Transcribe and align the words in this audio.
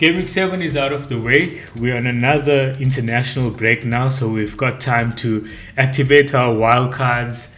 Game 0.00 0.16
week 0.16 0.28
seven 0.28 0.62
is 0.62 0.78
out 0.78 0.94
of 0.94 1.10
the 1.10 1.20
way. 1.20 1.60
We're 1.76 1.94
on 1.94 2.06
another 2.06 2.70
international 2.80 3.50
break 3.50 3.84
now, 3.84 4.08
so 4.08 4.30
we've 4.30 4.56
got 4.56 4.80
time 4.80 5.14
to 5.16 5.46
activate 5.76 6.34
our 6.34 6.54
wildcards, 6.54 7.50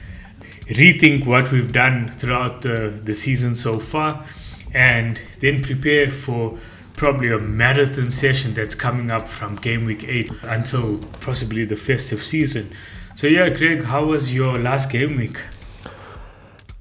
rethink 0.66 1.24
what 1.24 1.52
we've 1.52 1.70
done 1.70 2.10
throughout 2.10 2.62
the, 2.62 2.98
the 3.00 3.14
season 3.14 3.54
so 3.54 3.78
far, 3.78 4.26
and 4.74 5.22
then 5.38 5.62
prepare 5.62 6.10
for 6.10 6.58
probably 6.96 7.30
a 7.30 7.38
marathon 7.38 8.10
session 8.10 8.54
that's 8.54 8.74
coming 8.74 9.08
up 9.08 9.28
from 9.28 9.54
game 9.54 9.84
week 9.84 10.02
eight 10.08 10.28
until 10.42 10.98
possibly 11.20 11.64
the 11.64 11.76
festive 11.76 12.24
season. 12.24 12.74
So, 13.14 13.28
yeah, 13.28 13.50
Greg, 13.50 13.84
how 13.84 14.06
was 14.06 14.34
your 14.34 14.58
last 14.58 14.90
game 14.90 15.16
week? 15.16 15.38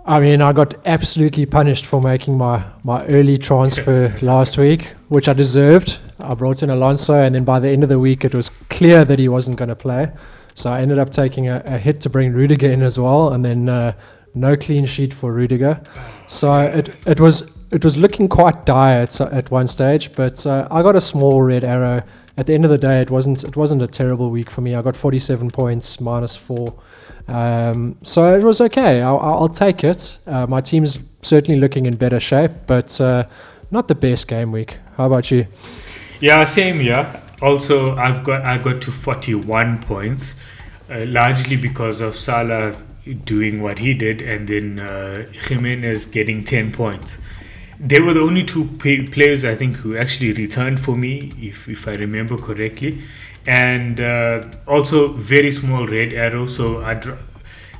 I 0.05 0.19
mean, 0.19 0.41
I 0.41 0.51
got 0.51 0.75
absolutely 0.87 1.45
punished 1.45 1.85
for 1.85 2.01
making 2.01 2.35
my, 2.35 2.63
my 2.83 3.05
early 3.05 3.37
transfer 3.37 4.13
last 4.23 4.57
week, 4.57 4.93
which 5.09 5.29
I 5.29 5.33
deserved. 5.33 5.99
I 6.19 6.33
brought 6.33 6.63
in 6.63 6.71
Alonso, 6.71 7.13
and 7.13 7.35
then 7.35 7.43
by 7.43 7.59
the 7.59 7.69
end 7.69 7.83
of 7.83 7.89
the 7.89 7.99
week, 7.99 8.25
it 8.25 8.33
was 8.33 8.49
clear 8.69 9.05
that 9.05 9.19
he 9.19 9.27
wasn't 9.27 9.57
going 9.57 9.69
to 9.69 9.75
play. 9.75 10.11
So 10.55 10.71
I 10.71 10.81
ended 10.81 10.97
up 10.97 11.11
taking 11.11 11.49
a, 11.49 11.61
a, 11.65 11.77
hit 11.77 12.01
to 12.01 12.09
bring 12.09 12.33
Rudiger 12.33 12.71
in 12.71 12.81
as 12.81 12.97
well, 12.97 13.33
and 13.33 13.45
then 13.45 13.69
uh, 13.69 13.93
no 14.33 14.57
clean 14.57 14.87
sheet 14.87 15.13
for 15.13 15.33
Rudiger. 15.33 15.79
So 16.27 16.61
it, 16.61 16.95
it 17.05 17.19
was 17.19 17.55
it 17.71 17.85
was 17.85 17.95
looking 17.95 18.27
quite 18.27 18.65
dire 18.65 19.03
at, 19.03 19.21
at 19.21 19.49
one 19.49 19.67
stage, 19.67 20.13
but 20.13 20.45
uh, 20.45 20.67
I 20.69 20.81
got 20.81 20.95
a 20.95 21.01
small 21.01 21.41
red 21.41 21.63
arrow. 21.63 22.03
At 22.37 22.47
the 22.47 22.53
end 22.53 22.65
of 22.65 22.71
the 22.71 22.77
day, 22.77 23.01
it 23.01 23.11
wasn't 23.11 23.43
it 23.43 23.55
wasn't 23.55 23.81
a 23.81 23.87
terrible 23.87 24.29
week 24.29 24.49
for 24.49 24.61
me. 24.61 24.75
I 24.75 24.81
got 24.81 24.95
47 24.95 25.51
points 25.51 26.01
minus 26.01 26.35
four. 26.35 26.73
Um, 27.27 27.97
so 28.03 28.35
it 28.35 28.43
was 28.43 28.61
okay. 28.61 29.01
I'll, 29.01 29.19
I'll 29.19 29.49
take 29.49 29.83
it. 29.83 30.17
Uh, 30.27 30.47
my 30.47 30.61
team's 30.61 30.99
certainly 31.21 31.59
looking 31.59 31.85
in 31.85 31.95
better 31.95 32.19
shape, 32.19 32.51
but 32.67 32.99
uh, 32.99 33.25
not 33.71 33.87
the 33.87 33.95
best 33.95 34.27
game 34.27 34.51
week. 34.51 34.77
How 34.97 35.05
about 35.05 35.31
you? 35.31 35.47
Yeah, 36.19 36.43
same 36.43 36.79
here. 36.79 37.21
Also, 37.41 37.95
I've 37.95 38.23
got 38.23 38.45
I 38.45 38.57
got 38.57 38.81
to 38.83 38.91
41 38.91 39.81
points, 39.83 40.35
uh, 40.89 41.05
largely 41.07 41.55
because 41.55 42.01
of 42.01 42.15
Salah 42.15 42.75
doing 43.25 43.63
what 43.63 43.79
he 43.79 43.93
did, 43.93 44.21
and 44.21 44.47
then 44.47 44.79
uh, 44.79 45.25
Jimenez 45.47 46.05
getting 46.05 46.43
10 46.43 46.71
points. 46.71 47.17
They 47.79 47.99
were 47.99 48.13
the 48.13 48.21
only 48.21 48.43
two 48.43 48.65
players 48.77 49.43
I 49.43 49.55
think 49.55 49.77
who 49.77 49.97
actually 49.97 50.33
returned 50.33 50.79
for 50.79 50.95
me, 50.95 51.31
if 51.41 51.67
if 51.67 51.87
I 51.87 51.93
remember 51.93 52.37
correctly 52.37 53.01
and 53.47 53.99
uh, 53.99 54.43
also 54.67 55.09
very 55.09 55.51
small 55.51 55.87
red 55.87 56.13
arrow. 56.13 56.47
So 56.47 56.83
I 56.83 56.93
dr- 56.95 57.19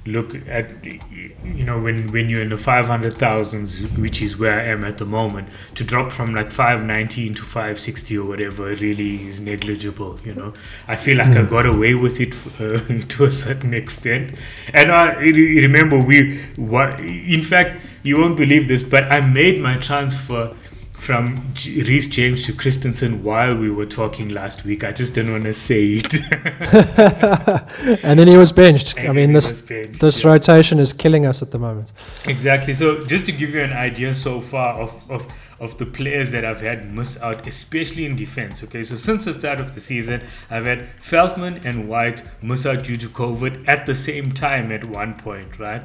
look 0.06 0.36
at 0.48 0.84
you 0.84 1.64
know 1.64 1.80
when 1.80 2.08
when 2.08 2.28
you're 2.28 2.42
in 2.42 2.50
the 2.50 2.56
500,000s, 2.56 3.98
which 4.00 4.22
is 4.22 4.38
where 4.38 4.60
I 4.60 4.66
am 4.66 4.84
at 4.84 4.98
the 4.98 5.06
moment, 5.06 5.50
to 5.76 5.84
drop 5.84 6.12
from 6.12 6.34
like 6.34 6.52
519 6.52 7.36
to 7.36 7.44
560 7.44 8.18
or 8.18 8.28
whatever 8.28 8.64
really 8.64 9.28
is 9.28 9.40
negligible. 9.40 10.20
You 10.26 10.34
know, 10.34 10.54
I 10.88 10.96
feel 10.96 11.18
like 11.18 11.28
mm. 11.28 11.38
I 11.38 11.44
hmm. 11.44 11.50
got 11.50 11.66
away 11.66 11.94
with 11.94 12.20
it 12.20 12.34
uh, 12.60 13.06
to 13.08 13.26
a 13.26 13.32
certain 13.32 13.74
extent, 13.74 14.36
and 14.74 14.92
I 14.92 15.14
remember 15.14 15.98
we 15.98 16.42
what 16.58 17.00
in 17.00 17.42
fact 17.42 17.82
you 18.04 18.20
won't 18.20 18.38
believe 18.38 18.68
this, 18.68 18.82
but 18.84 19.12
I 19.12 19.22
made 19.22 19.62
my 19.62 19.78
transfer 19.78 20.56
from 21.02 21.36
Reece 21.66 22.06
James 22.06 22.46
to 22.46 22.54
Christensen 22.54 23.24
while 23.24 23.56
we 23.56 23.72
were 23.72 23.88
talking 23.88 24.30
last 24.30 24.64
week. 24.64 24.84
I 24.84 24.92
just 24.92 25.16
didn't 25.16 25.32
want 25.32 25.46
to 25.46 25.54
say 25.54 26.00
it. 26.04 26.14
and 28.04 28.20
then 28.20 28.28
he 28.28 28.38
was 28.38 28.52
benched. 28.52 28.96
And 28.98 29.10
I 29.10 29.12
mean, 29.12 29.34
this 29.34 29.62
benched, 29.62 30.00
this 30.00 30.24
yeah. 30.24 30.30
rotation 30.30 30.80
is 30.80 30.94
killing 30.94 31.26
us 31.26 31.42
at 31.42 31.50
the 31.50 31.58
moment. 31.58 31.92
Exactly. 32.28 32.76
So 32.76 33.04
just 33.06 33.26
to 33.26 33.32
give 33.32 33.50
you 33.50 33.62
an 33.62 33.74
idea 33.74 34.14
so 34.14 34.40
far 34.42 34.80
of, 34.80 35.10
of 35.10 35.26
of 35.60 35.78
the 35.78 35.86
players 35.86 36.32
that 36.32 36.44
I've 36.44 36.62
had 36.62 36.92
miss 36.92 37.22
out, 37.22 37.46
especially 37.48 38.06
in 38.06 38.16
defense. 38.16 38.64
Okay, 38.64 38.84
so 38.84 38.96
since 38.96 39.26
the 39.26 39.34
start 39.34 39.60
of 39.60 39.76
the 39.76 39.82
season, 39.82 40.24
I've 40.50 40.66
had 40.66 40.90
Veltman 40.98 41.64
and 41.64 41.88
White 41.88 42.24
miss 42.42 42.66
out 42.66 42.84
due 42.84 42.98
to 42.98 43.08
COVID 43.08 43.68
at 43.68 43.86
the 43.86 43.94
same 43.94 44.32
time 44.32 44.72
at 44.72 44.86
one 44.86 45.16
point, 45.16 45.60
right? 45.60 45.84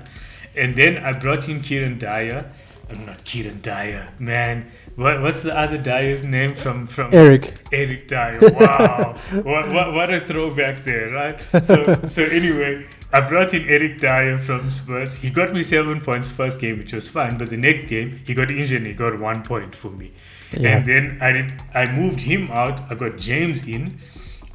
And 0.54 0.76
then 0.76 0.96
I 0.98 1.12
brought 1.12 1.48
in 1.48 1.60
Kieran 1.60 1.98
Dyer. 1.98 2.50
I'm 2.88 3.04
not 3.04 3.24
Kieran 3.24 3.60
Dyer, 3.60 4.12
man. 4.18 4.70
What 4.96 5.20
what's 5.20 5.42
the 5.42 5.56
other 5.56 5.76
Dyer's 5.76 6.24
name 6.24 6.54
from 6.54 6.86
from 6.86 7.12
Eric? 7.12 7.54
Eric 7.70 8.08
Dier. 8.08 8.38
Wow, 8.40 9.14
what, 9.42 9.68
what 9.68 9.92
what 9.92 10.12
a 10.12 10.20
throwback 10.20 10.84
there, 10.84 11.10
right? 11.10 11.38
So 11.64 12.00
so 12.06 12.24
anyway, 12.24 12.86
I 13.12 13.20
brought 13.20 13.52
in 13.52 13.68
Eric 13.68 14.00
Dier 14.00 14.38
from 14.38 14.70
Spurs. 14.70 15.16
He 15.16 15.28
got 15.28 15.52
me 15.52 15.62
seven 15.62 16.00
points 16.00 16.30
first 16.30 16.58
game, 16.58 16.78
which 16.78 16.94
was 16.94 17.08
fine. 17.10 17.36
But 17.36 17.50
the 17.50 17.58
next 17.58 17.88
game, 17.90 18.20
he 18.26 18.32
got 18.32 18.50
injured. 18.50 18.78
and 18.78 18.86
He 18.86 18.94
got 18.94 19.20
one 19.20 19.42
point 19.42 19.74
for 19.74 19.90
me, 19.90 20.12
yeah. 20.56 20.78
and 20.78 20.88
then 20.88 21.18
I 21.20 21.82
I 21.82 21.92
moved 21.92 22.20
him 22.20 22.50
out. 22.50 22.80
I 22.90 22.94
got 22.94 23.18
James 23.18 23.68
in, 23.68 23.98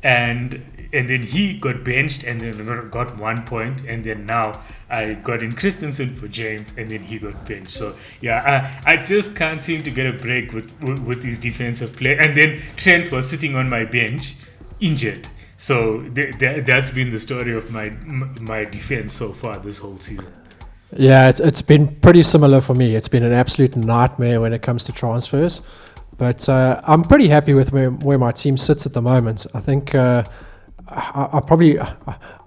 and 0.02 0.64
and 0.94 1.10
then 1.10 1.24
he 1.24 1.54
got 1.54 1.84
benched 1.84 2.24
and 2.24 2.42
then 2.42 2.90
got 2.90 3.18
one 3.18 3.44
point. 3.44 3.86
And 3.88 4.04
then 4.04 4.26
now 4.26 4.62
I 4.90 5.14
got 5.14 5.42
in 5.42 5.54
Christensen 5.54 6.16
for 6.16 6.28
James 6.28 6.74
and 6.78 6.92
then 6.92 7.04
he 7.04 7.18
got 7.20 7.48
benched. 7.48 7.72
So 7.72 7.96
yeah 8.20 8.82
I, 8.86 8.94
I 8.94 9.06
just 9.06 9.36
can't 9.36 9.64
seem 9.64 9.84
to 9.84 9.92
get 9.92 10.06
a 10.06 10.18
break 10.18 10.54
with 10.54 10.72
with, 10.82 11.00
with 11.00 11.24
his 11.24 11.40
defensive 11.40 11.96
play. 11.96 12.18
And 12.18 12.36
then 12.36 12.62
Trent 12.76 13.12
was 13.12 13.30
sitting 13.30 13.56
on 13.56 13.70
my 13.70 13.86
bench 13.86 14.36
injured. 14.80 15.30
So 15.58 16.02
th- 16.02 16.38
th- 16.40 16.66
that's 16.66 16.90
been 16.90 17.12
the 17.12 17.20
story 17.20 17.56
of 17.56 17.72
my 17.72 17.90
my 18.42 18.66
defense 18.66 19.14
so 19.14 19.32
far 19.32 19.56
this 19.58 19.78
whole 19.78 19.98
season. 19.98 20.32
Yeah 20.94 21.30
it's, 21.30 21.40
it's 21.40 21.62
been 21.62 21.96
pretty 21.98 22.24
similar 22.24 22.60
for 22.60 22.74
me. 22.74 22.96
It's 22.96 23.08
been 23.08 23.24
an 23.24 23.34
absolute 23.34 23.76
nightmare 23.78 24.42
when 24.42 24.52
it 24.52 24.62
comes 24.62 24.84
to 24.86 24.92
transfers. 24.92 25.62
But 26.18 26.48
uh, 26.48 26.80
I'm 26.84 27.02
pretty 27.02 27.28
happy 27.28 27.56
with 27.56 27.72
where, 27.72 27.90
where 27.90 28.20
my 28.20 28.32
team 28.32 28.56
sits 28.56 28.86
at 28.86 28.94
the 28.94 29.02
moment. 29.02 29.48
I 29.56 29.60
think 29.60 29.96
uh, 29.96 30.24
I, 30.92 31.30
I, 31.34 31.40
probably 31.40 31.80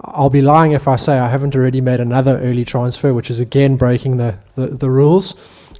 I'll 0.03 0.31
be 0.31 0.43
lying 0.43 0.73
if 0.73 0.87
I 0.87 0.97
say 0.97 1.19
I 1.19 1.29
haven't 1.29 1.57
already 1.57 1.81
made 1.81 2.01
another 2.01 2.39
early 2.41 2.65
transfer, 2.65 3.15
which 3.15 3.31
is 3.31 3.41
again 3.41 3.77
breaking 3.77 4.19
the 4.19 4.39
the, 4.57 4.67
the 4.69 4.91
rules. 4.91 5.35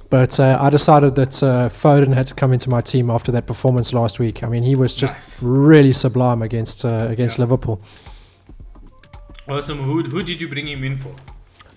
But 0.09 0.39
uh, 0.39 0.57
I 0.61 0.69
decided 0.69 1.15
that 1.15 1.43
uh, 1.43 1.69
Foden 1.69 2.13
had 2.13 2.27
to 2.27 2.33
come 2.33 2.53
into 2.53 2.69
my 2.69 2.81
team 2.81 3.09
after 3.09 3.31
that 3.31 3.47
performance 3.47 3.91
last 3.93 4.19
week. 4.19 4.43
I 4.43 4.47
mean, 4.47 4.63
he 4.63 4.75
was 4.75 4.95
just 4.95 5.13
nice. 5.13 5.41
really 5.41 5.93
sublime 5.93 6.41
against 6.41 6.85
uh, 6.85 7.07
against 7.09 7.37
yeah. 7.37 7.43
Liverpool. 7.43 7.81
Awesome. 9.47 9.79
Who 9.79 10.03
who 10.03 10.21
did 10.21 10.41
you 10.41 10.47
bring 10.47 10.67
him 10.67 10.83
in 10.83 10.97
for? 10.97 11.13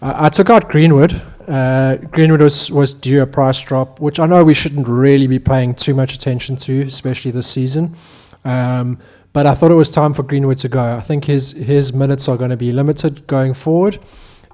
I 0.01 0.29
took 0.29 0.49
out 0.49 0.69
Greenwood. 0.69 1.21
Uh, 1.49 1.97
Greenwood 1.97 2.41
was, 2.41 2.71
was 2.71 2.93
due 2.93 3.21
a 3.23 3.27
price 3.27 3.59
drop, 3.61 3.99
which 3.99 4.21
I 4.21 4.27
know 4.27 4.45
we 4.45 4.55
shouldn't 4.55 4.87
really 4.87 5.27
be 5.27 5.41
paying 5.41 5.75
too 5.75 5.93
much 5.93 6.15
attention 6.15 6.57
to, 6.59 6.83
especially 6.83 7.33
this 7.33 7.49
season. 7.49 7.97
Um, 8.45 8.99
but 9.33 9.47
I 9.47 9.55
thought 9.55 9.71
it 9.71 9.75
was 9.75 9.91
time 9.91 10.15
for 10.15 10.23
Greenwood 10.23 10.59
to 10.59 10.69
go. 10.69 10.81
I 10.81 11.01
think 11.01 11.25
his 11.25 11.53
his 11.53 11.93
minutes 11.93 12.29
are 12.29 12.37
going 12.37 12.51
to 12.51 12.57
be 12.57 12.73
limited 12.73 13.27
going 13.27 13.55
forward. 13.55 13.99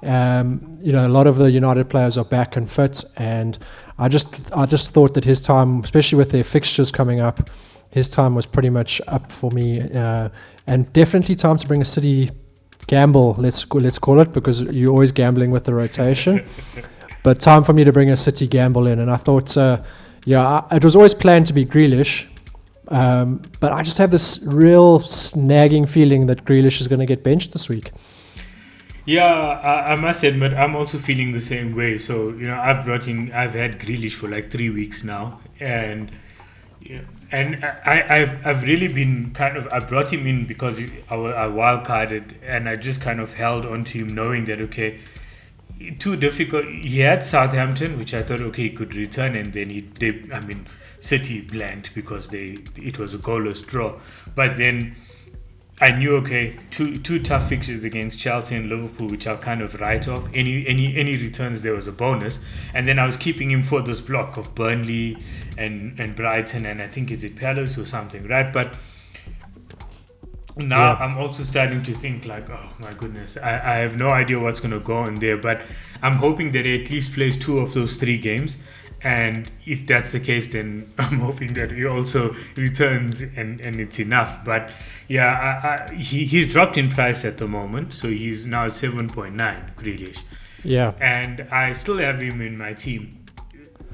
Um, 0.03 0.79
you 0.83 0.93
know, 0.93 1.07
a 1.07 1.09
lot 1.09 1.27
of 1.27 1.39
the 1.39 1.51
United 1.51 1.89
players 1.89 2.19
are 2.19 2.25
back 2.25 2.57
and 2.57 2.71
fit, 2.71 3.05
and 3.17 3.59
I 3.99 4.09
just 4.09 4.53
I 4.53 4.67
just 4.67 4.91
thought 4.91 5.15
that 5.15 5.25
his 5.25 5.41
time, 5.41 5.83
especially 5.83 6.19
with 6.19 6.31
their 6.31 6.45
fixtures 6.45 6.91
coming 6.91 7.21
up, 7.21 7.49
his 7.91 8.09
time 8.09 8.35
was 8.35 8.45
pretty 8.45 8.71
much 8.71 9.01
up 9.07 9.31
for 9.31 9.51
me, 9.53 9.81
uh, 9.81 10.29
and 10.67 10.93
definitely 10.93 11.37
time 11.37 11.57
to 11.57 11.67
bring 11.67 11.81
a 11.81 11.85
City 11.85 12.31
gamble. 12.87 13.35
Let's 13.39 13.71
let's 13.73 13.99
call 13.99 14.21
it 14.21 14.33
because 14.33 14.61
you're 14.61 14.91
always 14.91 15.13
gambling 15.13 15.51
with 15.53 15.65
the 15.65 15.73
rotation. 15.75 16.45
but 17.23 17.41
time 17.41 17.65
for 17.65 17.73
me 17.73 17.85
to 17.85 17.93
bring 17.93 18.11
a 18.11 18.17
City 18.17 18.47
gamble 18.47 18.89
in, 18.89 18.99
and 18.99 19.11
I 19.11 19.17
thought, 19.17 19.57
uh, 19.57 19.83
yeah, 20.25 20.63
it 20.73 20.85
was 20.85 20.97
always 20.97 21.15
planned 21.15 21.47
to 21.47 21.53
be 21.53 21.65
Grealish, 21.65 22.27
um, 22.89 23.43
but 23.61 23.73
I 23.73 23.83
just 23.83 23.99
have 23.99 24.11
this 24.11 24.43
real 24.43 25.01
snagging 25.01 25.89
feeling 25.89 26.27
that 26.27 26.45
Grealish 26.45 26.81
is 26.81 26.89
going 26.89 27.01
to 27.01 27.07
get 27.07 27.23
benched 27.23 27.53
this 27.53 27.69
week. 27.69 27.93
Yeah, 29.07 29.27
I, 29.27 29.93
I, 29.93 29.97
must 29.97 30.25
admit, 30.25 30.55
I'm 30.55 30.75
also 30.75 30.97
feeling 30.97 31.33
the 31.33 31.41
same 31.41 31.77
way. 31.77 31.99
So, 31.99 32.29
you 32.31 32.47
know, 32.47 32.59
I've 32.59 32.87
brought 32.87 33.07
in, 33.07 33.33
I've 33.33 33.53
had 33.53 33.79
Grealish 33.79 34.15
for 34.15 34.29
like 34.29 34.51
three 34.51 34.71
weeks 34.71 35.05
now. 35.05 35.41
And, 35.61 36.11
and 37.31 37.65
I, 37.65 38.05
I've, 38.09 38.47
I've 38.47 38.63
really 38.63 38.89
been 38.89 39.33
kind 39.35 39.59
of, 39.59 39.69
I 39.71 39.81
brought 39.81 40.11
him 40.11 40.27
in 40.27 40.47
because 40.47 40.83
I, 41.11 41.15
I 41.17 41.47
wild 41.49 41.85
carded 41.85 42.37
and 42.43 42.67
I 42.67 42.77
just 42.77 43.03
kind 43.03 43.21
of 43.21 43.35
held 43.35 43.67
on 43.67 43.85
to 43.85 43.99
him 43.99 44.09
knowing 44.09 44.47
that, 44.47 44.61
okay, 44.63 45.01
too 45.99 46.17
difficult. 46.17 46.65
He 46.87 47.01
had 47.01 47.27
Southampton, 47.27 47.99
which 47.99 48.15
I 48.15 48.23
thought, 48.23 48.41
okay, 48.41 48.65
he 48.65 48.71
could 48.71 48.95
return. 48.95 49.37
And 49.37 49.53
then 49.53 49.69
he, 49.69 49.81
they, 49.81 50.23
I 50.33 50.41
mean, 50.41 50.67
City 51.05 51.43
blanked 51.43 51.95
because 51.95 52.31
they 52.31 52.57
it 52.77 52.99
was 52.99 53.13
a 53.13 53.19
goalless 53.19 53.65
draw. 53.65 54.01
But 54.35 54.57
then 54.57 54.97
I 55.79 55.91
knew 55.91 56.17
okay, 56.17 56.57
two 56.71 56.95
two 56.95 57.19
tough 57.23 57.47
fixtures 57.51 57.85
against 57.85 58.19
Chelsea 58.19 58.57
and 58.57 58.71
Liverpool, 58.71 59.09
which 59.09 59.27
I'll 59.27 59.37
kind 59.37 59.61
of 59.61 59.79
write 59.83 60.09
off. 60.09 60.27
Any 60.33 60.67
any 60.67 60.97
any 60.97 61.19
returns 61.19 61.61
there 61.61 61.75
was 61.75 61.87
a 61.87 61.93
bonus, 61.93 62.39
and 62.73 62.89
then 62.89 62.99
I 62.99 63.05
was 63.05 63.19
keeping 63.19 63.51
him 63.51 63.63
for 63.63 63.83
this 63.83 64.01
block 64.01 64.39
of 64.39 64.55
Burnley 64.55 65.19
and 65.59 66.01
and 66.01 66.17
Brighton 66.17 66.65
and 66.65 66.81
I 66.81 66.87
think 66.87 67.11
it's 67.11 67.23
at 67.23 67.37
Palace 67.37 67.77
or 67.77 67.85
something, 67.85 68.27
right? 68.27 68.51
But 68.51 68.79
now 70.57 70.87
yeah. 70.87 71.05
I'm 71.05 71.19
also 71.19 71.43
starting 71.43 71.83
to 71.83 71.93
think 71.93 72.25
like, 72.25 72.49
oh 72.49 72.71
my 72.79 72.95
goodness, 72.95 73.37
I, 73.37 73.51
I 73.51 73.75
have 73.85 73.99
no 73.99 74.09
idea 74.09 74.41
what's 74.41 74.61
gonna 74.61 74.81
go 74.81 74.97
on 74.97 75.17
there, 75.17 75.37
but 75.37 75.67
I'm 76.01 76.15
hoping 76.15 76.53
that 76.53 76.65
he 76.65 76.83
at 76.83 76.91
least 76.91 77.13
plays 77.13 77.37
two 77.37 77.59
of 77.59 77.75
those 77.75 77.97
three 77.97 78.17
games 78.17 78.57
And 79.05 79.51
if 79.67 79.87
that's 79.87 80.13
the 80.13 80.21
case, 80.21 80.49
then 80.49 80.93
I'm 80.99 81.21
hoping 81.21 81.53
that 81.55 81.71
he 81.71 81.85
also 81.85 82.35
returns 82.57 83.21
and, 83.21 83.61
and 83.61 83.77
it's 83.77 84.01
enough. 84.01 84.45
But 84.45 84.73
yeah, 85.07 85.27
I, 85.89 85.93
I, 85.93 85.95
he, 85.95 86.25
he's 86.25 86.51
dropped 86.51 86.79
in 86.79 86.91
price 86.91 87.25
at 87.25 87.39
the 87.39 87.47
moment, 87.47 87.93
so 87.93 88.09
he's 88.09 88.47
now 88.47 88.69
7.9, 88.69 89.35
Grealish. 89.77 90.21
Yeah. 90.65 90.95
And 91.01 91.43
I 91.53 91.75
still 91.75 91.99
have 91.99 92.21
him 92.21 92.41
in 92.41 92.57
my 92.57 92.73
team. 92.73 93.25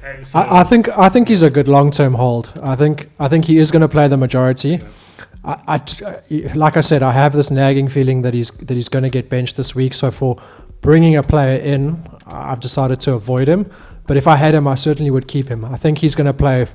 Uh, 0.01 0.23
so- 0.23 0.39
I, 0.39 0.61
I 0.61 0.63
think 0.63 0.87
I 0.97 1.09
think 1.09 1.27
he's 1.27 1.41
a 1.41 1.49
good 1.49 1.67
long-term 1.67 2.13
hold. 2.13 2.51
I 2.63 2.75
think 2.75 3.09
I 3.19 3.27
think 3.27 3.45
he 3.45 3.59
is 3.59 3.69
going 3.69 3.81
to 3.81 3.89
play 3.89 4.07
the 4.07 4.17
majority. 4.17 4.79
I, 5.43 5.59
I 5.67 6.05
uh, 6.05 6.55
like 6.55 6.77
I 6.77 6.81
said, 6.81 7.03
I 7.03 7.11
have 7.11 7.33
this 7.33 7.51
nagging 7.51 7.89
feeling 7.89 8.21
that 8.21 8.33
he's 8.33 8.49
that 8.51 8.73
he's 8.73 8.89
going 8.89 9.03
to 9.03 9.09
get 9.09 9.29
benched 9.29 9.57
this 9.57 9.75
week. 9.75 9.93
So 9.93 10.09
for 10.09 10.37
bringing 10.81 11.17
a 11.17 11.23
player 11.23 11.59
in, 11.59 12.01
I've 12.25 12.61
decided 12.61 12.99
to 13.01 13.13
avoid 13.13 13.47
him. 13.47 13.69
But 14.11 14.17
if 14.17 14.27
I 14.27 14.35
had 14.35 14.53
him, 14.53 14.67
I 14.67 14.75
certainly 14.75 15.09
would 15.09 15.29
keep 15.29 15.47
him. 15.47 15.63
I 15.63 15.77
think 15.77 15.97
he's 15.97 16.15
going 16.15 16.27
to 16.27 16.33
play 16.33 16.67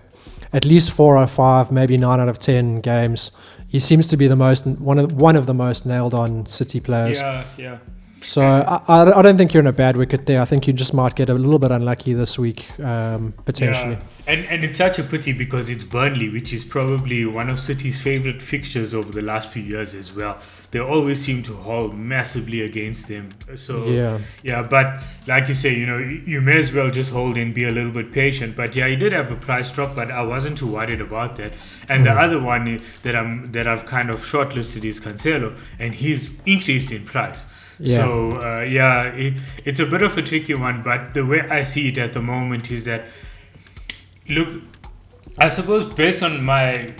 at 0.55 0.65
least 0.65 0.93
four 0.93 1.19
or 1.19 1.27
five, 1.27 1.71
maybe 1.71 1.99
nine 1.99 2.19
out 2.19 2.31
of 2.31 2.38
ten 2.38 2.81
games. 2.81 3.31
He 3.69 3.79
seems 3.79 4.09
to 4.09 4.17
be 4.17 4.27
the 4.27 4.37
most 4.37 4.67
one 4.67 4.99
of 4.99 5.12
one 5.21 5.37
of 5.37 5.44
the 5.44 5.53
most 5.53 5.85
nailed 5.85 6.15
on 6.15 6.47
City 6.47 6.81
players. 6.81 7.21
yeah, 7.21 7.44
yeah. 7.59 7.79
So 8.23 8.41
I, 8.41 8.81
I, 8.88 9.19
I 9.19 9.21
don't 9.21 9.37
think 9.37 9.53
you're 9.53 9.61
in 9.61 9.67
a 9.67 9.73
bad 9.73 9.99
wicket 9.99 10.25
there. 10.25 10.41
I 10.41 10.47
think 10.47 10.67
you 10.67 10.73
just 10.73 10.94
might 10.94 11.15
get 11.15 11.29
a 11.29 11.35
little 11.35 11.59
bit 11.59 11.71
unlucky 11.71 12.15
this 12.15 12.38
week, 12.38 12.65
um, 12.81 13.35
potentially. 13.44 13.97
Yeah. 13.97 14.33
And 14.33 14.47
and 14.47 14.65
it's 14.65 14.79
such 14.79 14.99
a 14.99 15.03
pity 15.03 15.35
because 15.35 15.69
it's 15.69 15.85
Burnley, 15.85 16.31
which 16.31 16.55
is 16.55 16.65
probably 16.65 17.27
one 17.27 17.50
of 17.50 17.61
City's 17.61 18.00
favorite 18.00 18.41
fixtures 18.41 18.94
over 18.94 19.12
the 19.12 19.21
last 19.21 19.53
few 19.53 19.62
years 19.62 19.94
as 19.94 20.11
well. 20.11 20.38
They 20.72 20.80
always 20.80 21.24
seem 21.24 21.42
to 21.44 21.54
hold 21.54 21.96
massively 21.96 22.60
against 22.62 23.06
them. 23.08 23.28
So 23.54 23.86
Yeah. 23.86 24.18
yeah, 24.42 24.62
but 24.62 25.02
like 25.26 25.48
you 25.48 25.54
say, 25.54 25.74
you 25.74 25.86
know, 25.86 25.98
you, 25.98 26.40
may 26.40 26.58
as 26.58 26.72
well 26.72 26.90
just 26.90 27.12
hold 27.12 27.36
and 27.38 27.54
be 27.54 27.64
a 27.64 27.70
little 27.70 27.92
bit 27.92 28.12
patient. 28.12 28.56
But 28.56 28.74
yeah, 28.74 28.88
he 28.88 28.96
did 28.96 29.12
have 29.12 29.30
a 29.30 29.36
price 29.36 29.70
drop, 29.70 29.94
but 29.94 30.10
I 30.10 30.22
wasn't 30.22 30.58
too 30.58 30.66
worried 30.66 31.00
about 31.00 31.36
that. 31.36 31.52
And 31.88 32.04
the 32.04 32.12
other 32.12 32.40
one 32.40 32.82
that 33.04 33.14
I'm 33.14 33.52
that 33.52 33.66
I've 33.66 33.86
kind 33.86 34.10
of 34.10 34.16
shortlisted 34.16 34.84
is 34.84 35.00
Cancelo, 35.00 35.56
and 35.78 35.94
he's 35.94 36.30
increased 36.44 36.90
in 36.92 37.04
price. 37.04 37.46
Yeah. 37.78 37.98
So 37.98 38.40
uh, 38.42 38.60
yeah, 38.62 39.04
it, 39.04 39.34
it's 39.64 39.80
a 39.80 39.86
bit 39.86 40.02
of 40.02 40.16
a 40.18 40.22
tricky 40.22 40.54
one, 40.54 40.82
but 40.82 41.14
the 41.14 41.24
way 41.24 41.40
I 41.42 41.60
see 41.62 41.88
it 41.88 41.98
at 41.98 42.12
the 42.12 42.22
moment 42.22 42.70
is 42.70 42.84
that 42.84 43.04
look, 44.28 44.62
I 45.38 45.48
suppose 45.48 45.84
based 45.92 46.22
on 46.22 46.42
my 46.42 46.94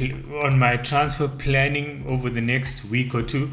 on 0.00 0.58
my 0.58 0.76
transfer 0.76 1.28
planning 1.28 2.04
over 2.08 2.30
the 2.30 2.40
next 2.40 2.84
week 2.84 3.14
or 3.14 3.22
two, 3.22 3.50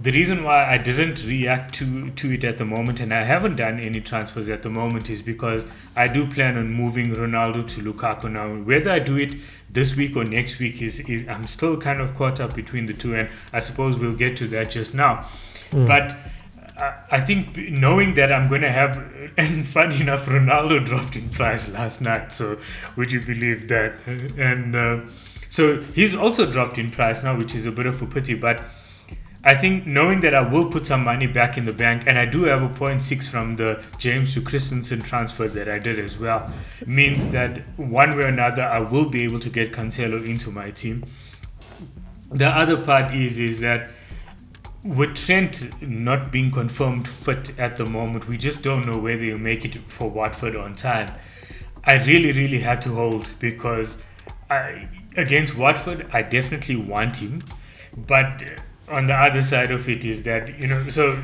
the 0.00 0.10
reason 0.10 0.42
why 0.42 0.68
I 0.68 0.76
didn't 0.78 1.24
react 1.24 1.74
to 1.76 2.10
to 2.10 2.32
it 2.32 2.42
at 2.42 2.58
the 2.58 2.64
moment 2.64 2.98
and 3.00 3.14
I 3.14 3.22
haven't 3.24 3.56
done 3.56 3.78
any 3.78 4.00
transfers 4.00 4.48
at 4.48 4.62
the 4.62 4.70
moment 4.70 5.08
is 5.08 5.22
because 5.22 5.64
I 5.94 6.08
do 6.08 6.26
plan 6.26 6.56
on 6.58 6.72
moving 6.72 7.14
Ronaldo 7.14 7.68
to 7.74 7.80
Lukaku 7.92 8.30
now. 8.32 8.48
Whether 8.48 8.90
I 8.90 8.98
do 8.98 9.16
it 9.16 9.34
this 9.70 9.94
week 9.96 10.16
or 10.16 10.24
next 10.24 10.58
week 10.58 10.82
is, 10.82 10.98
is 11.00 11.28
I'm 11.28 11.46
still 11.46 11.76
kind 11.76 12.00
of 12.00 12.14
caught 12.16 12.40
up 12.40 12.54
between 12.56 12.86
the 12.86 12.92
two 12.94 13.14
and 13.14 13.28
I 13.52 13.60
suppose 13.60 13.96
we'll 13.96 14.16
get 14.16 14.36
to 14.38 14.48
that 14.48 14.70
just 14.72 14.94
now. 14.94 15.28
But 15.70 16.02
I- 16.12 16.18
I 17.12 17.20
think 17.20 17.56
knowing 17.56 18.14
that 18.14 18.32
I'm 18.32 18.48
going 18.48 18.62
to 18.62 18.72
have, 18.72 18.96
and 19.38 19.64
funny 19.64 20.00
enough, 20.00 20.26
Ronaldo 20.26 20.84
dropped 20.90 21.14
in 21.14 21.28
price 21.28 21.68
last 21.68 22.00
night. 22.00 22.32
So 22.32 22.58
would 22.96 23.12
you 23.12 23.20
believe 23.20 23.68
that? 23.68 23.94
And 24.36 24.74
uh, 24.74 25.00
so 25.54 25.80
he's 25.94 26.16
also 26.16 26.50
dropped 26.50 26.78
in 26.78 26.90
price 26.90 27.22
now, 27.22 27.38
which 27.38 27.54
is 27.54 27.64
a 27.64 27.70
bit 27.70 27.86
of 27.86 28.02
a 28.02 28.06
pity. 28.06 28.34
But 28.34 28.60
I 29.44 29.54
think 29.54 29.86
knowing 29.86 30.18
that 30.22 30.34
I 30.34 30.40
will 30.40 30.68
put 30.68 30.84
some 30.84 31.04
money 31.04 31.28
back 31.28 31.56
in 31.56 31.64
the 31.64 31.72
bank, 31.72 32.02
and 32.08 32.18
I 32.18 32.24
do 32.24 32.42
have 32.46 32.60
a 32.60 32.68
point 32.68 33.04
six 33.04 33.28
from 33.28 33.54
the 33.54 33.80
James 33.96 34.34
to 34.34 34.40
Christensen 34.40 35.00
transfer 35.02 35.46
that 35.46 35.68
I 35.68 35.78
did 35.78 36.00
as 36.00 36.18
well, 36.18 36.50
means 36.86 37.28
that 37.28 37.62
one 37.78 38.16
way 38.16 38.24
or 38.24 38.26
another 38.26 38.62
I 38.64 38.80
will 38.80 39.08
be 39.08 39.22
able 39.22 39.38
to 39.38 39.48
get 39.48 39.72
Cancelo 39.72 40.26
into 40.26 40.50
my 40.50 40.72
team. 40.72 41.04
The 42.32 42.48
other 42.48 42.76
part 42.76 43.14
is 43.14 43.38
is 43.38 43.60
that 43.60 43.90
with 44.82 45.14
Trent 45.14 45.80
not 45.80 46.32
being 46.32 46.50
confirmed 46.50 47.06
fit 47.06 47.56
at 47.60 47.76
the 47.76 47.86
moment, 47.86 48.26
we 48.26 48.38
just 48.38 48.64
don't 48.64 48.84
know 48.84 48.98
whether 48.98 49.22
he'll 49.22 49.38
make 49.38 49.64
it 49.64 49.76
for 49.86 50.10
Watford 50.10 50.56
on 50.56 50.74
time. 50.74 51.12
I 51.84 52.02
really, 52.02 52.32
really 52.32 52.58
had 52.58 52.82
to 52.82 52.94
hold 52.96 53.28
because 53.38 53.98
I, 54.50 54.88
against 55.16 55.56
Watford, 55.56 56.06
I 56.12 56.22
definitely 56.22 56.76
want 56.76 57.18
him. 57.18 57.42
But 57.96 58.42
uh, 58.42 58.92
on 58.92 59.06
the 59.06 59.14
other 59.14 59.42
side 59.42 59.70
of 59.70 59.88
it 59.88 60.04
is 60.04 60.22
that, 60.24 60.58
you 60.58 60.66
know, 60.66 60.88
so 60.88 61.16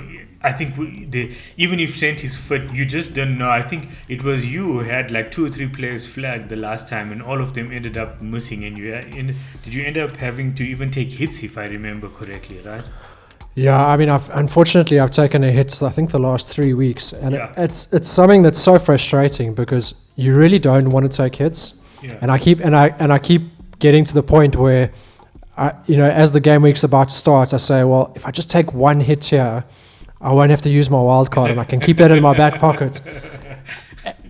I 0.42 0.52
think 0.52 0.76
we, 0.78 1.04
the, 1.04 1.34
even 1.56 1.80
if 1.80 1.98
Trent 1.98 2.24
is 2.24 2.34
fit, 2.36 2.70
you 2.72 2.86
just 2.86 3.12
don't 3.14 3.36
know. 3.36 3.50
I 3.50 3.62
think 3.62 3.88
it 4.08 4.22
was 4.22 4.46
you 4.46 4.64
who 4.64 4.78
had 4.80 5.10
like 5.10 5.30
two 5.30 5.44
or 5.44 5.50
three 5.50 5.68
players 5.68 6.06
flagged 6.06 6.48
the 6.48 6.56
last 6.56 6.88
time, 6.88 7.12
and 7.12 7.22
all 7.22 7.40
of 7.42 7.52
them 7.54 7.70
ended 7.72 7.98
up 7.98 8.22
missing. 8.22 8.64
And 8.64 8.78
you 8.78 8.94
uh, 8.94 9.02
in, 9.16 9.36
did 9.62 9.74
you 9.74 9.84
end 9.84 9.98
up 9.98 10.16
having 10.16 10.54
to 10.54 10.64
even 10.64 10.90
take 10.90 11.08
hits, 11.08 11.42
if 11.42 11.58
I 11.58 11.66
remember 11.66 12.08
correctly, 12.08 12.60
right? 12.64 12.84
Yeah, 13.56 13.84
I 13.84 13.96
mean, 13.96 14.08
I've 14.08 14.30
unfortunately 14.30 15.00
I've 15.00 15.10
taken 15.10 15.42
a 15.44 15.50
hit. 15.50 15.82
I 15.82 15.90
think 15.90 16.12
the 16.12 16.20
last 16.20 16.48
three 16.48 16.72
weeks, 16.72 17.12
and 17.12 17.34
Yeah. 17.34 17.50
it, 17.50 17.64
it's 17.64 17.92
it's 17.92 18.08
something 18.08 18.42
that's 18.42 18.60
so 18.60 18.78
frustrating 18.78 19.52
because 19.54 19.92
you 20.16 20.34
really 20.36 20.58
don't 20.58 20.88
want 20.90 21.10
to 21.10 21.14
take 21.14 21.34
hits, 21.34 21.80
Yeah. 22.00 22.16
and 22.22 22.30
I 22.30 22.38
keep 22.38 22.60
and 22.60 22.74
I 22.76 22.94
and 23.00 23.12
I 23.12 23.18
keep 23.18 23.42
getting 23.80 24.04
to 24.04 24.14
the 24.14 24.22
point 24.22 24.54
where, 24.56 24.90
I 25.56 25.74
you 25.86 25.96
know 25.96 26.08
as 26.08 26.32
the 26.32 26.40
game 26.40 26.62
week's 26.62 26.84
about 26.84 27.08
to 27.08 27.14
start, 27.14 27.52
I 27.52 27.56
say, 27.56 27.82
well, 27.84 28.12
if 28.14 28.24
I 28.24 28.30
just 28.30 28.48
take 28.48 28.72
one 28.72 29.00
hit 29.00 29.24
here, 29.24 29.64
I 30.20 30.32
won't 30.32 30.50
have 30.50 30.62
to 30.62 30.70
use 30.70 30.88
my 30.88 31.00
wild 31.00 31.30
card, 31.30 31.50
and 31.50 31.58
I 31.58 31.64
can 31.64 31.80
keep 31.80 31.96
that 31.96 32.12
in 32.12 32.22
my 32.22 32.36
back 32.36 32.60
pocket. 32.60 33.00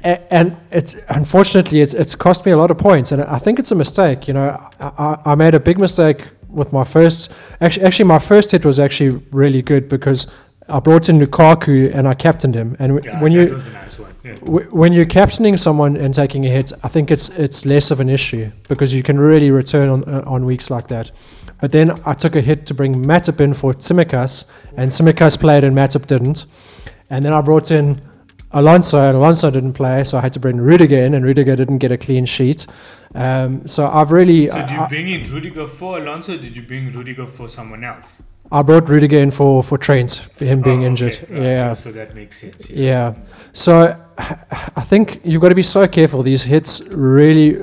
A- 0.02 0.32
and 0.32 0.56
it's 0.72 0.96
unfortunately 1.10 1.80
it's 1.82 1.92
it's 1.92 2.14
cost 2.14 2.46
me 2.46 2.52
a 2.52 2.56
lot 2.56 2.70
of 2.70 2.78
points, 2.78 3.12
and 3.12 3.22
I 3.22 3.38
think 3.38 3.58
it's 3.58 3.70
a 3.70 3.74
mistake. 3.74 4.26
You 4.26 4.34
know, 4.34 4.70
I, 4.80 5.18
I, 5.26 5.34
made 5.34 5.54
a 5.54 5.60
big 5.60 5.78
mistake 5.78 6.26
with 6.48 6.72
my 6.72 6.84
first. 6.84 7.30
Actually, 7.60 7.84
actually, 7.84 8.06
my 8.06 8.18
first 8.18 8.50
hit 8.50 8.64
was 8.64 8.78
actually 8.78 9.22
really 9.30 9.60
good 9.60 9.90
because 9.90 10.26
I 10.70 10.80
brought 10.80 11.08
in 11.08 11.18
Lukaku 11.18 11.94
and 11.94 12.08
I 12.08 12.14
captained 12.14 12.54
him. 12.54 12.76
And 12.78 13.04
Yeah, 13.04 13.20
when 13.20 13.32
you 13.32 13.50
nice. 13.50 14.00
Yeah. 14.24 14.34
w- 14.34 14.68
when 14.70 14.92
you're 14.92 15.06
captaining 15.06 15.56
someone 15.56 15.96
and 15.96 16.12
taking 16.12 16.44
a 16.46 16.50
hit, 16.50 16.72
I 16.82 16.88
think 16.88 17.10
it's 17.10 17.28
it's 17.30 17.64
less 17.64 17.90
of 17.90 18.00
an 18.00 18.08
issue 18.08 18.50
because 18.68 18.94
you 18.94 19.02
can 19.02 19.18
really 19.18 19.50
return 19.50 19.88
on 19.88 20.04
uh, 20.04 20.22
on 20.26 20.44
weeks 20.44 20.70
like 20.70 20.88
that. 20.88 21.10
But 21.60 21.72
then 21.72 21.90
I 22.06 22.14
took 22.14 22.36
a 22.36 22.40
hit 22.40 22.66
to 22.66 22.74
bring 22.74 23.04
Matip 23.04 23.40
in 23.40 23.54
for 23.54 23.74
Tsimikas, 23.74 24.44
and 24.76 24.90
Tsimikas 24.90 25.38
played 25.38 25.64
and 25.64 25.76
Matip 25.76 26.06
didn't. 26.06 26.46
And 27.10 27.24
then 27.24 27.32
I 27.32 27.40
brought 27.40 27.70
in 27.70 28.00
Alonso, 28.52 28.98
and 28.98 29.16
Alonso 29.16 29.50
didn't 29.50 29.74
play, 29.74 30.04
so 30.04 30.18
I 30.18 30.20
had 30.20 30.32
to 30.32 30.40
bring 30.40 30.56
Rudiger 30.56 30.96
in, 31.04 31.14
and 31.14 31.24
Rudiger 31.24 31.56
didn't 31.56 31.78
get 31.78 31.92
a 31.92 31.98
clean 31.98 32.26
sheet. 32.26 32.66
Um, 33.14 33.66
so 33.66 33.86
I've 33.86 34.10
really 34.10 34.48
So 34.50 34.60
did 34.60 34.70
you 34.70 34.80
I, 34.80 34.88
bring 34.88 35.08
in 35.08 35.30
Rudiger 35.30 35.66
for 35.66 35.98
Alonso? 35.98 36.34
Or 36.34 36.38
did 36.38 36.56
you 36.56 36.62
bring 36.62 36.92
Rudiger 36.92 37.26
for 37.26 37.48
someone 37.48 37.84
else? 37.84 38.22
I 38.52 38.62
brought 38.62 38.88
Rudiger 38.88 39.18
in 39.18 39.30
for 39.30 39.62
for 39.62 39.78
Trent, 39.78 40.28
for 40.36 40.44
him 40.44 40.60
being 40.60 40.82
Oh, 40.82 40.86
injured. 40.88 41.18
right, 41.30 41.42
Yeah. 41.42 41.72
So 41.74 41.92
that 41.92 42.14
makes 42.14 42.40
sense. 42.40 42.68
Yeah. 42.68 43.14
So 43.52 43.94
I 44.18 44.82
think 44.82 45.20
you've 45.24 45.40
got 45.40 45.50
to 45.50 45.54
be 45.54 45.62
so 45.62 45.86
careful. 45.86 46.22
These 46.22 46.42
hits 46.42 46.80
really 46.92 47.54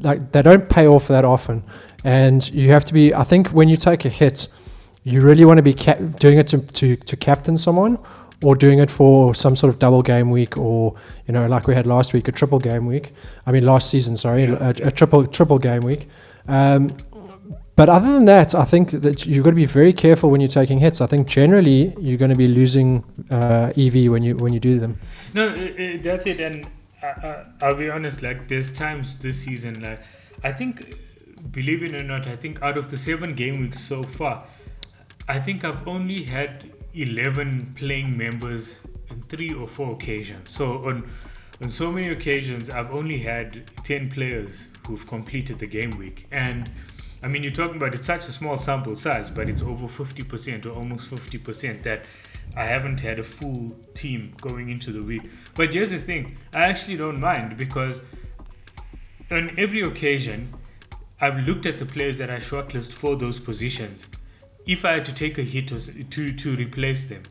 like 0.00 0.32
they 0.32 0.42
don't 0.42 0.68
pay 0.68 0.86
off 0.86 1.08
that 1.08 1.24
often, 1.24 1.62
and 2.04 2.48
you 2.52 2.70
have 2.72 2.84
to 2.86 2.94
be. 2.94 3.14
I 3.14 3.24
think 3.24 3.48
when 3.48 3.68
you 3.68 3.76
take 3.76 4.04
a 4.04 4.08
hit, 4.10 4.48
you 5.04 5.20
really 5.20 5.44
want 5.44 5.56
to 5.58 5.62
be 5.62 5.74
ca- 5.74 6.00
doing 6.20 6.38
it 6.38 6.48
to, 6.48 6.58
to 6.58 6.96
to 6.96 7.16
captain 7.16 7.56
someone, 7.58 7.98
or 8.44 8.54
doing 8.56 8.78
it 8.80 8.90
for 8.90 9.34
some 9.34 9.56
sort 9.56 9.72
of 9.72 9.78
double 9.78 10.02
game 10.02 10.30
week, 10.30 10.58
or 10.58 10.94
you 11.26 11.32
know 11.32 11.46
like 11.46 11.66
we 11.66 11.74
had 11.74 11.86
last 11.86 12.12
week 12.12 12.28
a 12.28 12.32
triple 12.32 12.58
game 12.58 12.86
week. 12.86 13.12
I 13.46 13.52
mean 13.52 13.64
last 13.64 13.88
season, 13.90 14.16
sorry, 14.16 14.44
Yeah, 14.44 14.58
a, 14.60 14.88
a 14.88 14.90
triple 14.90 15.26
triple 15.26 15.58
game 15.58 15.82
week. 15.82 16.08
Um, 16.48 16.90
but 17.76 17.90
other 17.90 18.10
than 18.10 18.24
that, 18.24 18.54
I 18.54 18.64
think 18.64 18.90
that 18.90 19.26
you've 19.26 19.44
got 19.44 19.50
to 19.50 19.56
be 19.56 19.66
very 19.66 19.92
careful 19.92 20.30
when 20.30 20.40
you're 20.40 20.48
taking 20.48 20.78
hits. 20.78 21.02
I 21.02 21.06
think 21.06 21.28
generally 21.28 21.94
you're 22.00 22.16
going 22.16 22.30
to 22.30 22.36
be 22.36 22.48
losing 22.48 23.04
uh, 23.30 23.72
EV 23.76 24.10
when 24.10 24.22
you 24.22 24.34
when 24.36 24.54
you 24.54 24.60
do 24.60 24.78
them. 24.78 24.98
No, 25.34 25.48
uh, 25.48 25.50
uh, 25.50 25.98
that's 26.02 26.26
it. 26.26 26.40
And 26.40 26.66
uh, 27.02 27.06
uh, 27.06 27.44
I'll 27.60 27.76
be 27.76 27.90
honest. 27.90 28.22
Like, 28.22 28.48
there's 28.48 28.72
times 28.72 29.18
this 29.18 29.42
season, 29.42 29.82
like, 29.82 30.00
I 30.42 30.52
think, 30.52 30.96
believe 31.50 31.82
it 31.82 32.00
or 32.00 32.04
not, 32.04 32.26
I 32.26 32.36
think 32.36 32.62
out 32.62 32.78
of 32.78 32.90
the 32.90 32.96
seven 32.96 33.34
game 33.34 33.60
weeks 33.60 33.80
so 33.80 34.02
far, 34.02 34.46
I 35.28 35.38
think 35.38 35.62
I've 35.62 35.86
only 35.86 36.24
had 36.24 36.72
eleven 36.94 37.74
playing 37.76 38.16
members 38.16 38.80
in 39.10 39.20
three 39.20 39.50
or 39.50 39.68
four 39.68 39.92
occasions. 39.92 40.50
So 40.50 40.86
on 40.88 41.10
on 41.62 41.68
so 41.68 41.92
many 41.92 42.08
occasions, 42.08 42.70
I've 42.70 42.90
only 42.90 43.18
had 43.18 43.70
ten 43.84 44.08
players 44.10 44.68
who've 44.86 45.06
completed 45.06 45.58
the 45.58 45.66
game 45.66 45.90
week, 45.90 46.26
and 46.30 46.70
I 47.26 47.28
mean, 47.28 47.42
you're 47.42 47.50
talking 47.50 47.74
about 47.74 47.92
it's 47.92 48.06
such 48.06 48.28
a 48.28 48.32
small 48.32 48.56
sample 48.56 48.94
size, 48.94 49.30
but 49.30 49.48
it's 49.48 49.60
over 49.60 49.88
50% 49.88 50.64
or 50.64 50.70
almost 50.70 51.10
50% 51.10 51.82
that 51.82 52.04
I 52.54 52.62
haven't 52.62 53.00
had 53.00 53.18
a 53.18 53.24
full 53.24 53.76
team 53.94 54.32
going 54.40 54.70
into 54.70 54.92
the 54.92 55.02
week. 55.02 55.22
But 55.56 55.74
here's 55.74 55.90
the 55.90 55.98
thing 55.98 56.38
I 56.54 56.60
actually 56.60 56.96
don't 56.96 57.18
mind 57.18 57.56
because 57.56 58.00
on 59.28 59.56
every 59.58 59.80
occasion, 59.80 60.54
I've 61.20 61.44
looked 61.44 61.66
at 61.66 61.80
the 61.80 61.84
players 61.84 62.18
that 62.18 62.30
I 62.30 62.36
shortlist 62.36 62.92
for 62.92 63.16
those 63.16 63.40
positions. 63.40 64.06
If 64.64 64.84
I 64.84 64.92
had 64.92 65.04
to 65.06 65.12
take 65.12 65.36
a 65.36 65.42
hit 65.42 65.66
to, 65.66 66.28
to 66.28 66.54
replace 66.54 67.06
them, 67.06 67.24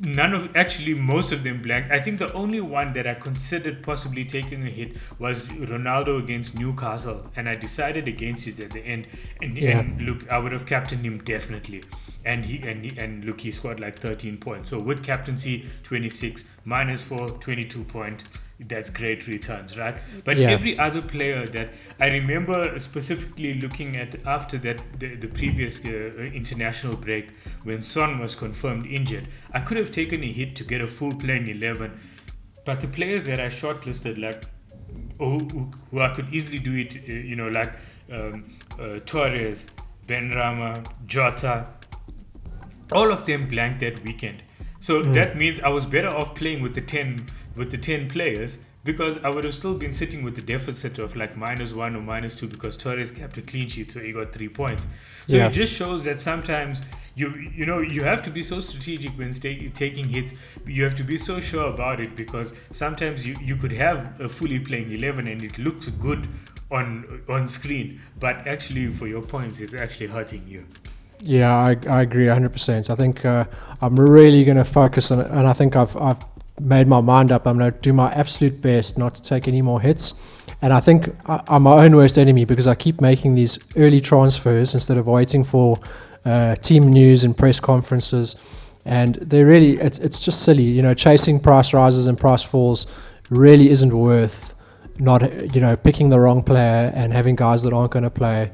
none 0.00 0.32
of 0.32 0.54
actually 0.56 0.94
most 0.94 1.32
of 1.32 1.42
them 1.44 1.60
blank. 1.62 1.90
I 1.90 2.00
think 2.00 2.18
the 2.18 2.32
only 2.32 2.60
one 2.60 2.92
that 2.92 3.06
I 3.06 3.14
considered 3.14 3.82
possibly 3.82 4.24
taking 4.24 4.64
a 4.66 4.70
hit 4.70 4.96
was 5.18 5.44
Ronaldo 5.46 6.22
against 6.22 6.58
Newcastle, 6.58 7.30
and 7.34 7.48
I 7.48 7.54
decided 7.54 8.06
against 8.08 8.46
it 8.46 8.60
at 8.60 8.70
the 8.70 8.80
end. 8.80 9.06
And, 9.42 9.56
Yeah. 9.56 9.78
and 9.78 10.02
look, 10.02 10.28
I 10.30 10.38
would 10.38 10.52
have 10.52 10.66
captained 10.66 11.04
him 11.04 11.18
definitely. 11.18 11.82
And 12.24 12.44
he 12.44 12.58
and 12.68 12.84
he, 12.84 12.98
and 12.98 13.24
look, 13.24 13.40
he 13.40 13.50
scored 13.50 13.80
like 13.80 13.98
13 13.98 14.36
points. 14.36 14.70
So 14.70 14.78
with 14.78 15.02
captaincy 15.02 15.68
26 15.84 16.44
minus 16.64 17.02
4, 17.02 17.28
22 17.28 17.84
point. 17.84 18.24
That's 18.60 18.90
great 18.90 19.28
returns, 19.28 19.78
right? 19.78 19.96
But 20.24 20.36
Yeah. 20.38 20.50
every 20.50 20.76
other 20.78 21.00
player 21.00 21.46
that 21.46 21.68
I 22.00 22.08
remember 22.08 22.76
specifically 22.80 23.54
looking 23.54 23.96
at 23.96 24.16
after 24.26 24.58
that 24.58 24.82
the, 24.98 25.14
the 25.14 25.28
previous 25.28 25.84
uh, 25.84 25.90
international 26.34 26.96
break 26.96 27.28
when 27.62 27.82
Son 27.82 28.18
was 28.18 28.34
confirmed 28.34 28.86
injured, 28.86 29.28
I 29.52 29.60
could 29.60 29.76
have 29.76 29.92
taken 29.92 30.24
a 30.24 30.32
hit 30.32 30.56
to 30.56 30.64
get 30.64 30.80
a 30.80 30.88
full 30.88 31.14
playing 31.14 31.48
eleven, 31.48 32.00
but 32.64 32.80
the 32.80 32.88
players 32.88 33.22
that 33.24 33.38
I 33.38 33.46
shortlisted 33.46 34.18
like 34.18 34.42
who, 35.18 35.38
who, 35.52 35.70
who 35.90 36.00
I 36.00 36.08
could 36.14 36.32
easily 36.34 36.58
do 36.58 36.74
it, 36.74 36.96
uh, 36.96 37.12
you 37.12 37.36
know, 37.36 37.48
like 37.48 37.72
um, 38.12 38.42
uh, 38.80 38.98
Torres, 39.06 39.66
Benrahma, 40.08 40.84
Jota, 41.06 41.70
all 42.90 43.12
of 43.12 43.24
them 43.26 43.48
blanked 43.48 43.80
that 43.80 44.02
weekend. 44.04 44.42
So 44.80 45.02
that 45.02 45.36
means 45.36 45.60
I 45.60 45.68
was 45.68 45.86
better 45.86 46.08
off 46.08 46.34
playing 46.34 46.62
with 46.62 46.74
the 46.74 46.80
ten 46.80 47.26
with 47.58 47.70
the 47.70 47.78
ten 47.78 48.08
players 48.08 48.58
because 48.84 49.18
I 49.22 49.28
would 49.28 49.44
have 49.44 49.54
still 49.54 49.74
been 49.74 49.92
sitting 49.92 50.22
with 50.22 50.34
the 50.36 50.40
deficit 50.42 50.98
of 50.98 51.14
like 51.16 51.36
minus 51.36 51.72
one 51.74 51.94
or 51.96 52.00
minus 52.00 52.34
two 52.36 52.48
because 52.48 52.76
Torres 52.76 53.10
kept 53.10 53.36
a 53.36 53.42
clean 53.42 53.68
sheet, 53.68 53.90
so 53.92 54.00
he 54.00 54.12
got 54.12 54.32
three 54.32 54.48
points. 54.48 54.86
So 55.26 55.36
Yeah. 55.36 55.48
it 55.48 55.52
just 55.52 55.72
shows 55.74 56.04
that 56.04 56.20
sometimes 56.20 56.80
you 57.14 57.28
you 57.54 57.66
know 57.66 57.80
you 57.80 58.04
have 58.04 58.22
to 58.22 58.30
be 58.30 58.42
so 58.42 58.60
strategic 58.60 59.10
when 59.18 59.32
sta- 59.34 59.68
taking 59.74 60.06
hits. 60.08 60.32
You 60.66 60.84
have 60.84 60.96
to 60.96 61.04
be 61.04 61.18
so 61.18 61.40
sure 61.40 61.66
about 61.68 62.00
it 62.00 62.16
because 62.16 62.52
sometimes 62.70 63.26
you, 63.26 63.34
you 63.42 63.56
could 63.56 63.72
have 63.72 64.18
a 64.20 64.28
fully 64.28 64.60
playing 64.60 64.92
eleven 64.92 65.26
and 65.26 65.42
it 65.42 65.58
looks 65.58 65.88
good 65.88 66.28
on 66.70 67.22
on 67.28 67.48
screen, 67.48 68.00
but 68.20 68.46
actually 68.46 68.86
for 68.92 69.06
your 69.08 69.22
points, 69.22 69.60
it's 69.60 69.74
actually 69.74 70.06
hurting 70.06 70.44
you. 70.46 70.64
Yeah, 71.20 71.52
I, 71.56 71.76
I 71.90 72.02
agree 72.02 72.26
100%. 72.26 72.90
I 72.90 72.94
think 72.94 73.24
uh, 73.24 73.44
I'm 73.82 73.98
really 73.98 74.44
going 74.44 74.56
to 74.56 74.64
focus 74.64 75.10
on 75.10 75.18
it, 75.20 75.26
and 75.32 75.48
I 75.48 75.52
think 75.52 75.74
I've, 75.74 75.96
I've 75.96 76.18
made 76.60 76.86
my 76.86 77.00
mind 77.00 77.32
up. 77.32 77.46
I'm 77.46 77.58
going 77.58 77.72
to 77.72 77.78
do 77.78 77.92
my 77.92 78.10
absolute 78.12 78.60
best 78.60 78.98
not 78.98 79.14
to 79.14 79.22
take 79.22 79.48
any 79.48 79.62
more 79.62 79.80
hits. 79.80 80.14
And 80.62 80.72
I 80.72 80.80
think 80.80 81.08
I, 81.26 81.42
I'm 81.48 81.62
my 81.62 81.84
own 81.84 81.94
worst 81.94 82.18
enemy 82.18 82.44
because 82.44 82.66
I 82.66 82.74
keep 82.74 83.00
making 83.00 83.34
these 83.34 83.58
early 83.76 84.00
transfers 84.00 84.74
instead 84.74 84.96
of 84.96 85.06
waiting 85.06 85.44
for 85.44 85.78
uh, 86.24 86.56
team 86.56 86.90
news 86.90 87.24
and 87.24 87.36
press 87.36 87.60
conferences. 87.60 88.36
And 88.84 89.16
they're 89.16 89.46
really, 89.46 89.78
it's, 89.78 89.98
it's 89.98 90.20
just 90.20 90.42
silly. 90.42 90.62
You 90.62 90.82
know, 90.82 90.94
chasing 90.94 91.38
price 91.38 91.72
rises 91.72 92.06
and 92.06 92.18
price 92.18 92.42
falls 92.42 92.86
really 93.30 93.70
isn't 93.70 93.96
worth 93.96 94.54
not, 94.98 95.54
you 95.54 95.60
know, 95.60 95.76
picking 95.76 96.08
the 96.08 96.18
wrong 96.18 96.42
player 96.42 96.90
and 96.94 97.12
having 97.12 97.36
guys 97.36 97.62
that 97.62 97.72
aren't 97.72 97.92
going 97.92 98.02
to 98.02 98.10
play. 98.10 98.50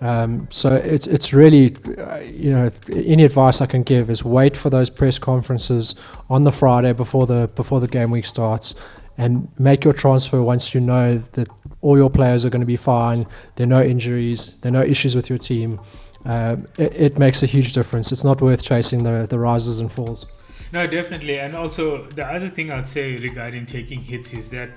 Um, 0.00 0.46
so 0.50 0.74
it's 0.74 1.06
it's 1.06 1.32
really, 1.32 1.76
uh, 1.98 2.18
you 2.18 2.50
know, 2.50 2.70
any 2.94 3.24
advice 3.24 3.60
I 3.60 3.66
can 3.66 3.82
give 3.82 4.10
is 4.10 4.24
wait 4.24 4.56
for 4.56 4.70
those 4.70 4.90
press 4.90 5.18
conferences 5.18 5.94
on 6.30 6.42
the 6.42 6.52
Friday 6.52 6.92
before 6.92 7.26
the 7.26 7.50
before 7.56 7.80
the 7.80 7.88
game 7.88 8.10
week 8.10 8.26
starts, 8.26 8.74
and 9.16 9.48
make 9.58 9.84
your 9.84 9.92
transfer 9.94 10.42
once 10.42 10.72
you 10.72 10.80
know 10.80 11.18
that 11.32 11.48
all 11.80 11.96
your 11.96 12.10
players 12.10 12.44
are 12.44 12.50
going 12.50 12.60
to 12.60 12.66
be 12.66 12.76
fine. 12.76 13.26
There 13.56 13.64
are 13.64 13.68
no 13.68 13.82
injuries. 13.82 14.54
There 14.60 14.70
are 14.70 14.72
no 14.72 14.82
issues 14.82 15.16
with 15.16 15.28
your 15.28 15.38
team. 15.38 15.80
Uh, 16.24 16.56
it, 16.78 16.94
it 17.00 17.18
makes 17.18 17.42
a 17.42 17.46
huge 17.46 17.72
difference. 17.72 18.12
It's 18.12 18.24
not 18.24 18.40
worth 18.40 18.62
chasing 18.62 19.02
the 19.02 19.26
the 19.28 19.38
rises 19.38 19.80
and 19.80 19.90
falls. 19.90 20.26
No, 20.72 20.86
definitely. 20.86 21.38
And 21.38 21.56
also, 21.56 22.06
the 22.08 22.26
other 22.26 22.48
thing 22.48 22.70
I'd 22.70 22.86
say 22.86 23.16
regarding 23.16 23.66
taking 23.66 24.02
hits 24.02 24.32
is 24.34 24.50
that 24.50 24.70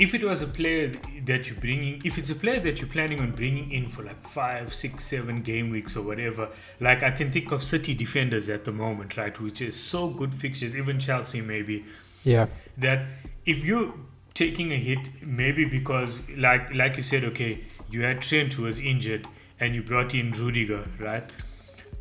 if 0.00 0.14
it 0.14 0.24
was 0.24 0.42
a 0.42 0.46
player 0.46 0.92
that 1.26 1.48
you're 1.48 1.58
bringing, 1.58 2.00
if 2.04 2.18
it's 2.18 2.30
a 2.30 2.34
player 2.34 2.60
that 2.60 2.80
you're 2.80 2.88
planning 2.88 3.20
on 3.20 3.32
bringing 3.32 3.70
in 3.70 3.88
for 3.88 4.02
like 4.02 4.26
five, 4.26 4.72
six, 4.72 5.04
seven 5.04 5.42
game 5.42 5.70
weeks 5.70 5.96
or 5.96 6.02
whatever, 6.02 6.48
like 6.80 7.02
I 7.02 7.10
can 7.10 7.30
think 7.30 7.52
of 7.52 7.62
City 7.62 7.94
defenders 7.94 8.48
at 8.48 8.64
the 8.64 8.72
moment, 8.72 9.16
right, 9.16 9.38
which 9.38 9.60
is 9.60 9.76
so 9.78 10.08
good 10.08 10.34
fixtures, 10.34 10.76
even 10.76 10.98
Chelsea 10.98 11.40
maybe, 11.40 11.84
Yeah, 12.24 12.46
that 12.78 13.06
if 13.44 13.64
you're 13.64 13.94
taking 14.34 14.72
a 14.72 14.78
hit, 14.78 14.98
maybe 15.22 15.64
because, 15.64 16.20
like, 16.36 16.72
like 16.74 16.96
you 16.96 17.02
said, 17.02 17.24
okay, 17.24 17.60
you 17.90 18.02
had 18.02 18.22
Trent 18.22 18.54
who 18.54 18.62
was 18.62 18.80
injured 18.80 19.26
and 19.60 19.74
you 19.74 19.82
brought 19.82 20.14
in 20.14 20.32
Rudiger, 20.32 20.88
right? 20.98 21.24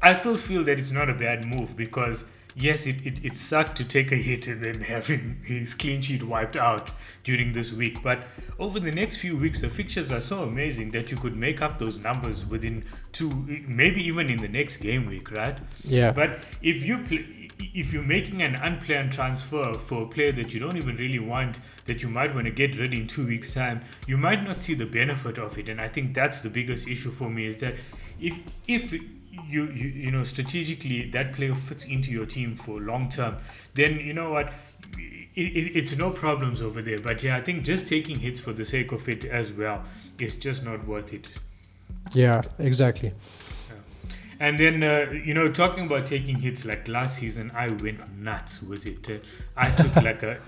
I 0.02 0.14
still 0.14 0.38
feel 0.38 0.64
that 0.64 0.80
it's 0.80 0.92
not 0.92 1.10
a 1.10 1.14
bad 1.14 1.46
move 1.46 1.76
because 1.76 2.24
yes, 2.56 2.86
it, 2.88 3.06
it, 3.06 3.24
it 3.26 3.36
sucked 3.36 3.78
to 3.78 3.84
take 3.84 4.12
a 4.12 4.16
hit 4.16 4.48
and 4.48 4.64
then 4.64 4.82
having 4.82 5.42
his 5.46 5.74
clean 5.74 6.02
sheet 6.02 6.24
wiped 6.24 6.56
out 6.56 6.92
during 7.24 7.54
this 7.54 7.72
week. 7.72 8.02
But 8.04 8.28
over 8.60 8.80
the 8.80 8.92
next 8.92 9.18
few 9.18 9.38
weeks, 9.38 9.62
the 9.62 9.70
fixtures 9.70 10.12
are 10.12 10.22
so 10.22 10.44
amazing 10.44 10.90
that 10.92 11.12
you 11.12 11.18
could 11.18 11.36
make 11.36 11.62
up 11.62 11.80
those 11.80 12.00
numbers 12.00 12.46
within 12.46 12.84
two, 13.12 13.30
maybe 13.68 14.04
even 14.06 14.30
in 14.30 14.38
the 14.38 14.48
next 14.48 14.78
game 14.78 15.06
week, 15.08 15.32
right? 15.32 15.58
yeah, 15.84 16.12
But 16.12 16.44
if 16.62 16.84
you 16.84 17.00
pl- 17.00 17.48
if 17.74 17.94
you're 17.94 18.04
making 18.04 18.42
an 18.42 18.56
unplanned 18.56 19.14
transfer 19.14 19.74
for 19.74 20.04
a 20.04 20.08
player 20.08 20.32
that 20.32 20.54
you 20.54 20.60
don't 20.60 20.78
even 20.78 20.96
really 20.98 21.20
want, 21.20 21.60
that 21.86 22.02
you 22.02 22.10
might 22.10 22.34
want 22.34 22.46
to 22.46 22.52
get 22.52 22.76
rid 22.78 22.94
in 22.94 23.08
two 23.08 23.26
weeks' 23.26 23.54
time, 23.54 23.82
you 24.08 24.18
might 24.18 24.44
not 24.44 24.62
see 24.62 24.74
the 24.74 24.86
benefit 24.86 25.38
of 25.38 25.58
it. 25.58 25.70
And 25.70 25.80
I 25.80 25.88
think 25.88 26.14
that's 26.14 26.42
the 26.42 26.50
biggest 26.50 26.88
issue 26.88 27.12
for 27.12 27.30
me 27.30 27.46
is 27.46 27.58
that 27.58 27.76
if 28.20 28.38
if 28.68 28.94
you 29.48 29.66
you 29.72 29.88
you 29.88 30.12
know 30.12 30.24
strategically 30.24 31.10
that 31.12 31.34
player 31.34 31.56
fits 31.56 31.86
into 31.86 32.12
your 32.12 32.26
team 32.26 32.56
for 32.56 32.80
long 32.80 33.10
term, 33.10 33.38
then 33.74 34.00
you 34.00 34.14
know 34.14 34.32
what. 34.32 34.52
It, 35.34 35.56
it, 35.56 35.78
it's 35.78 35.96
no 35.96 36.10
problems 36.10 36.62
over 36.62 36.82
there, 36.82 37.00
but 37.00 37.24
yeah, 37.24 37.38
I 37.38 37.42
think 37.42 37.64
just 37.64 37.88
taking 37.88 38.20
hits 38.20 38.42
for 38.42 38.52
the 38.52 38.66
sake 38.66 38.92
of 38.92 39.08
it 39.08 39.24
as 39.24 39.54
well 39.54 39.86
is 40.20 40.36
just 40.36 40.62
not 40.62 40.86
worth 40.86 41.14
it. 41.14 41.30
yeah, 42.12 42.42
exactly. 42.60 43.14
And 44.42 44.58
then, 44.58 44.82
uh, 44.82 45.12
you 45.12 45.36
know, 45.36 45.52
talking 45.52 45.86
about 45.86 46.08
taking 46.08 46.40
hits, 46.40 46.66
like 46.66 46.88
last 46.88 47.20
season, 47.20 47.52
I 47.54 47.68
went 47.68 48.18
nuts 48.18 48.60
with 48.64 48.88
it. 48.88 49.08
Uh, 49.08 49.20
I 49.56 49.70
took 49.70 49.96
like 50.04 50.24
a, 50.24 50.40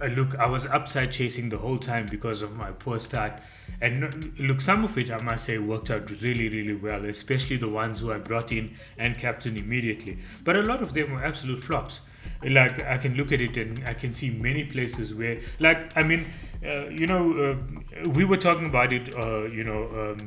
a, 0.00 0.06
a 0.06 0.08
look, 0.08 0.36
I 0.36 0.46
was 0.46 0.66
upside 0.66 1.10
chasing 1.10 1.48
the 1.48 1.58
whole 1.58 1.78
time 1.78 2.06
because 2.08 2.42
of 2.42 2.54
my 2.54 2.70
poor 2.70 3.00
start. 3.00 3.42
And 3.80 4.32
look, 4.38 4.60
some 4.60 4.84
of 4.84 4.96
it, 4.96 5.10
I 5.10 5.20
must 5.20 5.44
say, 5.44 5.58
worked 5.58 5.90
out 5.90 6.10
really, 6.22 6.48
really 6.48 6.74
well, 6.74 7.04
especially 7.04 7.56
the 7.56 7.68
ones 7.68 8.00
who 8.00 8.12
I 8.12 8.18
brought 8.18 8.52
in 8.52 8.76
and 8.96 9.18
captain 9.18 9.56
immediately. 9.56 10.18
But 10.42 10.56
a 10.56 10.62
lot 10.62 10.82
of 10.82 10.94
them 10.94 11.12
were 11.12 11.24
absolute 11.24 11.62
flops. 11.62 12.00
Like, 12.42 12.82
I 12.82 12.96
can 12.98 13.14
look 13.14 13.32
at 13.32 13.40
it 13.40 13.56
and 13.56 13.86
I 13.86 13.94
can 13.94 14.14
see 14.14 14.30
many 14.30 14.64
places 14.64 15.14
where, 15.14 15.40
like, 15.58 15.94
I 15.96 16.02
mean, 16.02 16.26
uh, 16.64 16.88
you 16.88 17.06
know, 17.06 17.32
uh, 17.32 18.08
we 18.10 18.24
were 18.24 18.38
talking 18.38 18.66
about 18.66 18.92
it, 18.92 19.14
uh, 19.14 19.44
you 19.44 19.64
know, 19.64 19.88
um, 20.00 20.26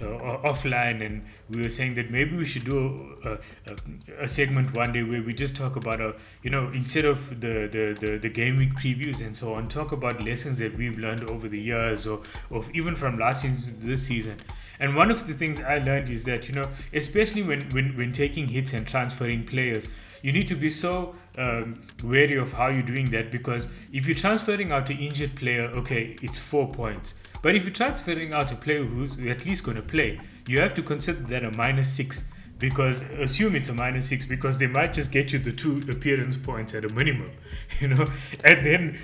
uh, 0.00 0.38
offline, 0.48 1.04
and 1.04 1.24
we 1.50 1.62
were 1.62 1.68
saying 1.68 1.94
that 1.94 2.10
maybe 2.10 2.36
we 2.36 2.44
should 2.44 2.64
do 2.64 3.16
a, 3.24 3.32
a, 3.70 3.76
a 4.24 4.28
segment 4.28 4.74
one 4.74 4.92
day 4.92 5.02
where 5.02 5.22
we 5.22 5.34
just 5.34 5.54
talk 5.54 5.76
about, 5.76 6.00
uh, 6.00 6.12
you 6.42 6.50
know, 6.50 6.68
instead 6.68 7.04
of 7.04 7.40
the, 7.40 7.68
the, 7.70 8.06
the, 8.06 8.18
the 8.18 8.28
game 8.28 8.56
week 8.56 8.74
previews 8.74 9.20
and 9.24 9.36
so 9.36 9.54
on, 9.54 9.68
talk 9.68 9.92
about 9.92 10.22
lessons 10.22 10.58
that 10.58 10.76
we've 10.76 10.98
learned 10.98 11.30
over 11.30 11.48
the 11.48 11.60
years 11.60 12.06
or, 12.06 12.20
or 12.50 12.64
even 12.74 12.96
from 12.96 13.16
last 13.16 13.42
season 13.42 13.80
to 13.80 13.86
this 13.86 14.06
season. 14.06 14.36
And 14.80 14.96
one 14.96 15.10
of 15.10 15.26
the 15.26 15.34
things 15.34 15.60
I 15.60 15.78
learned 15.78 16.10
is 16.10 16.24
that, 16.24 16.48
you 16.48 16.54
know, 16.54 16.64
especially 16.92 17.42
when, 17.42 17.68
when, 17.70 17.96
when 17.96 18.12
taking 18.12 18.48
hits 18.48 18.72
and 18.72 18.86
transferring 18.86 19.44
players, 19.44 19.88
you 20.22 20.32
need 20.32 20.48
to 20.48 20.54
be 20.54 20.70
so 20.70 21.14
um, 21.36 21.82
wary 22.02 22.36
of 22.36 22.54
how 22.54 22.68
you're 22.68 22.82
doing 22.82 23.10
that 23.10 23.30
because 23.30 23.68
if 23.92 24.06
you're 24.06 24.14
transferring 24.14 24.72
out 24.72 24.88
an 24.88 24.98
injured 24.98 25.36
player, 25.36 25.64
okay, 25.66 26.16
it's 26.22 26.38
four 26.38 26.72
points. 26.72 27.14
But 27.44 27.54
if 27.54 27.64
you're 27.64 27.74
transferring 27.74 28.32
out 28.32 28.50
a 28.52 28.56
player 28.56 28.82
who's 28.82 29.18
at 29.26 29.44
least 29.44 29.64
going 29.64 29.76
to 29.76 29.82
play, 29.82 30.18
you 30.46 30.62
have 30.62 30.72
to 30.76 30.82
consider 30.82 31.20
that 31.24 31.44
a 31.44 31.50
minus 31.50 31.92
six 31.92 32.24
because 32.58 33.02
assume 33.20 33.54
it's 33.54 33.68
a 33.68 33.74
minus 33.74 34.08
six 34.08 34.24
because 34.24 34.56
they 34.56 34.66
might 34.66 34.94
just 34.94 35.10
get 35.10 35.30
you 35.30 35.38
the 35.38 35.52
two 35.52 35.82
appearance 35.90 36.38
points 36.38 36.72
at 36.72 36.86
a 36.86 36.88
minimum, 36.88 37.30
you 37.80 37.88
know. 37.88 38.06
And 38.42 38.64
then 38.64 38.98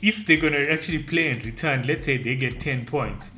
if, 0.00 0.24
they're 0.24 0.38
going 0.38 0.54
to 0.54 0.72
actually 0.72 1.02
play 1.02 1.28
and 1.28 1.44
return, 1.44 1.86
let's 1.86 2.06
say 2.06 2.16
they 2.16 2.34
get 2.34 2.60
10 2.60 2.86
points, 2.86 3.30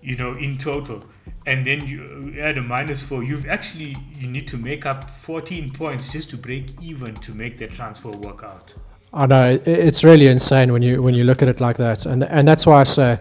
you 0.00 0.16
know, 0.16 0.34
in 0.34 0.56
total, 0.56 1.04
and 1.44 1.66
then 1.66 1.86
you 1.86 2.34
uh, 2.38 2.40
add 2.40 2.56
a 2.56 2.62
minus 2.62 3.02
four, 3.02 3.22
you've 3.22 3.46
actually 3.46 3.94
you 4.18 4.28
need 4.28 4.48
to 4.48 4.56
make 4.56 4.86
up 4.86 5.10
14 5.10 5.74
points 5.74 6.10
just 6.10 6.30
to 6.30 6.38
break 6.38 6.72
even 6.80 7.12
to 7.16 7.34
make 7.34 7.58
that 7.58 7.72
transfer 7.72 8.12
work 8.12 8.42
out. 8.42 8.72
I 9.12 9.26
know 9.26 9.58
it's 9.64 10.04
really 10.04 10.26
insane 10.26 10.72
when 10.72 10.82
you 10.82 11.02
when 11.02 11.14
you 11.14 11.24
look 11.24 11.40
at 11.40 11.48
it 11.48 11.60
like 11.60 11.78
that, 11.78 12.04
and 12.04 12.24
and 12.24 12.46
that's 12.46 12.66
why 12.66 12.80
I 12.80 12.84
say, 12.84 13.18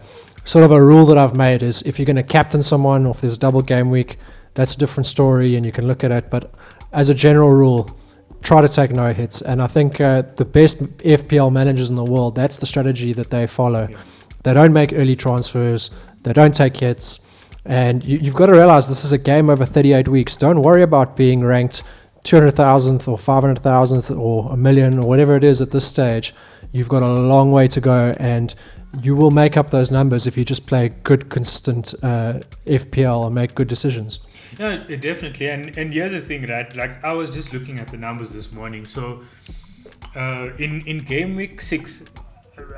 sort 0.47 0.63
of 0.63 0.71
a 0.71 0.81
rule 0.81 1.05
that 1.05 1.17
I've 1.17 1.35
made 1.35 1.61
is 1.61 1.81
if 1.81 1.99
you're 1.99 2.05
going 2.05 2.15
to 2.15 2.23
captain 2.23 2.63
someone, 2.63 3.05
or 3.05 3.11
if 3.11 3.19
there's 3.19 3.37
double 3.37 3.61
game 3.61 3.89
week, 3.89 4.17
that's 4.53 4.73
a 4.73 4.77
different 4.77 5.05
story, 5.05 5.57
and 5.57 5.65
you 5.65 5.73
can 5.73 5.87
look 5.87 6.05
at 6.05 6.11
it. 6.11 6.29
But 6.29 6.55
as 6.93 7.09
a 7.09 7.13
general 7.13 7.51
rule, 7.51 7.89
try 8.43 8.61
to 8.61 8.69
take 8.69 8.91
no 8.91 9.11
hits, 9.11 9.41
and 9.41 9.61
I 9.61 9.67
think 9.67 9.99
uh, 9.99 10.21
the 10.21 10.45
best 10.45 10.79
FPL 10.99 11.51
managers 11.51 11.89
in 11.89 11.97
the 11.97 12.03
world, 12.03 12.33
that's 12.33 12.55
the 12.55 12.65
strategy 12.65 13.11
that 13.13 13.29
they 13.29 13.45
follow. 13.45 13.87
Yeah. 13.91 13.97
They 14.43 14.53
don't 14.53 14.71
make 14.71 14.93
early 14.93 15.17
transfers, 15.17 15.91
they 16.23 16.31
don't 16.31 16.55
take 16.55 16.77
hits, 16.77 17.19
and 17.65 18.01
you, 18.05 18.17
you've 18.19 18.35
got 18.35 18.45
to 18.45 18.53
realize 18.53 18.87
this 18.87 19.03
is 19.03 19.11
a 19.11 19.17
game 19.17 19.49
over 19.49 19.65
38 19.65 20.07
weeks. 20.07 20.37
Don't 20.37 20.61
worry 20.61 20.83
about 20.83 21.17
being 21.17 21.43
ranked 21.43 21.83
200,000th 22.23 23.07
or 23.07 23.17
500,000th 23.17 24.17
or 24.17 24.51
a 24.51 24.57
million 24.57 24.99
or 24.99 25.07
whatever 25.07 25.35
it 25.35 25.43
is 25.43 25.61
at 25.61 25.71
this 25.71 25.85
stage, 25.85 26.33
you've 26.71 26.89
got 26.89 27.01
a 27.01 27.07
long 27.07 27.51
way 27.51 27.67
to 27.67 27.81
go 27.81 28.13
and 28.19 28.55
you 29.01 29.15
will 29.15 29.31
make 29.31 29.57
up 29.57 29.71
those 29.71 29.91
numbers 29.91 30.27
if 30.27 30.37
you 30.37 30.45
just 30.45 30.65
play 30.65 30.89
good, 31.03 31.29
consistent 31.29 31.93
uh, 32.03 32.39
FPL 32.65 33.25
and 33.25 33.35
make 33.35 33.53
good 33.55 33.67
decisions. 33.67 34.19
Yeah, 34.57 34.77
definitely. 34.77 35.49
And 35.49 35.77
and 35.77 35.93
here's 35.93 36.11
the 36.11 36.21
thing, 36.21 36.47
right? 36.47 36.73
Like 36.75 37.03
I 37.03 37.13
was 37.13 37.29
just 37.29 37.53
looking 37.53 37.79
at 37.79 37.87
the 37.87 37.97
numbers 37.97 38.29
this 38.31 38.51
morning. 38.53 38.85
So 38.85 39.21
uh, 40.15 40.49
in 40.57 40.81
in 40.87 40.99
game 40.99 41.35
week 41.35 41.61
six, 41.61 42.03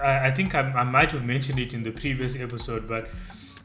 I, 0.02 0.28
I 0.28 0.32
think 0.32 0.56
I, 0.56 0.62
I 0.72 0.84
might 0.84 1.12
have 1.12 1.26
mentioned 1.26 1.60
it 1.60 1.74
in 1.74 1.84
the 1.84 1.92
previous 1.92 2.36
episode, 2.36 2.88
but 2.88 3.10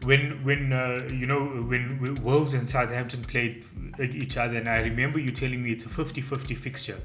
when 0.05 0.45
when 0.45 0.73
uh, 0.73 1.09
you 1.13 1.27
know 1.27 1.45
when 1.45 2.19
Wolves 2.23 2.55
and 2.55 2.69
Southampton 2.69 3.23
played 3.23 3.65
each 4.01 4.37
other, 4.37 4.57
and 4.57 4.69
I 4.69 4.79
remember 4.79 5.19
you 5.19 5.31
telling 5.31 5.63
me 5.63 5.73
it's 5.73 5.87
a 5.87 5.89
50-50 5.89 6.57
fixture. 6.57 6.99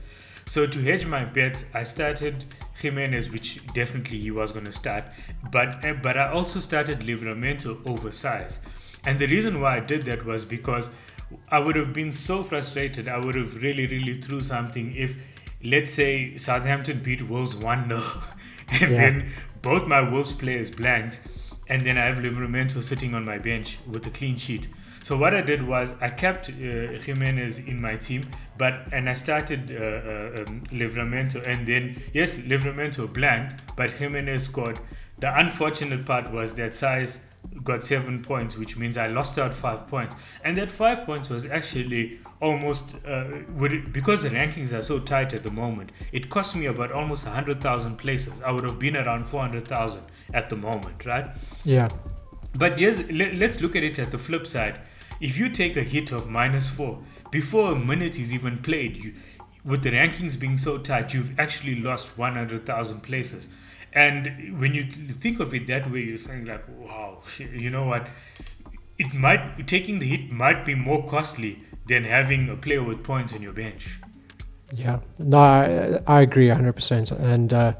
So 0.49 0.65
to 0.65 0.81
hedge 0.81 1.05
my 1.05 1.25
bets, 1.25 1.65
I 1.75 1.83
started 1.83 2.43
Jimenez, 2.81 3.29
which 3.29 3.63
definitely 3.75 4.17
he 4.17 4.31
was 4.31 4.51
going 4.51 4.65
to 4.65 4.71
start, 4.71 5.05
but 5.51 5.85
eh, 5.85 5.93
but 5.93 6.17
I 6.17 6.31
also 6.31 6.59
started 6.59 7.01
Livramento 7.01 7.87
over 7.87 8.09
Saïss. 8.09 8.57
And 9.05 9.19
the 9.19 9.27
reason 9.27 9.61
why 9.61 9.77
I 9.77 9.79
did 9.79 10.05
that 10.05 10.25
was 10.25 10.45
because 10.45 10.89
I 11.49 11.59
would 11.59 11.75
have 11.75 11.93
been 11.93 12.11
so 12.11 12.41
frustrated. 12.41 13.07
I 13.07 13.19
would 13.19 13.35
have 13.35 13.61
really, 13.61 13.85
really 13.85 14.19
threw 14.19 14.39
something 14.39 14.95
if, 14.95 15.23
let's 15.63 15.93
say, 15.93 16.35
Southampton 16.37 17.01
beat 17.01 17.29
Wolves 17.29 17.55
1 17.55 17.87
0, 17.87 18.01
and 18.71 18.81
yeah. 18.81 18.87
then 18.87 19.31
both 19.61 19.85
my 19.85 20.01
Wolves 20.01 20.33
players 20.33 20.71
blanked, 20.71 21.19
and 21.67 21.85
then 21.85 21.95
I 21.99 22.05
have 22.05 22.17
Livramento 22.17 22.81
sitting 22.81 23.13
on 23.13 23.23
my 23.23 23.37
bench 23.37 23.77
with 23.87 24.07
a 24.07 24.09
clean 24.09 24.37
sheet. 24.37 24.67
So 25.09 25.17
what 25.17 25.33
I 25.33 25.41
did 25.41 25.67
was 25.67 25.95
I 26.01 26.09
kept 26.09 26.49
uh, 26.49 26.51
Jimenez 26.53 27.57
in 27.57 27.81
my 27.81 27.95
team, 27.95 28.29
but 28.59 28.81
and 28.93 29.09
I 29.09 29.13
started 29.13 29.71
uh, 29.71 29.75
uh, 29.75 30.43
um, 30.43 30.61
Livramento, 30.71 31.43
and 31.47 31.67
then 31.67 31.99
yes, 32.13 32.37
Livramento 32.37 33.11
blanked, 33.11 33.75
but 33.75 33.93
Jimenez 33.93 34.43
scored. 34.43 34.79
The 35.17 35.35
unfortunate 35.35 36.05
part 36.05 36.31
was 36.31 36.53
that 36.59 36.73
Saïss 36.73 37.17
got 37.63 37.83
seven 37.83 38.21
points, 38.21 38.55
which 38.55 38.77
means 38.77 38.99
I 38.99 39.07
lost 39.07 39.39
out 39.39 39.55
five 39.55 39.87
points, 39.87 40.13
and 40.43 40.55
that 40.57 40.69
five 40.69 41.07
points 41.07 41.27
was 41.31 41.47
actually 41.47 42.19
almost 42.39 42.93
uh, 43.07 43.23
would 43.55 43.91
because 43.91 44.21
the 44.21 44.29
rankings 44.29 44.73
are 44.73 44.83
so 44.83 44.99
tight 44.99 45.33
at 45.33 45.41
the 45.41 45.51
moment. 45.51 45.91
It 46.11 46.29
cost 46.29 46.55
me 46.55 46.67
about 46.67 46.91
almost 46.91 47.25
hundred 47.25 47.61
thousand 47.61 47.95
places. 47.97 48.43
I 48.45 48.51
would 48.51 48.63
have 48.63 48.77
been 48.77 48.95
around 48.95 49.25
four 49.25 49.41
hundred 49.41 49.67
thousand 49.67 50.03
at 50.35 50.51
the 50.51 50.55
moment, 50.55 51.03
right? 51.03 51.31
Yeah. 51.63 51.87
But 52.53 52.77
yes, 52.77 53.01
let, 53.11 53.33
let's 53.33 53.59
look 53.59 53.75
at 53.75 53.83
it 53.83 53.97
at 53.97 54.11
the 54.11 54.19
flip 54.19 54.45
side. 54.45 54.81
If 55.19 55.37
you 55.37 55.49
take 55.49 55.75
a 55.75 55.83
hit 55.83 56.11
of 56.11 56.29
minus 56.29 56.69
four 56.69 56.99
before 57.31 57.73
a 57.73 57.75
minute 57.75 58.17
is 58.19 58.33
even 58.33 58.59
played, 58.59 58.97
you, 58.97 59.13
with 59.63 59.83
the 59.83 59.91
rankings 59.91 60.39
being 60.39 60.57
so 60.57 60.77
tight, 60.77 61.13
you've 61.13 61.37
actually 61.39 61.75
lost 61.75 62.17
100,000 62.17 63.01
places. 63.01 63.49
And 63.93 64.59
when 64.59 64.73
you 64.73 64.83
think 64.83 65.39
of 65.39 65.53
it 65.53 65.67
that 65.67 65.91
way, 65.91 66.01
you're 66.01 66.17
saying 66.17 66.45
like, 66.45 66.63
wow, 66.67 67.19
you 67.37 67.69
know 67.69 67.85
what? 67.85 68.07
It 68.97 69.13
might 69.13 69.67
taking 69.67 69.99
the 69.99 70.07
hit 70.07 70.31
might 70.31 70.65
be 70.65 70.75
more 70.75 71.07
costly 71.07 71.59
than 71.87 72.03
having 72.03 72.49
a 72.49 72.55
player 72.55 72.83
with 72.83 73.03
points 73.03 73.33
on 73.33 73.41
your 73.41 73.53
bench. 73.53 73.99
Yeah, 74.73 74.99
no, 75.17 75.37
I, 75.37 76.01
I 76.05 76.21
agree 76.21 76.47
100%. 76.47 77.11
And 77.19 77.53
uh, 77.53 77.73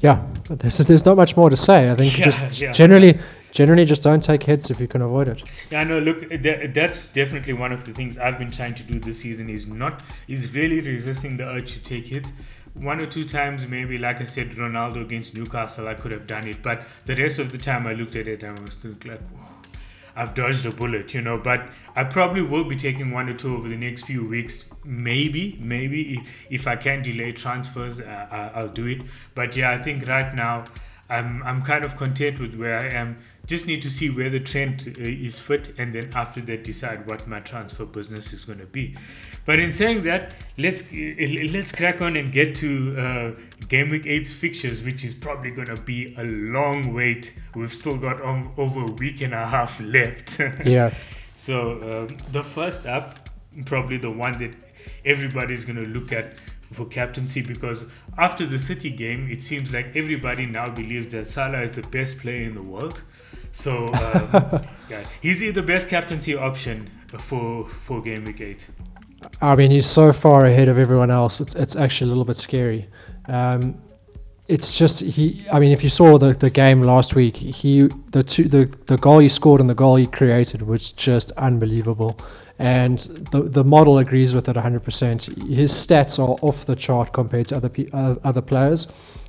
yeah, 0.00 0.24
there's, 0.48 0.78
there's 0.78 1.04
not 1.04 1.16
much 1.16 1.36
more 1.36 1.50
to 1.50 1.56
say. 1.56 1.90
I 1.90 1.94
think 1.96 2.18
yeah, 2.18 2.24
just 2.24 2.60
yeah. 2.60 2.72
generally 2.72 3.18
generally 3.56 3.86
just 3.86 4.02
don't 4.02 4.22
take 4.22 4.42
hits 4.42 4.70
if 4.70 4.78
you 4.78 4.86
can 4.86 5.00
avoid 5.00 5.28
it. 5.28 5.42
Yeah, 5.70 5.82
no, 5.82 5.98
look, 5.98 6.28
that, 6.28 6.74
that's 6.74 7.06
definitely 7.06 7.54
one 7.54 7.72
of 7.72 7.86
the 7.86 7.92
things 7.92 8.18
I've 8.18 8.38
been 8.38 8.50
trying 8.50 8.74
to 8.74 8.82
do 8.82 9.00
this 9.00 9.20
season 9.20 9.48
is 9.48 9.66
not 9.66 10.02
is 10.28 10.52
really 10.52 10.80
resisting 10.80 11.38
the 11.38 11.48
urge 11.48 11.72
to 11.72 11.82
take 11.82 12.06
hits. 12.06 12.30
One 12.74 13.00
or 13.00 13.06
two 13.06 13.24
times, 13.24 13.66
maybe, 13.66 13.96
like 13.96 14.20
I 14.20 14.24
said, 14.24 14.50
Ronaldo 14.50 15.00
against 15.00 15.34
Newcastle, 15.34 15.88
I 15.88 15.94
could 15.94 16.12
have 16.12 16.26
done 16.26 16.46
it, 16.46 16.62
but 16.62 16.86
the 17.06 17.16
rest 17.16 17.38
of 17.38 17.50
the 17.50 17.56
time 17.56 17.86
I 17.86 17.94
looked 17.94 18.14
at 18.14 18.28
it 18.28 18.42
and 18.42 18.58
I 18.58 18.60
was 18.60 18.74
still 18.74 18.92
like, 19.06 19.22
I've 20.14 20.34
dodged 20.34 20.66
a 20.66 20.70
bullet, 20.70 21.14
you 21.14 21.22
know. 21.22 21.38
But 21.38 21.68
I 21.94 22.04
probably 22.04 22.42
will 22.42 22.64
be 22.64 22.76
taking 22.76 23.10
one 23.10 23.30
or 23.30 23.34
two 23.34 23.56
over 23.56 23.68
the 23.68 23.76
next 23.76 24.02
few 24.04 24.26
weeks. 24.26 24.66
Maybe, 24.84 25.58
maybe 25.60 26.14
if, 26.14 26.28
if 26.50 26.66
I 26.66 26.76
can 26.76 27.02
delay 27.02 27.32
transfers, 27.32 28.00
uh, 28.00 28.50
I'll 28.54 28.68
do 28.68 28.86
it. 28.86 29.00
But 29.34 29.56
yeah, 29.56 29.72
I 29.72 29.82
think 29.82 30.06
right 30.06 30.34
now 30.34 30.64
I'm 31.08 31.42
I'm 31.44 31.62
kind 31.62 31.84
of 31.84 31.96
content 31.96 32.40
with 32.40 32.54
where 32.54 32.78
I 32.78 32.88
am 32.88 33.16
just 33.46 33.66
need 33.66 33.82
to 33.82 33.90
see 33.90 34.10
where 34.10 34.28
the 34.28 34.40
Trent 34.40 34.86
uh, 34.86 35.00
is 35.00 35.38
fit 35.38 35.74
and 35.78 35.94
then 35.94 36.10
after 36.14 36.40
that 36.42 36.64
decide 36.64 37.06
what 37.06 37.26
my 37.26 37.40
transfer 37.40 37.84
business 37.84 38.32
is 38.32 38.44
going 38.44 38.58
to 38.58 38.66
be. 38.66 38.96
But 39.44 39.58
in 39.58 39.72
saying 39.72 40.02
that 40.02 40.34
let's 40.58 40.82
uh, 40.82 41.52
let's 41.52 41.72
crack 41.72 42.00
on 42.00 42.16
and 42.16 42.32
get 42.32 42.54
to 42.56 42.98
uh, 42.98 43.40
game 43.68 43.90
week 43.90 44.04
8's 44.04 44.32
fixtures 44.34 44.82
which 44.82 45.04
is 45.04 45.14
probably 45.14 45.50
going 45.50 45.74
to 45.74 45.80
be 45.82 46.14
a 46.16 46.24
long 46.24 46.92
wait. 46.92 47.34
We've 47.54 47.74
still 47.74 47.96
got 47.96 48.20
um, 48.22 48.52
over 48.56 48.80
a 48.80 48.92
week 48.92 49.20
and 49.20 49.32
a 49.32 49.46
half 49.46 49.80
left. 49.96 50.40
Yeah. 50.64 50.94
So 51.38 52.08
um, 52.08 52.16
the 52.32 52.42
first 52.42 52.86
up 52.86 53.28
probably 53.66 53.98
the 53.98 54.10
one 54.10 54.32
that 54.38 54.54
everybody's 55.04 55.64
going 55.64 55.76
to 55.76 55.86
look 55.86 56.12
at 56.12 56.38
for 56.72 56.86
captaincy 56.86 57.42
because 57.42 57.86
after 58.18 58.46
the 58.46 58.58
City 58.58 58.90
game, 58.90 59.30
it 59.30 59.42
seems 59.42 59.72
like 59.72 59.94
everybody 59.94 60.46
now 60.46 60.68
believes 60.68 61.12
that 61.12 61.26
Salah 61.26 61.62
is 61.62 61.72
the 61.72 61.82
best 61.82 62.18
player 62.18 62.42
in 62.42 62.54
the 62.54 62.62
world. 62.62 63.02
So 63.56 63.86
um, 63.94 64.62
yeah, 64.90 65.02
he's 65.22 65.40
the 65.40 65.62
best 65.62 65.88
captaincy 65.88 66.36
option 66.36 66.90
for 67.18 67.66
for 67.66 68.02
game 68.02 68.24
week 68.24 68.40
eight. 68.42 68.66
I 69.40 69.56
mean, 69.56 69.70
he's 69.70 69.86
so 69.86 70.12
far 70.12 70.44
ahead 70.44 70.68
of 70.68 70.78
everyone 70.78 71.10
else. 71.10 71.40
It's 71.40 71.54
it's 71.54 71.74
actually 71.74 72.08
a 72.08 72.12
little 72.12 72.26
bit 72.26 72.36
scary. 72.36 72.86
Um, 73.28 73.80
it's 74.46 74.76
just 74.76 75.00
he. 75.00 75.42
I 75.50 75.58
mean, 75.58 75.72
if 75.72 75.82
you 75.82 75.88
saw 75.88 76.18
the, 76.18 76.34
the 76.34 76.50
game 76.50 76.82
last 76.82 77.14
week, 77.14 77.34
he 77.36 77.88
the 78.10 78.22
two 78.22 78.44
the, 78.44 78.66
the 78.86 78.98
goal 78.98 79.20
he 79.20 79.28
scored 79.30 79.62
and 79.62 79.70
the 79.70 79.74
goal 79.74 79.96
he 79.96 80.06
created 80.06 80.60
was 80.62 80.92
just 80.92 81.32
unbelievable, 81.32 82.18
and 82.58 82.98
the 83.32 83.42
the 83.42 83.64
model 83.64 83.98
agrees 83.98 84.34
with 84.34 84.50
it 84.50 84.56
100%. 84.56 85.48
His 85.48 85.72
stats 85.72 86.18
are 86.18 86.36
off 86.42 86.66
the 86.66 86.76
chart 86.76 87.14
compared 87.14 87.46
to 87.48 87.56
other 87.56 87.70
uh, 87.94 88.16
other 88.22 88.42
players, 88.42 88.86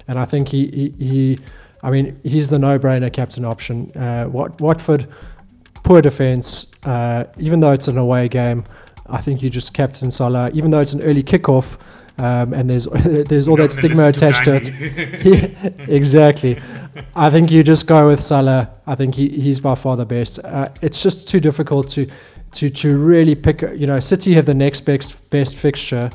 and 0.09 0.19
I 0.19 0.25
think 0.25 0.49
he 0.49 0.67
he, 0.67 1.05
he 1.05 1.39
I 1.83 1.91
mean, 1.91 2.19
he's 2.23 2.49
the 2.49 2.59
no-brainer 2.59 3.11
captain 3.11 3.45
option. 3.45 3.91
Uh, 3.95 4.27
Wat- 4.31 4.59
Watford, 4.59 5.07
poor 5.83 6.01
defence. 6.01 6.67
Uh, 6.85 7.25
even 7.37 7.59
though 7.59 7.71
it's 7.71 7.87
an 7.87 7.97
away 7.97 8.27
game, 8.27 8.65
I 9.09 9.21
think 9.21 9.41
you 9.41 9.49
just 9.49 9.73
captain 9.73 10.11
Salah. 10.11 10.51
Even 10.53 10.71
though 10.71 10.79
it's 10.79 10.93
an 10.93 11.01
early 11.01 11.23
kickoff, 11.23 11.77
um, 12.19 12.53
and 12.53 12.69
there's 12.69 12.85
there's 13.29 13.47
all 13.47 13.55
that 13.57 13.71
stigma 13.71 14.07
attached 14.07 14.45
to, 14.45 14.59
to 14.59 14.73
it. 14.73 15.25
yeah, 15.65 15.85
exactly. 15.87 16.59
I 17.15 17.29
think 17.29 17.51
you 17.51 17.63
just 17.63 17.85
go 17.85 18.07
with 18.07 18.23
Salah. 18.23 18.69
I 18.87 18.95
think 18.95 19.15
he, 19.15 19.29
he's 19.29 19.59
by 19.59 19.75
far 19.75 19.95
the 19.95 20.05
best. 20.05 20.39
Uh, 20.39 20.69
it's 20.81 21.01
just 21.01 21.27
too 21.27 21.39
difficult 21.39 21.87
to 21.89 22.07
to 22.53 22.69
to 22.69 22.97
really 22.97 23.35
pick. 23.35 23.61
You 23.61 23.87
know, 23.87 23.99
City 23.99 24.33
have 24.33 24.45
the 24.45 24.53
next 24.53 24.81
best 24.81 25.29
best 25.29 25.55
fixture. 25.55 26.09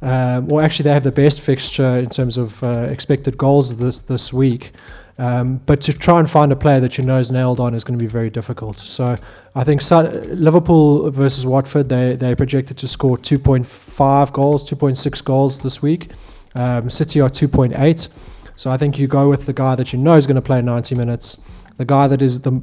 Um, 0.00 0.46
well, 0.46 0.64
actually, 0.64 0.84
they 0.84 0.92
have 0.92 1.02
the 1.02 1.12
best 1.12 1.40
fixture 1.40 1.98
in 1.98 2.08
terms 2.08 2.38
of 2.38 2.62
uh, 2.62 2.86
expected 2.90 3.36
goals 3.36 3.76
this 3.76 4.02
this 4.02 4.32
week. 4.32 4.72
Um, 5.18 5.60
but 5.66 5.80
to 5.82 5.92
try 5.92 6.20
and 6.20 6.30
find 6.30 6.52
a 6.52 6.56
player 6.56 6.78
that 6.78 6.96
you 6.96 7.04
know 7.04 7.18
is 7.18 7.30
nailed 7.30 7.58
on 7.58 7.74
is 7.74 7.82
going 7.82 7.98
to 7.98 8.02
be 8.02 8.08
very 8.08 8.30
difficult. 8.30 8.78
So 8.78 9.16
I 9.56 9.64
think 9.64 9.82
Liverpool 9.90 11.10
versus 11.10 11.44
Watford, 11.44 11.88
they 11.88 12.14
they 12.14 12.36
projected 12.36 12.78
to 12.78 12.88
score 12.88 13.18
2.5 13.18 14.32
goals, 14.32 14.70
2.6 14.70 15.24
goals 15.24 15.60
this 15.60 15.82
week. 15.82 16.12
Um, 16.54 16.88
City 16.88 17.20
are 17.20 17.28
2.8. 17.28 18.08
So 18.56 18.70
I 18.70 18.76
think 18.76 18.98
you 18.98 19.08
go 19.08 19.28
with 19.28 19.46
the 19.46 19.52
guy 19.52 19.74
that 19.74 19.92
you 19.92 19.98
know 19.98 20.14
is 20.14 20.26
going 20.26 20.36
to 20.36 20.42
play 20.42 20.62
90 20.62 20.94
minutes, 20.94 21.36
the 21.76 21.84
guy 21.84 22.06
that 22.08 22.22
is 22.22 22.40
the 22.40 22.60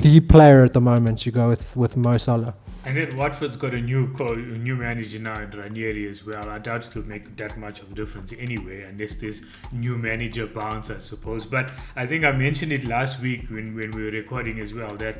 the 0.00 0.20
player 0.20 0.64
at 0.64 0.72
the 0.72 0.80
moment. 0.80 1.26
You 1.26 1.32
go 1.32 1.48
with 1.48 1.76
with 1.76 1.96
Mo 1.96 2.16
Salah. 2.16 2.54
And 2.88 2.96
then 2.96 3.16
Watford's 3.18 3.56
got 3.56 3.74
a 3.74 3.80
new 3.82 4.08
co- 4.14 4.32
a 4.32 4.36
new 4.36 4.74
manager 4.74 5.18
now 5.18 5.38
in 5.42 5.50
Ranieri 5.50 6.08
as 6.08 6.24
well. 6.24 6.48
I 6.48 6.58
doubt 6.58 6.86
it'll 6.86 7.06
make 7.06 7.36
that 7.36 7.58
much 7.58 7.80
of 7.82 7.92
a 7.92 7.94
difference 7.94 8.32
anyway, 8.38 8.82
unless 8.82 9.14
this 9.16 9.42
new 9.72 9.98
manager 9.98 10.46
bounce, 10.46 10.88
I 10.90 10.96
suppose. 10.96 11.44
But 11.44 11.70
I 11.96 12.06
think 12.06 12.24
I 12.24 12.32
mentioned 12.32 12.72
it 12.72 12.86
last 12.88 13.20
week 13.20 13.48
when, 13.50 13.74
when 13.76 13.90
we 13.90 14.04
were 14.04 14.10
recording 14.10 14.58
as 14.60 14.72
well 14.72 14.96
that 14.96 15.16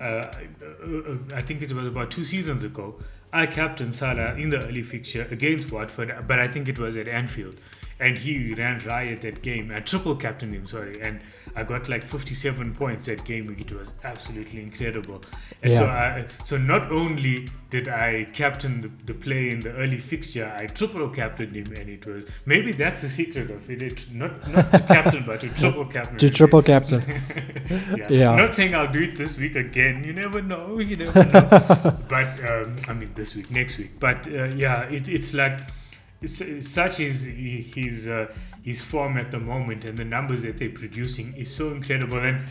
uh, 0.00 0.04
uh, 0.04 1.16
I 1.32 1.40
think 1.40 1.62
it 1.62 1.72
was 1.72 1.86
about 1.86 2.10
two 2.10 2.24
seasons 2.24 2.64
ago. 2.64 3.00
I 3.32 3.46
captained 3.46 3.94
Salah 3.94 4.34
in 4.34 4.50
the 4.50 4.64
early 4.66 4.82
fixture 4.82 5.26
against 5.30 5.70
Watford, 5.70 6.12
but 6.26 6.38
I 6.40 6.48
think 6.48 6.68
it 6.68 6.78
was 6.80 6.96
at 6.96 7.06
Anfield. 7.06 7.60
and 8.00 8.18
he 8.18 8.52
ran 8.54 8.80
riot 8.86 9.22
that 9.22 9.40
game. 9.42 9.70
I 9.74 9.80
triple 9.80 10.16
captained 10.16 10.52
him, 10.54 10.66
sorry, 10.66 11.00
and 11.00 11.20
I 11.56 11.62
got 11.62 11.88
like 11.88 12.02
57 12.02 12.74
points 12.74 13.06
that 13.06 13.24
game 13.24 13.44
week. 13.44 13.60
It 13.60 13.72
was 13.72 13.94
absolutely 14.02 14.60
incredible. 14.60 15.22
And 15.62 15.72
so, 15.72 15.86
I, 15.86 16.26
so 16.42 16.56
not 16.56 16.90
only 16.90 17.46
did 17.70 17.88
I 17.88 18.26
captain 18.32 18.80
the, 18.80 18.90
the 19.04 19.14
play 19.14 19.50
in 19.50 19.60
the 19.60 19.72
early 19.72 19.98
fixture, 19.98 20.52
I 20.58 20.66
triple 20.66 21.08
captained 21.08 21.54
him, 21.54 21.72
and 21.78 21.88
it 21.88 22.06
was 22.06 22.24
maybe 22.44 22.72
that's 22.72 23.02
the 23.02 23.08
secret 23.08 23.50
of 23.50 23.70
it. 23.70 23.82
it 23.82 24.04
not 24.12 24.48
not 24.50 24.72
to 24.72 24.80
captain, 24.80 25.24
but 25.24 25.40
to 25.42 25.48
triple 25.60 25.86
captain. 25.86 26.18
To 26.18 26.30
triple 26.30 26.62
captain. 26.62 27.02
yeah. 27.96 28.08
yeah. 28.10 28.36
Not 28.36 28.54
saying 28.54 28.74
I'll 28.74 28.90
do 28.90 29.02
it 29.02 29.16
this 29.16 29.38
week 29.38 29.54
again. 29.54 30.04
You 30.04 30.12
never 30.12 30.42
know. 30.42 30.80
You 30.80 30.96
never 30.96 31.24
know. 31.24 31.98
but 32.08 32.50
um, 32.50 32.76
I 32.88 32.92
mean, 32.92 33.12
this 33.14 33.36
week, 33.36 33.50
next 33.50 33.78
week. 33.78 34.00
But 34.00 34.26
uh, 34.26 34.44
yeah, 34.56 34.82
it, 34.90 35.08
it's 35.08 35.32
like 35.32 35.60
such 36.26 37.00
is 37.00 37.24
his 37.24 38.08
uh, 38.08 38.26
his 38.64 38.82
form 38.82 39.18
at 39.18 39.30
the 39.30 39.38
moment 39.38 39.84
and 39.84 39.98
the 39.98 40.04
numbers 40.04 40.42
that 40.42 40.56
they're 40.58 40.70
producing 40.70 41.34
is 41.36 41.54
so 41.54 41.70
incredible. 41.70 42.18
And 42.18 42.44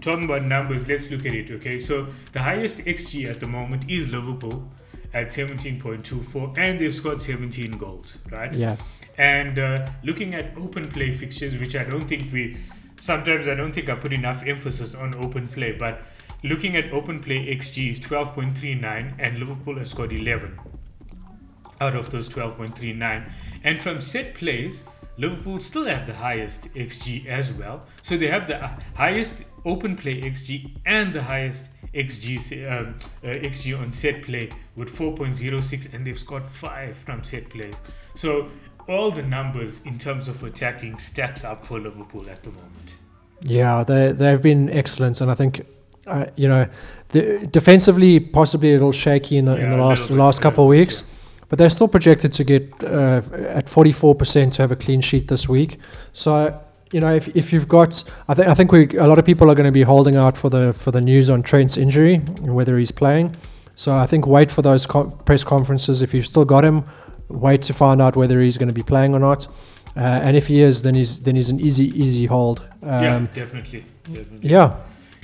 talking 0.00 0.24
about 0.24 0.44
numbers, 0.44 0.88
let's 0.88 1.10
look 1.10 1.26
at 1.26 1.34
it. 1.34 1.50
Okay, 1.50 1.78
so 1.78 2.08
the 2.32 2.42
highest 2.42 2.78
xG 2.78 3.28
at 3.28 3.40
the 3.40 3.48
moment 3.48 3.84
is 3.88 4.10
Liverpool 4.10 4.70
at 5.12 5.28
17.24, 5.28 6.58
and 6.58 6.78
they've 6.80 6.94
scored 6.94 7.20
17 7.20 7.72
goals. 7.72 8.18
Right? 8.30 8.52
Yeah. 8.54 8.76
And 9.18 9.58
uh, 9.58 9.86
looking 10.02 10.34
at 10.34 10.56
open 10.56 10.90
play 10.90 11.12
fixtures, 11.12 11.56
which 11.58 11.76
I 11.76 11.82
don't 11.82 12.08
think 12.08 12.32
we 12.32 12.56
sometimes 12.98 13.46
I 13.46 13.54
don't 13.54 13.72
think 13.72 13.88
I 13.88 13.94
put 13.94 14.12
enough 14.12 14.46
emphasis 14.46 14.94
on 14.94 15.14
open 15.22 15.48
play, 15.48 15.72
but 15.72 16.04
looking 16.42 16.76
at 16.76 16.92
open 16.92 17.20
play 17.20 17.54
xG 17.54 17.90
is 17.90 18.00
12.39, 18.00 19.14
and 19.18 19.38
Liverpool 19.38 19.78
has 19.78 19.90
scored 19.90 20.12
11 20.12 20.58
out 21.80 21.94
of 21.94 22.10
those 22.10 22.28
12.39. 22.28 23.30
And 23.64 23.80
from 23.80 24.00
set 24.00 24.34
plays, 24.34 24.84
Liverpool 25.18 25.58
still 25.58 25.84
have 25.84 26.06
the 26.06 26.14
highest 26.14 26.72
XG 26.74 27.26
as 27.26 27.52
well. 27.52 27.84
So 28.02 28.16
they 28.16 28.28
have 28.28 28.46
the 28.46 28.70
highest 28.94 29.44
open 29.64 29.96
play 29.96 30.20
XG 30.20 30.70
and 30.86 31.12
the 31.12 31.22
highest 31.22 31.64
XG 31.92 32.38
um, 32.70 32.94
uh, 33.24 33.26
XG 33.26 33.78
on 33.78 33.90
set 33.90 34.22
play 34.22 34.48
with 34.76 34.96
4.06, 34.96 35.92
and 35.92 36.06
they've 36.06 36.18
scored 36.18 36.46
five 36.46 36.96
from 36.96 37.24
set 37.24 37.50
plays. 37.50 37.74
So 38.14 38.48
all 38.88 39.10
the 39.10 39.22
numbers 39.22 39.80
in 39.84 39.98
terms 39.98 40.28
of 40.28 40.42
attacking 40.44 40.98
stacks 40.98 41.44
up 41.44 41.66
for 41.66 41.80
Liverpool 41.80 42.30
at 42.30 42.44
the 42.44 42.50
moment. 42.50 42.96
Yeah, 43.42 43.84
they 43.84 44.12
they've 44.12 44.42
been 44.42 44.70
excellent, 44.70 45.20
and 45.20 45.30
I 45.30 45.34
think 45.34 45.64
uh, 46.06 46.26
you 46.36 46.48
know 46.48 46.66
the, 47.10 47.46
defensively 47.46 48.18
possibly 48.20 48.70
a 48.70 48.72
little 48.74 48.92
shaky 48.92 49.36
in 49.36 49.44
the 49.44 49.56
yeah, 49.56 49.64
in 49.64 49.70
the 49.70 49.76
last 49.76 50.10
last 50.10 50.40
couple 50.40 50.64
of 50.64 50.68
weeks. 50.68 51.02
Yeah 51.02 51.17
but 51.48 51.58
they're 51.58 51.70
still 51.70 51.88
projected 51.88 52.32
to 52.32 52.44
get 52.44 52.62
uh, 52.84 53.22
at 53.32 53.66
44% 53.66 54.52
to 54.52 54.62
have 54.62 54.70
a 54.70 54.76
clean 54.76 55.00
sheet 55.00 55.28
this 55.28 55.48
week. 55.48 55.78
So 56.12 56.60
you 56.92 57.00
know, 57.00 57.14
if, 57.14 57.28
if 57.36 57.52
you've 57.52 57.68
got, 57.68 58.02
I 58.28 58.34
think 58.34 58.48
I 58.48 58.54
think 58.54 58.72
we 58.72 58.96
a 58.96 59.06
lot 59.06 59.18
of 59.18 59.24
people 59.24 59.50
are 59.50 59.54
going 59.54 59.66
to 59.66 59.72
be 59.72 59.82
holding 59.82 60.16
out 60.16 60.36
for 60.36 60.48
the 60.48 60.72
for 60.72 60.90
the 60.90 61.00
news 61.00 61.28
on 61.28 61.42
Trent's 61.42 61.76
injury 61.76 62.14
and 62.14 62.54
whether 62.54 62.78
he's 62.78 62.90
playing. 62.90 63.36
So 63.74 63.94
I 63.94 64.06
think 64.06 64.26
wait 64.26 64.50
for 64.50 64.62
those 64.62 64.86
co- 64.86 65.10
press 65.24 65.44
conferences. 65.44 66.02
If 66.02 66.14
you've 66.14 66.26
still 66.26 66.44
got 66.44 66.64
him, 66.64 66.84
wait 67.28 67.62
to 67.62 67.72
find 67.72 68.00
out 68.00 68.16
whether 68.16 68.40
he's 68.40 68.56
going 68.56 68.68
to 68.68 68.74
be 68.74 68.82
playing 68.82 69.14
or 69.14 69.18
not. 69.18 69.46
Uh, 69.96 70.00
and 70.22 70.36
if 70.36 70.46
he 70.46 70.60
is, 70.60 70.82
then 70.82 70.94
he's 70.94 71.20
then 71.20 71.36
he's 71.36 71.50
an 71.50 71.60
easy 71.60 71.88
easy 71.98 72.26
hold. 72.26 72.60
Um, 72.82 73.02
yeah, 73.02 73.26
definitely, 73.34 73.84
definitely. 74.12 74.50
Yeah. 74.50 74.76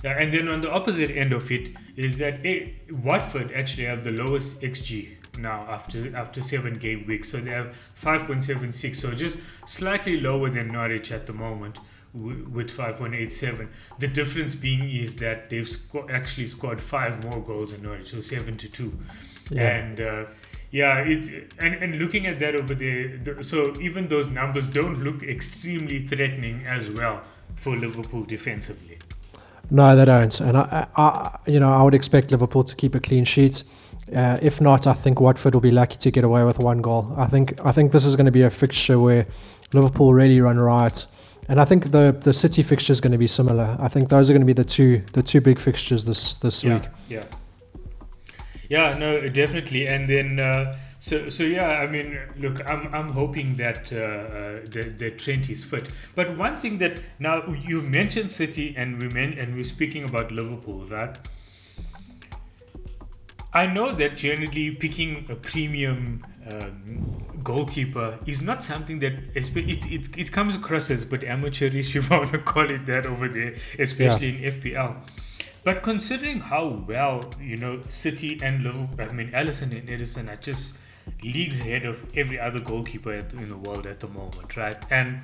Yeah, 0.03 0.19
and 0.19 0.35
then 0.35 0.49
on 0.49 0.61
the 0.61 0.71
opposite 0.71 1.11
end 1.11 1.33
of 1.33 1.51
it 1.51 1.73
is 1.97 2.19
that 2.19 2.45
eh, 2.45 2.67
Watford 3.03 3.51
actually 3.53 3.87
have 3.87 4.05
the 4.05 4.11
lowest 4.11 4.61
xG 4.61 5.17
now 5.39 5.61
after 5.69 6.15
after 6.17 6.43
seven 6.43 6.79
game 6.79 7.07
weeks. 7.07 7.31
So 7.31 7.41
they 7.41 7.51
have 7.51 7.75
5.76, 8.01 8.97
so 8.97 9.13
just 9.13 9.39
slightly 9.67 10.21
lower 10.21 10.51
than 10.51 10.69
Norwich 10.69 11.13
at 11.13 11.27
the 11.27 11.33
moment 11.33 11.79
w- 12.17 12.49
with 12.51 12.71
5.87. 12.71 13.69
The 13.99 14.09
difference 14.09 14.55
being 14.55 14.89
is 14.89 15.17
that 15.17 15.51
they've 15.51 15.69
sco- 15.69 16.09
actually 16.11 16.47
scored 16.47 16.81
five 16.81 17.23
more 17.25 17.43
goals 17.43 17.73
than 17.73 17.83
Norwich, 17.83 18.11
so 18.11 18.21
seven 18.21 18.57
to 18.59 18.69
two. 18.69 18.99
Yeah. 19.51 19.77
And 19.77 20.01
uh, 20.01 20.27
yeah, 20.71 20.99
it 20.99 21.53
and, 21.61 21.75
and 21.75 21.99
looking 21.99 22.27
at 22.27 22.39
that 22.41 22.57
over 22.57 22.75
there, 22.75 23.17
the, 23.19 23.45
so 23.45 23.73
even 23.81 24.09
those 24.09 24.27
numbers 24.29 24.69
don't 24.69 25.05
look 25.05 25.23
extremely 25.23 26.07
threatening 26.07 26.65
as 26.67 26.91
well 26.91 27.23
for 27.55 27.77
Liverpool 27.77 28.25
defensively. 28.25 28.99
No, 29.71 29.97
they 29.97 30.05
don't, 30.05 30.41
and 30.41 30.59
I, 30.59 30.87
I, 30.97 31.39
you 31.47 31.59
know, 31.59 31.73
I 31.73 31.83
would 31.83 31.95
expect 31.95 32.31
Liverpool 32.31 32.65
to 32.65 32.75
keep 32.75 32.95
a 32.95 33.01
clean 33.01 33.25
sheet. 33.25 33.63
Uh, 34.15 34.39
if 34.43 34.61
not, 34.61 34.87
I 34.87 34.93
think 34.93 35.21
Watford 35.21 35.55
will 35.55 35.61
be 35.61 35.71
lucky 35.71 35.97
to 35.97 36.11
get 36.11 36.25
away 36.25 36.45
with 36.45 36.59
one 36.59 36.83
goal. 36.83 37.13
I 37.17 37.27
think 37.27 37.59
I 37.65 37.73
think 37.73 37.93
this 37.93 38.05
is 38.05 38.17
going 38.17 38.27
to 38.27 38.33
be 38.33 38.43
a 38.43 38.51
fixture 38.51 38.99
where 38.99 39.27
Liverpool 39.73 40.13
really 40.13 40.41
run 40.41 40.59
riot, 40.59 41.07
and 41.49 41.61
I 41.61 41.65
think 41.65 41.91
the 41.91 42.17
the 42.21 42.33
City 42.33 42.63
fixture 42.63 42.93
is 42.93 43.01
going 43.01 43.13
to 43.13 43.19
be 43.19 43.27
similar. 43.27 43.77
I 43.81 43.89
think 43.89 44.11
those 44.11 44.29
are 44.29 44.33
going 44.33 44.43
to 44.43 44.47
be 44.47 44.53
the 44.53 44.65
two 44.65 45.03
the 45.13 45.23
two 45.23 45.41
big 45.41 45.59
fixtures 45.59 46.05
this 46.05 46.35
this 46.37 46.63
yeah, 46.63 46.75
week. 46.75 46.89
Yeah. 47.09 47.25
Yeah. 48.69 48.99
No, 48.99 49.29
definitely. 49.29 49.87
And 49.87 50.09
then. 50.09 50.41
Uh, 50.41 50.77
so, 51.05 51.29
so 51.29 51.43
yeah, 51.43 51.67
I 51.67 51.87
mean, 51.87 52.19
look, 52.39 52.63
I'm, 52.71 52.89
I'm 52.95 53.11
hoping 53.11 53.57
that 53.57 53.93
uh, 53.93 53.97
uh, 53.97 54.61
the 54.65 54.91
the 54.97 55.11
Trent 55.11 55.51
is 55.51 55.63
fit. 55.63 55.93
But 56.15 56.39
one 56.39 56.57
thing 56.57 56.79
that 56.79 56.99
now 57.19 57.45
you've 57.47 57.85
mentioned 57.85 58.33
City 58.33 58.75
and 58.75 58.99
we 58.99 59.09
men- 59.09 59.39
and 59.39 59.55
we're 59.55 59.65
speaking 59.65 60.05
about 60.05 60.33
Liverpool, 60.33 60.87
right? 60.87 61.15
I 63.55 63.67
know 63.67 63.95
that 63.95 64.17
generally 64.17 64.75
picking 64.75 65.27
a 65.31 65.37
premium 65.37 66.27
um, 66.51 67.25
goalkeeper 67.45 68.19
is 68.27 68.43
not 68.43 68.65
something 68.65 68.99
that 68.99 69.13
it, 69.35 69.57
it, 69.57 70.19
it 70.19 70.33
comes 70.33 70.57
across 70.57 70.91
as 70.91 71.05
a 71.05 71.07
bit 71.07 71.23
amateurish, 71.23 71.95
if 72.01 72.11
I 72.11 72.19
want 72.19 72.33
to 72.33 72.39
call 72.39 72.69
it 72.69 72.85
that 72.87 73.07
over 73.07 73.29
there, 73.29 73.55
especially 73.79 74.31
yeah. 74.31 74.49
in 74.49 74.61
FPL. 74.61 74.97
But 75.63 75.83
considering 75.83 76.41
how 76.41 76.85
well 76.87 77.31
you 77.41 77.57
know 77.57 77.83
City 77.89 78.39
and 78.43 78.63
Liverpool, 78.63 79.09
I 79.09 79.13
mean 79.13 79.31
Alisson 79.31 79.71
and 79.73 79.89
Ederson 79.89 80.31
are 80.31 80.37
just 80.37 80.77
leagues 81.23 81.61
ahead 81.61 81.85
of 81.87 82.05
every 82.17 82.39
other 82.39 82.59
goalkeeper 82.59 83.15
in 83.15 83.49
the 83.49 83.57
world 83.57 83.87
at 83.87 84.01
the 84.01 84.09
moment, 84.09 84.57
right? 84.57 84.85
And 84.91 85.23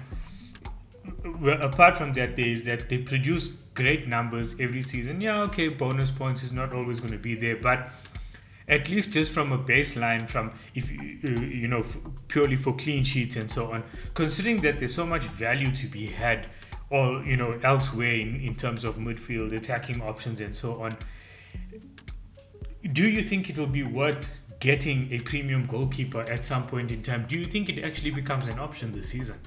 well, 1.40 1.60
apart 1.60 1.96
from 1.96 2.14
that, 2.14 2.36
there 2.36 2.46
is 2.46 2.64
that 2.64 2.88
they 2.88 2.98
produce 2.98 3.48
great 3.74 4.08
numbers 4.08 4.54
every 4.58 4.82
season. 4.82 5.20
Yeah, 5.20 5.42
okay, 5.42 5.68
bonus 5.68 6.10
points 6.10 6.42
is 6.42 6.52
not 6.52 6.72
always 6.72 7.00
going 7.00 7.12
to 7.12 7.18
be 7.18 7.34
there, 7.34 7.56
but 7.56 7.90
at 8.70 8.88
least 8.88 9.12
just 9.12 9.33
from 9.33 9.52
a 9.52 9.59
baseline 9.59 10.26
from 10.28 10.52
if 10.74 10.90
you 10.90 11.68
know 11.68 11.85
purely 12.28 12.56
for 12.56 12.72
clean 12.72 13.04
sheets 13.04 13.37
and 13.37 13.50
so 13.50 13.72
on 13.72 13.83
considering 14.14 14.59
that 14.59 14.78
there's 14.78 14.94
so 14.94 15.04
much 15.04 15.24
value 15.24 15.72
to 15.72 15.87
be 15.88 16.06
had 16.06 16.48
or 16.88 17.22
you 17.24 17.37
know 17.37 17.59
elsewhere 17.64 18.14
in, 18.14 18.37
in 18.40 18.54
terms 18.54 18.85
of 18.85 18.96
midfield 18.96 19.52
attacking 19.54 20.00
options 20.00 20.40
and 20.40 20.54
so 20.54 20.80
on 20.80 20.96
do 22.92 23.11
you 23.11 23.22
think 23.22 23.50
it 23.50 23.59
will 23.59 23.66
be 23.66 23.83
worth 23.83 24.33
getting 24.61 25.12
a 25.12 25.18
premium 25.20 25.66
goalkeeper 25.66 26.20
at 26.22 26.44
some 26.44 26.64
point 26.64 26.92
in 26.92 27.02
time 27.02 27.26
do 27.28 27.37
you 27.37 27.44
think 27.44 27.68
it 27.68 27.85
actually 27.85 28.11
becomes 28.12 28.46
an 28.46 28.59
option 28.59 28.92
this 28.92 29.09
season 29.09 29.38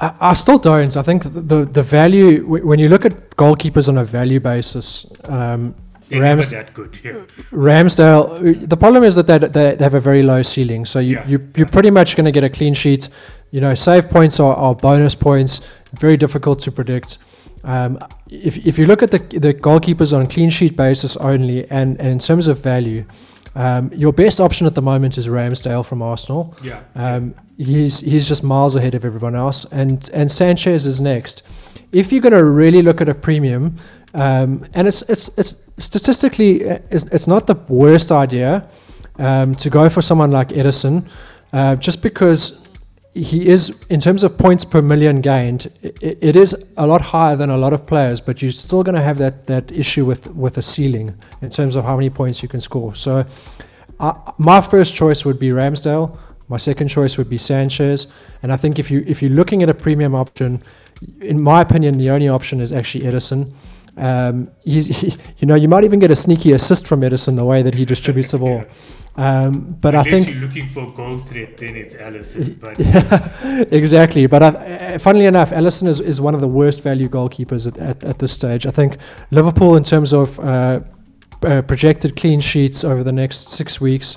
I, 0.00 0.12
I 0.20 0.34
still 0.34 0.58
don't. 0.58 0.96
I 0.96 1.02
think 1.02 1.22
the, 1.22 1.28
the, 1.28 1.64
the 1.66 1.82
value 1.82 2.44
when 2.46 2.78
you 2.78 2.88
look 2.88 3.04
at 3.04 3.30
goalkeepers 3.36 3.88
on 3.88 3.98
a 3.98 4.04
value 4.04 4.40
basis, 4.40 5.06
um, 5.26 5.74
Rams, 6.10 6.50
that 6.50 6.74
good. 6.74 6.98
Yeah. 7.02 7.12
Ramsdale. 7.50 8.68
The 8.68 8.76
problem 8.76 9.04
is 9.04 9.14
that 9.14 9.26
they, 9.26 9.38
they, 9.38 9.74
they 9.74 9.84
have 9.84 9.94
a 9.94 10.00
very 10.00 10.22
low 10.22 10.42
ceiling, 10.42 10.84
so 10.84 10.98
you, 10.98 11.16
yeah. 11.16 11.26
you 11.26 11.48
you're 11.56 11.66
pretty 11.66 11.90
much 11.90 12.16
going 12.16 12.26
to 12.26 12.32
get 12.32 12.44
a 12.44 12.50
clean 12.50 12.74
sheet. 12.74 13.08
You 13.50 13.60
know, 13.60 13.74
save 13.74 14.08
points 14.08 14.40
are, 14.40 14.54
are 14.56 14.74
bonus 14.74 15.14
points. 15.14 15.60
Very 15.98 16.16
difficult 16.16 16.58
to 16.60 16.72
predict. 16.72 17.18
Um, 17.64 17.98
if 18.28 18.58
if 18.66 18.78
you 18.78 18.86
look 18.86 19.02
at 19.02 19.10
the 19.10 19.18
the 19.38 19.54
goalkeepers 19.54 20.12
on 20.16 20.26
clean 20.26 20.50
sheet 20.50 20.76
basis 20.76 21.16
only, 21.16 21.68
and, 21.70 21.98
and 21.98 22.08
in 22.08 22.18
terms 22.18 22.46
of 22.46 22.58
value, 22.60 23.04
um, 23.54 23.90
your 23.94 24.12
best 24.12 24.40
option 24.40 24.66
at 24.66 24.74
the 24.74 24.82
moment 24.82 25.16
is 25.16 25.28
Ramsdale 25.28 25.84
from 25.84 26.02
Arsenal. 26.02 26.54
Yeah. 26.62 26.82
Um, 26.94 27.34
he's 27.56 28.00
he's 28.00 28.28
just 28.28 28.42
miles 28.42 28.74
ahead 28.76 28.94
of 28.94 29.04
everyone 29.04 29.34
else, 29.34 29.64
and 29.72 30.10
and 30.12 30.30
Sanchez 30.30 30.86
is 30.86 31.00
next. 31.00 31.42
If 31.92 32.12
you're 32.12 32.20
going 32.20 32.32
to 32.32 32.44
really 32.44 32.82
look 32.82 33.00
at 33.00 33.08
a 33.08 33.14
premium, 33.14 33.76
um, 34.14 34.66
and 34.74 34.86
it's 34.88 35.02
it's 35.02 35.30
it's 35.36 35.54
statistically 35.78 36.68
uh, 36.68 36.78
it's, 36.90 37.26
not 37.26 37.46
the 37.46 37.54
worst 37.68 38.12
idea 38.12 38.68
um, 39.18 39.54
to 39.56 39.70
go 39.70 39.88
for 39.88 40.02
someone 40.02 40.30
like 40.30 40.48
Ederson, 40.50 41.06
uh, 41.52 41.76
just 41.76 42.02
because 42.02 42.64
he 43.14 43.48
is 43.48 43.72
in 43.90 44.00
terms 44.00 44.24
of 44.24 44.36
points 44.36 44.64
per 44.64 44.82
million 44.82 45.20
gained, 45.20 45.72
it, 45.82 46.34
is 46.34 46.54
a 46.76 46.86
lot 46.86 47.00
higher 47.00 47.36
than 47.36 47.50
a 47.50 47.56
lot 47.56 47.72
of 47.72 47.86
players, 47.86 48.20
but 48.20 48.42
you're 48.42 48.50
still 48.50 48.82
going 48.82 48.96
to 48.96 49.02
have 49.02 49.18
that 49.18 49.46
that 49.46 49.70
issue 49.70 50.04
with 50.04 50.26
with 50.34 50.58
a 50.58 50.62
ceiling 50.62 51.14
in 51.40 51.50
terms 51.50 51.76
of 51.76 51.84
how 51.84 51.96
many 51.96 52.10
points 52.10 52.42
you 52.42 52.48
can 52.48 52.60
score. 52.60 52.94
So, 52.96 53.24
uh, 54.00 54.14
my 54.38 54.60
first 54.60 54.94
choice 54.96 55.24
would 55.24 55.38
be 55.38 55.50
Ramsdale. 55.50 56.18
My 56.48 56.56
second 56.56 56.88
choice 56.88 57.16
would 57.16 57.30
be 57.30 57.38
Sanchez, 57.38 58.08
and 58.42 58.52
I 58.52 58.56
think 58.56 58.80
if 58.80 58.90
you 58.90 59.04
if 59.06 59.22
you're 59.22 59.30
looking 59.30 59.62
at 59.62 59.68
a 59.68 59.74
premium 59.74 60.14
option, 60.16 60.60
in 61.20 61.40
my 61.40 61.60
opinion, 61.60 61.98
the 61.98 62.10
only 62.10 62.28
option 62.28 62.60
is 62.60 62.72
actually 62.72 63.04
Ederson. 63.04 63.52
Um, 63.96 64.50
he's, 64.64 64.86
he, 65.00 65.16
you 65.38 65.46
know, 65.46 65.54
you 65.54 65.68
might 65.68 65.84
even 65.84 65.98
get 65.98 66.10
a 66.10 66.16
sneaky 66.16 66.52
assist 66.52 66.86
from 66.86 67.00
Ederson 67.00 67.36
the 67.36 67.44
way 67.44 67.62
that 67.62 67.74
he 67.74 67.84
distributes 67.84 68.32
the 68.32 68.38
ball. 68.38 68.64
Um, 69.16 69.76
but 69.80 69.94
Unless 69.94 70.06
I 70.06 70.10
think 70.10 70.28
you're 70.28 70.48
looking 70.48 70.66
for 70.66 70.90
goal 70.92 71.18
threat, 71.18 71.56
then 71.58 71.76
it's 71.76 71.94
Alisson. 71.94 72.58
But 72.58 72.78
yeah, 72.80 73.64
exactly. 73.70 74.26
But 74.26 74.42
I, 74.42 74.48
uh, 74.48 74.98
funnily 74.98 75.26
enough, 75.26 75.50
Alisson 75.50 75.86
is, 75.86 76.00
is 76.00 76.20
one 76.20 76.34
of 76.34 76.40
the 76.40 76.48
worst 76.48 76.80
value 76.80 77.08
goalkeepers 77.08 77.66
at, 77.68 77.78
at, 77.78 78.02
at 78.02 78.18
this 78.18 78.32
stage. 78.32 78.66
I 78.66 78.70
think 78.70 78.98
Liverpool, 79.30 79.76
in 79.76 79.84
terms 79.84 80.12
of 80.12 80.38
uh, 80.40 80.80
uh, 81.42 81.62
projected 81.62 82.16
clean 82.16 82.40
sheets 82.40 82.82
over 82.82 83.04
the 83.04 83.12
next 83.12 83.50
six 83.50 83.80
weeks, 83.80 84.16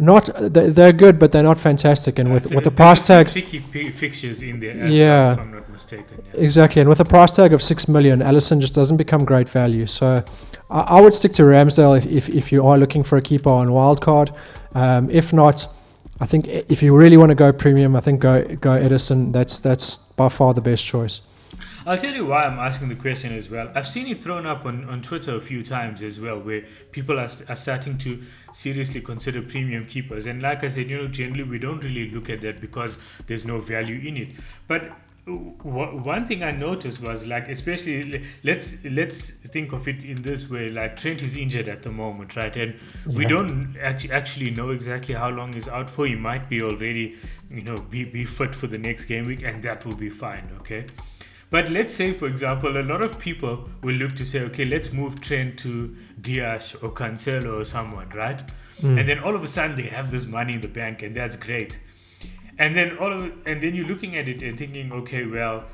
not 0.00 0.28
they- 0.52 0.70
they're 0.70 0.92
good, 0.92 1.18
but 1.18 1.30
they're 1.32 1.42
not 1.42 1.58
fantastic. 1.58 2.18
And 2.18 2.32
with 2.32 2.54
with 2.54 2.64
the 2.64 2.70
price 2.70 3.06
tag, 3.06 3.28
tricky 3.28 3.60
p- 3.60 3.90
fixtures 3.90 4.42
in 4.42 4.60
there. 4.60 4.80
As 4.84 4.94
Yeah. 4.94 5.06
well, 5.08 5.32
if 5.32 5.38
I'm 5.40 5.52
not 5.54 5.70
mistaken. 5.72 6.22
Yeah. 6.34 6.40
exactly, 6.40 6.80
and 6.80 6.88
with 6.88 7.00
a 7.00 7.04
price 7.04 7.32
tag 7.32 7.52
of 7.52 7.62
six 7.62 7.88
million, 7.88 8.20
Alisson 8.20 8.60
just 8.60 8.74
doesn't 8.74 8.96
become 8.96 9.24
great 9.24 9.48
value. 9.48 9.86
So 9.86 10.22
I, 10.70 10.80
I 10.80 11.00
would 11.00 11.14
stick 11.14 11.32
to 11.34 11.42
Ramsdale 11.42 11.96
if, 11.98 12.06
if 12.06 12.28
if 12.28 12.52
you 12.52 12.66
are 12.66 12.78
looking 12.78 13.02
for 13.04 13.16
a 13.18 13.22
keeper 13.22 13.50
on 13.50 13.68
wildcard. 13.68 14.28
Um, 14.74 15.08
if 15.10 15.32
not, 15.32 15.66
I 16.20 16.26
think 16.26 16.46
i- 16.48 16.64
if 16.68 16.82
you 16.82 16.94
really 16.96 17.16
want 17.16 17.30
to 17.30 17.34
go 17.34 17.52
premium, 17.52 17.96
I 17.96 18.00
think 18.00 18.20
go 18.20 18.42
go 18.60 18.70
Ederson. 18.70 19.32
That's 19.32 19.60
that's 19.60 19.98
by 20.16 20.28
far 20.28 20.54
the 20.54 20.60
best 20.60 20.84
choice. 20.84 21.20
I'll 21.86 21.96
tell 21.96 22.12
you 22.12 22.26
why 22.26 22.42
I'm 22.42 22.58
asking 22.58 22.88
the 22.88 22.96
question 22.96 23.32
as 23.32 23.48
well. 23.48 23.70
I've 23.72 23.86
seen 23.86 24.08
it 24.08 24.22
thrown 24.22 24.44
up 24.44 24.66
on, 24.66 24.88
on 24.88 25.02
Twitter 25.02 25.36
a 25.36 25.40
few 25.40 25.62
times 25.62 26.02
as 26.02 26.18
well, 26.18 26.40
where 26.40 26.64
people 26.90 27.16
are, 27.20 27.28
are 27.48 27.54
starting 27.54 27.96
to 27.98 28.22
seriously 28.52 29.00
consider 29.00 29.40
premium 29.40 29.86
keepers. 29.86 30.26
And 30.26 30.42
like 30.42 30.64
I 30.64 30.68
said, 30.68 30.90
you 30.90 30.98
know, 30.98 31.06
generally 31.06 31.44
we 31.44 31.60
don't 31.60 31.84
really 31.84 32.10
look 32.10 32.28
at 32.28 32.40
that 32.40 32.60
because 32.60 32.98
there's 33.28 33.44
no 33.44 33.60
value 33.60 34.00
in 34.04 34.16
it. 34.16 34.30
But 34.66 34.90
w- 35.26 36.02
one 36.02 36.26
thing 36.26 36.42
I 36.42 36.50
noticed 36.50 37.00
was 37.00 37.24
like, 37.24 37.48
especially 37.48 38.24
let's 38.42 38.78
let's 38.82 39.30
think 39.30 39.72
of 39.72 39.86
it 39.86 40.02
in 40.02 40.22
this 40.22 40.50
way: 40.50 40.70
like 40.70 40.96
Trent 40.96 41.22
is 41.22 41.36
injured 41.36 41.68
at 41.68 41.84
the 41.84 41.92
moment, 41.92 42.34
right? 42.34 42.56
And 42.56 42.74
we 43.06 43.26
don't 43.26 43.76
actually 43.80 44.10
actually 44.12 44.50
know 44.50 44.70
exactly 44.70 45.14
how 45.14 45.28
long 45.30 45.52
he's 45.52 45.68
out 45.68 45.88
for. 45.88 46.04
He 46.08 46.16
might 46.16 46.48
be 46.48 46.62
already, 46.62 47.16
you 47.48 47.62
know, 47.62 47.76
be 47.76 48.02
be 48.02 48.24
fit 48.24 48.56
for 48.56 48.66
the 48.66 48.78
next 48.78 49.04
game 49.04 49.26
week, 49.26 49.44
and 49.44 49.62
that 49.62 49.84
will 49.84 49.94
be 49.94 50.10
fine. 50.10 50.50
Okay. 50.60 50.86
But 51.50 51.70
let's 51.70 51.94
say, 51.94 52.12
for 52.12 52.26
example, 52.26 52.76
a 52.76 52.82
lot 52.82 53.02
of 53.02 53.18
people 53.18 53.68
will 53.82 53.94
look 53.94 54.16
to 54.16 54.26
say, 54.26 54.40
okay, 54.40 54.64
let's 54.64 54.92
move 54.92 55.20
Trent 55.20 55.58
to 55.60 55.96
Dias 56.20 56.74
or 56.74 56.90
Cancelo 56.90 57.60
or 57.60 57.64
someone, 57.64 58.08
right? 58.10 58.40
Mm. 58.80 58.98
And 59.00 59.08
then 59.08 59.18
all 59.20 59.36
of 59.36 59.42
a 59.44 59.46
sudden 59.46 59.76
they 59.76 59.84
have 59.84 60.10
this 60.10 60.26
money 60.26 60.54
in 60.54 60.60
the 60.60 60.68
bank, 60.68 61.02
and 61.02 61.14
that's 61.14 61.36
great. 61.36 61.80
And 62.58 62.74
then 62.74 62.98
all 62.98 63.12
of, 63.12 63.32
and 63.46 63.62
then 63.62 63.74
you're 63.74 63.86
looking 63.86 64.16
at 64.16 64.28
it 64.28 64.42
and 64.42 64.58
thinking, 64.58 64.92
okay, 64.92 65.24
well, 65.24 65.64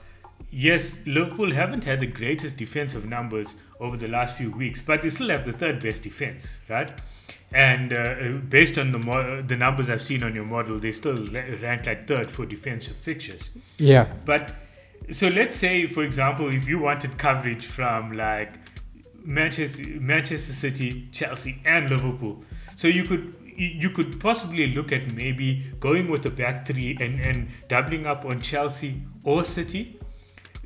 yes, 0.50 0.98
Liverpool 1.06 1.52
haven't 1.52 1.84
had 1.84 2.00
the 2.00 2.06
greatest 2.06 2.56
defensive 2.56 3.06
numbers 3.06 3.56
over 3.80 3.96
the 3.96 4.08
last 4.08 4.36
few 4.36 4.50
weeks, 4.50 4.82
but 4.82 5.02
they 5.02 5.10
still 5.10 5.28
have 5.30 5.44
the 5.44 5.52
third 5.52 5.82
best 5.82 6.02
defense, 6.02 6.48
right? 6.68 7.00
And 7.54 7.92
uh, 7.92 8.38
based 8.48 8.78
on 8.78 8.92
the 8.92 8.98
mo- 8.98 9.42
the 9.42 9.56
numbers 9.56 9.90
I've 9.90 10.02
seen 10.02 10.22
on 10.22 10.34
your 10.34 10.46
model, 10.46 10.78
they 10.78 10.92
still 10.92 11.24
rank 11.26 11.86
like 11.86 12.06
third 12.06 12.30
for 12.30 12.46
defensive 12.46 12.96
fixtures. 12.96 13.50
Yeah, 13.78 14.06
But 14.24 14.52
so 15.10 15.28
let's 15.28 15.56
say, 15.56 15.86
for 15.86 16.04
example, 16.04 16.52
if 16.54 16.68
you 16.68 16.78
wanted 16.78 17.18
coverage 17.18 17.66
from 17.66 18.12
like 18.12 18.52
Manchester, 19.24 19.82
Manchester 20.00 20.52
City, 20.52 21.08
Chelsea, 21.12 21.60
and 21.64 21.90
Liverpool, 21.90 22.44
so 22.76 22.88
you 22.88 23.04
could 23.04 23.36
you 23.56 23.90
could 23.90 24.18
possibly 24.18 24.68
look 24.68 24.92
at 24.92 25.12
maybe 25.12 25.72
going 25.78 26.08
with 26.10 26.22
the 26.22 26.30
back 26.30 26.66
three 26.66 26.96
and 27.00 27.20
and 27.20 27.48
doubling 27.68 28.06
up 28.06 28.24
on 28.24 28.40
Chelsea 28.40 29.02
or 29.24 29.44
City. 29.44 29.98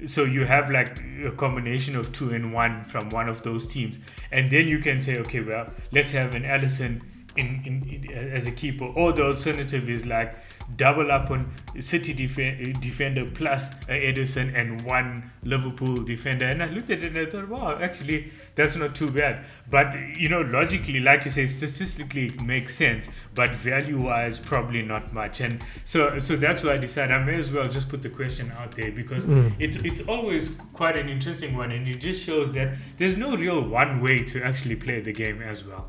So 0.06 0.24
you 0.24 0.44
have 0.44 0.70
like 0.70 1.00
a 1.24 1.32
combination 1.32 1.96
of 1.96 2.12
two 2.12 2.30
and 2.30 2.52
one 2.52 2.82
from 2.82 3.08
one 3.08 3.28
of 3.30 3.42
those 3.42 3.66
teams, 3.66 3.98
and 4.30 4.50
then 4.50 4.68
you 4.68 4.78
can 4.78 5.00
say, 5.00 5.16
okay, 5.18 5.40
well, 5.40 5.70
let's 5.90 6.12
have 6.12 6.34
an 6.34 6.42
Alisson 6.42 7.00
in, 7.36 7.62
in, 7.64 7.88
in 7.88 8.12
as 8.12 8.46
a 8.46 8.50
keeper, 8.50 8.84
or 8.84 9.12
the 9.12 9.22
alternative 9.22 9.88
is 9.88 10.04
like 10.04 10.36
double 10.76 11.12
up 11.12 11.30
on 11.30 11.52
City 11.78 12.12
defen- 12.14 12.80
defender 12.80 13.24
plus 13.32 13.70
Ederson 13.88 14.52
and 14.58 14.82
one 14.82 15.30
Liverpool 15.44 15.94
defender. 15.96 16.46
And 16.46 16.62
I 16.62 16.66
looked 16.66 16.90
at 16.90 16.98
it 17.00 17.06
and 17.06 17.18
I 17.18 17.26
thought, 17.30 17.48
wow, 17.48 17.78
actually, 17.80 18.32
that's 18.56 18.74
not 18.76 18.94
too 18.94 19.10
bad. 19.10 19.46
But, 19.70 19.94
you 20.18 20.28
know, 20.28 20.40
logically, 20.40 20.98
like 21.00 21.24
you 21.24 21.30
say, 21.30 21.46
statistically, 21.46 22.26
it 22.26 22.42
makes 22.42 22.74
sense, 22.74 23.08
but 23.34 23.54
value 23.54 24.00
wise, 24.00 24.38
probably 24.40 24.82
not 24.82 25.12
much. 25.12 25.40
And 25.40 25.64
so 25.84 26.18
so 26.18 26.34
that's 26.36 26.62
why 26.64 26.72
I 26.74 26.76
decided 26.78 27.12
I 27.14 27.22
may 27.22 27.36
as 27.36 27.52
well 27.52 27.66
just 27.66 27.88
put 27.88 28.02
the 28.02 28.08
question 28.10 28.52
out 28.58 28.72
there 28.74 28.90
because 28.90 29.26
Mm. 29.26 29.52
it's, 29.58 29.76
it's 29.78 30.00
always 30.08 30.56
quite 30.72 30.98
an 30.98 31.08
interesting 31.08 31.56
one. 31.56 31.70
And 31.70 31.86
it 31.88 31.98
just 32.00 32.24
shows 32.24 32.52
that 32.54 32.74
there's 32.98 33.16
no 33.16 33.36
real 33.36 33.60
one 33.62 34.00
way 34.00 34.18
to 34.18 34.42
actually 34.42 34.76
play 34.76 35.00
the 35.00 35.12
game 35.12 35.42
as 35.42 35.64
well. 35.64 35.86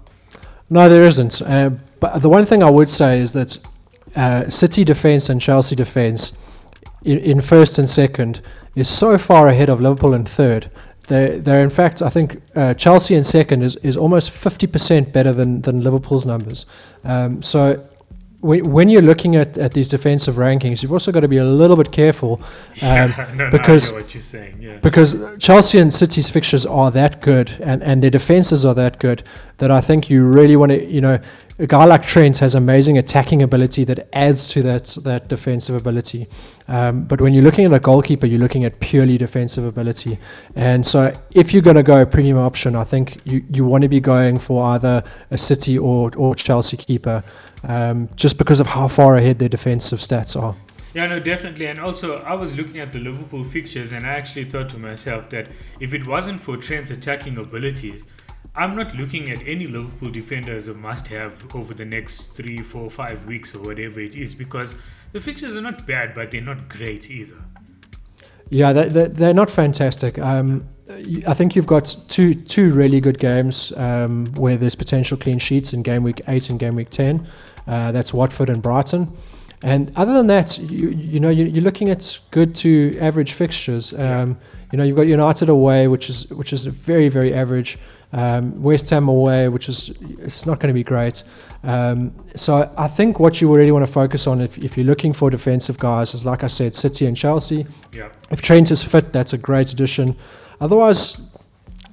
No, 0.70 0.90
there 0.90 1.04
isn't. 1.04 1.42
Uh, 1.42 1.72
but 2.00 2.20
the 2.22 2.30
one 2.30 2.46
thing 2.46 2.62
I 2.62 2.70
would 2.70 2.90
say 2.90 3.20
is 3.22 3.34
that 3.34 3.58
uh, 4.18 4.50
City 4.50 4.84
defence 4.84 5.30
and 5.30 5.40
Chelsea 5.40 5.76
defence 5.76 6.34
in, 7.04 7.20
in 7.20 7.42
first 7.42 7.78
and 7.78 7.88
second 7.88 8.42
is 8.76 8.90
so 8.90 9.18
far 9.18 9.48
ahead 9.48 9.70
of 9.70 9.80
Liverpool 9.80 10.14
in 10.14 10.26
third. 10.26 10.70
They're, 11.08 11.40
they're 11.40 11.64
in 11.64 11.70
fact, 11.70 12.02
I 12.02 12.10
think 12.10 12.42
uh, 12.56 12.74
Chelsea 12.74 13.16
in 13.16 13.24
second 13.24 13.64
is, 13.64 13.78
is 13.78 13.96
almost 13.96 14.32
50% 14.32 15.14
better 15.14 15.32
than, 15.32 15.62
than 15.62 15.82
Liverpool's 15.82 16.26
numbers. 16.26 16.66
Um, 17.06 17.42
so 17.42 17.88
when, 18.42 18.88
you're 18.90 19.02
looking 19.02 19.36
at, 19.36 19.58
at 19.58 19.74
these 19.74 19.88
defensive 19.88 20.36
rankings, 20.36 20.84
you've 20.84 20.92
also 20.92 21.12
got 21.12 21.22
to 21.22 21.28
be 21.28 21.38
a 21.38 21.44
little 21.44 21.76
bit 21.76 21.92
careful 21.92 22.40
um, 22.82 23.14
no, 23.18 23.34
no, 23.34 23.50
because 23.50 23.92
you're 24.14 24.22
saying. 24.22 24.58
Yeah. 24.62 24.78
because 24.78 25.16
Chelsea 25.40 25.80
and 25.80 25.94
City's 25.94 26.30
fixtures 26.30 26.66
are 26.66 26.92
that 26.92 27.22
good 27.22 27.52
and, 27.62 27.82
and 27.84 28.04
their 28.04 28.12
defenses 28.12 28.64
are 28.64 28.76
that 28.76 29.00
good 29.00 29.24
that 29.58 29.72
I 29.72 29.82
think 29.82 30.10
you 30.10 30.26
really 30.28 30.56
want 30.56 30.72
to, 30.72 30.86
you 30.86 31.02
know, 31.02 31.20
a 31.60 31.66
guy 31.66 31.86
like 31.86 32.04
Trent 32.04 32.38
has 32.38 32.54
amazing 32.54 33.00
attacking 33.00 33.42
ability 33.42 33.84
that 33.86 34.08
adds 34.14 34.48
to 34.50 34.62
that 34.62 34.96
that 35.04 35.28
defensive 35.28 35.76
ability. 35.76 36.28
Um, 36.68 37.06
but 37.06 37.20
when 37.20 37.34
you're 37.34 37.44
looking 37.44 37.66
at 37.66 37.74
a 37.74 37.80
goalkeeper, 37.80 38.28
you're 38.28 38.40
looking 38.40 38.66
at 38.66 38.80
purely 38.80 39.18
defensive 39.18 39.66
ability. 39.66 40.20
And 40.56 40.86
so 40.86 41.12
if 41.32 41.54
you're 41.54 41.64
going 41.64 41.78
to 41.78 41.84
go 41.84 42.02
a 42.02 42.06
premium 42.06 42.38
option, 42.38 42.76
I 42.76 42.84
think 42.84 43.20
you, 43.24 43.44
you 43.52 43.66
want 43.66 43.82
to 43.84 43.88
be 43.88 44.00
going 44.00 44.38
for 44.38 44.64
either 44.66 45.04
a 45.32 45.38
City 45.38 45.80
or, 45.80 46.12
or 46.16 46.36
Chelsea 46.36 46.78
keeper 46.78 47.24
um, 47.68 48.10
just 48.16 48.38
because 48.38 48.60
of 48.60 48.66
how 48.68 48.88
far 48.88 49.18
ahead 49.18 49.40
their 49.40 49.50
defensive 49.50 50.00
stats 50.00 50.40
are. 50.42 50.56
Yeah, 50.94 51.06
no, 51.06 51.20
definitely. 51.20 51.68
And 51.68 51.80
also, 51.80 52.22
I 52.22 52.34
was 52.34 52.56
looking 52.56 52.80
at 52.80 52.92
the 52.92 53.00
Liverpool 53.00 53.44
fixtures 53.44 53.92
and 53.92 54.06
I 54.06 54.16
actually 54.16 54.46
thought 54.46 54.70
to 54.70 54.80
myself 54.80 55.30
that 55.30 55.48
if 55.80 55.94
it 55.94 56.08
wasn't 56.08 56.42
for 56.42 56.58
Trent's 56.58 56.90
attacking 56.90 57.38
abilities, 57.38 58.04
I'm 58.56 58.76
not 58.76 58.96
looking 58.96 59.30
at 59.30 59.46
any 59.46 59.68
Liverpool 59.68 60.10
defender 60.10 60.56
as 60.56 60.68
a 60.68 60.74
must 60.74 61.10
have 61.10 61.56
over 61.56 61.76
the 61.76 61.86
next 61.86 62.34
three, 62.34 62.58
four, 62.58 62.90
five 62.90 63.28
weeks 63.28 63.54
or 63.54 63.60
whatever 63.60 64.00
it 64.00 64.16
is 64.16 64.34
because 64.34 64.76
the 65.12 65.20
fixtures 65.20 65.56
are 65.56 65.62
not 65.62 65.86
bad, 65.86 66.16
but 66.16 66.32
they're 66.32 66.42
not 66.42 66.68
great 66.68 67.12
either. 67.12 67.38
Yeah, 68.50 68.74
they, 68.74 68.90
they, 68.90 69.08
they're 69.08 69.34
not 69.34 69.52
fantastic. 69.52 70.18
Um, 70.18 70.68
I 71.28 71.34
think 71.34 71.56
you've 71.56 71.68
got 71.68 71.96
two 72.08 72.34
two 72.34 72.74
really 72.74 73.02
good 73.02 73.20
games 73.20 73.74
um, 73.76 74.28
where 74.36 74.56
there's 74.56 74.76
potential 74.76 75.18
clean 75.18 75.38
sheets 75.38 75.74
in 75.74 75.84
game 75.84 76.02
week 76.02 76.22
eight 76.30 76.50
and 76.50 76.58
game 76.58 76.76
week 76.76 76.90
ten. 76.90 77.28
Uh, 77.68 77.92
that's 77.92 78.14
Watford 78.14 78.50
and 78.50 78.62
Brighton. 78.62 79.12
And 79.64 79.92
other 79.96 80.14
than 80.14 80.28
that, 80.28 80.58
you, 80.60 80.90
you 80.90 81.20
know, 81.20 81.30
you, 81.30 81.46
you're 81.46 81.64
looking 81.64 81.90
at 81.90 82.20
good 82.30 82.54
to 82.56 82.96
average 83.00 83.34
fixtures. 83.34 83.92
Um, 83.94 84.38
you 84.72 84.78
know, 84.78 84.84
you've 84.84 84.96
got 84.96 85.08
United 85.08 85.50
away, 85.50 85.88
which 85.88 86.10
is 86.10 86.30
which 86.30 86.54
is 86.54 86.66
very 86.66 87.10
very 87.10 87.34
average. 87.34 87.80
Um, 88.14 88.62
West 88.62 88.90
Ham 88.92 89.08
away, 89.08 89.50
which 89.50 89.68
is 89.68 89.92
it's 90.20 90.46
not 90.46 90.60
going 90.60 90.70
to 90.70 90.74
be 90.74 90.84
great. 90.84 91.24
Um, 91.64 92.14
so 92.36 92.72
I 92.78 92.88
think 92.88 93.20
what 93.20 93.42
you 93.42 93.54
really 93.54 93.72
want 93.72 93.86
to 93.86 93.92
focus 93.92 94.28
on 94.28 94.42
if, 94.42 94.58
if 94.60 94.78
you're 94.78 94.86
looking 94.86 95.12
for 95.12 95.30
defensive 95.30 95.78
guys 95.78 96.14
is, 96.14 96.26
like 96.26 96.44
I 96.44 96.48
said, 96.48 96.76
City 96.76 97.08
and 97.08 97.18
Chelsea. 97.18 97.66
Yeah. 97.94 98.10
If 98.30 98.42
Trent 98.42 98.72
is 98.72 98.84
fit, 98.84 99.12
that's 99.12 99.34
a 99.34 99.38
great 99.38 99.74
addition. 99.74 100.16
Otherwise, 100.62 101.20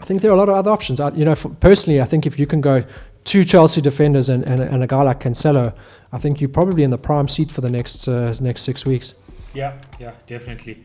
I 0.01 0.05
think 0.05 0.21
there 0.21 0.31
are 0.31 0.35
a 0.35 0.39
lot 0.39 0.49
of 0.49 0.55
other 0.55 0.71
options. 0.71 1.01
I, 1.01 1.11
you 1.13 1.25
know, 1.25 1.35
for, 1.35 1.49
personally, 1.49 2.01
I 2.01 2.05
think 2.05 2.27
if 2.27 2.39
you 2.39 2.47
can 2.47 2.61
go 2.61 2.85
two 3.25 3.45
Chelsea 3.45 3.81
defenders 3.81 4.29
and, 4.29 4.45
and, 4.45 4.61
and 4.61 4.83
a 4.83 4.87
guy 4.87 5.03
like 5.03 5.21
Cancelo, 5.21 5.75
I 6.13 6.19
think 6.19 6.41
you're 6.41 6.51
probably 6.51 6.83
in 6.83 6.91
the 6.91 6.99
prime 6.99 7.29
seat 7.29 7.51
for 7.51 7.61
the 7.61 7.71
next 7.71 8.07
uh, 8.07 8.35
next 8.41 8.63
six 8.63 8.85
weeks. 8.85 9.15
Yeah, 9.55 9.81
yeah, 9.99 10.13
definitely. 10.27 10.85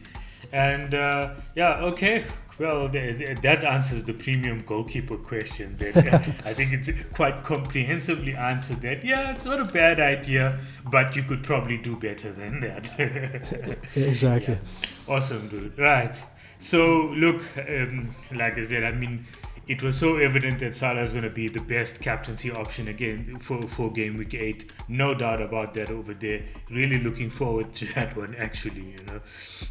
And 0.51 0.93
uh, 0.93 1.35
yeah, 1.55 1.79
okay. 1.81 2.25
Well, 2.59 2.89
th- 2.89 3.17
th- 3.17 3.37
that 3.39 3.63
answers 3.63 4.03
the 4.03 4.13
premium 4.13 4.63
goalkeeper 4.65 5.15
question. 5.15 5.77
That 5.77 5.95
I 6.45 6.53
think 6.53 6.73
it's 6.73 6.89
quite 7.13 7.43
comprehensively 7.43 8.35
answered. 8.35 8.81
That 8.81 9.05
yeah, 9.05 9.31
it's 9.31 9.45
not 9.45 9.61
a 9.61 9.65
bad 9.65 9.99
idea, 9.99 10.59
but 10.85 11.15
you 11.15 11.23
could 11.23 11.43
probably 11.43 11.77
do 11.77 11.95
better 11.95 12.31
than 12.31 12.59
that. 12.61 13.77
Exactly. 13.95 14.57
Awesome, 15.07 15.47
dude. 15.47 15.77
Right. 15.79 16.15
So 16.59 17.13
look, 17.15 17.41
um, 17.57 18.13
like 18.33 18.57
I 18.57 18.63
said, 18.63 18.83
I 18.83 18.91
mean, 18.91 19.25
it 19.69 19.83
was 19.83 19.99
so 19.99 20.17
evident 20.17 20.57
that 20.61 20.75
Salah 20.75 21.03
is 21.03 21.11
going 21.11 21.25
to 21.25 21.29
be 21.29 21.47
the 21.47 21.61
best 21.61 22.01
captaincy 22.01 22.51
option 22.51 22.87
again 22.87 23.37
for 23.37 23.61
for 23.67 23.91
game 23.91 24.17
week 24.17 24.33
eight. 24.33 24.71
No 24.87 25.13
doubt 25.13 25.43
about 25.43 25.75
that 25.75 25.91
over 25.91 26.15
there. 26.15 26.41
Really 26.71 26.99
looking 26.99 27.29
forward 27.29 27.71
to 27.75 27.85
that 27.93 28.17
one, 28.17 28.35
actually. 28.35 28.87
You 28.93 29.03
know. 29.07 29.21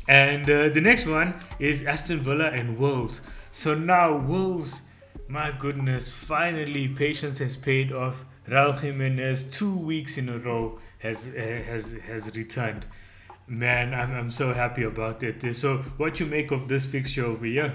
And 0.07 0.49
uh, 0.49 0.69
the 0.69 0.81
next 0.81 1.05
one 1.05 1.35
is 1.59 1.83
Aston 1.83 2.21
Villa 2.21 2.47
and 2.47 2.79
Wolves. 2.79 3.23
So 3.51 3.75
now 3.75 4.17
Wolves, 4.17 4.83
my 5.27 5.51
goodness, 5.51 6.13
finally 6.13 6.87
patience 6.87 7.41
has 7.41 7.57
paid 7.57 7.93
off. 7.93 8.25
Raul 8.47 8.79
Jimenez, 8.81 9.47
two 9.51 9.77
weeks 9.77 10.17
in 10.17 10.29
a 10.29 10.39
row, 10.39 10.79
has 11.01 11.35
has 11.35 11.97
has 12.07 12.37
returned. 12.37 12.87
Man, 13.49 13.95
I'm, 13.95 14.15
I'm 14.15 14.31
so 14.31 14.53
happy 14.53 14.85
about 14.85 15.25
it. 15.25 15.57
So, 15.57 15.79
what 15.97 16.21
you 16.21 16.27
make 16.27 16.53
of 16.53 16.69
this 16.69 16.87
fixture 16.87 17.25
over 17.25 17.47
here? 17.47 17.73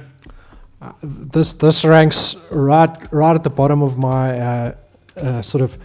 This 1.01 1.53
this 1.53 1.85
ranks 1.85 2.35
right 2.51 2.95
right 3.11 3.35
at 3.35 3.43
the 3.43 3.49
bottom 3.49 3.81
of 3.81 3.97
my 3.97 4.39
uh, 4.39 4.75
uh, 5.17 5.41
sort 5.41 5.61
of 5.61 5.77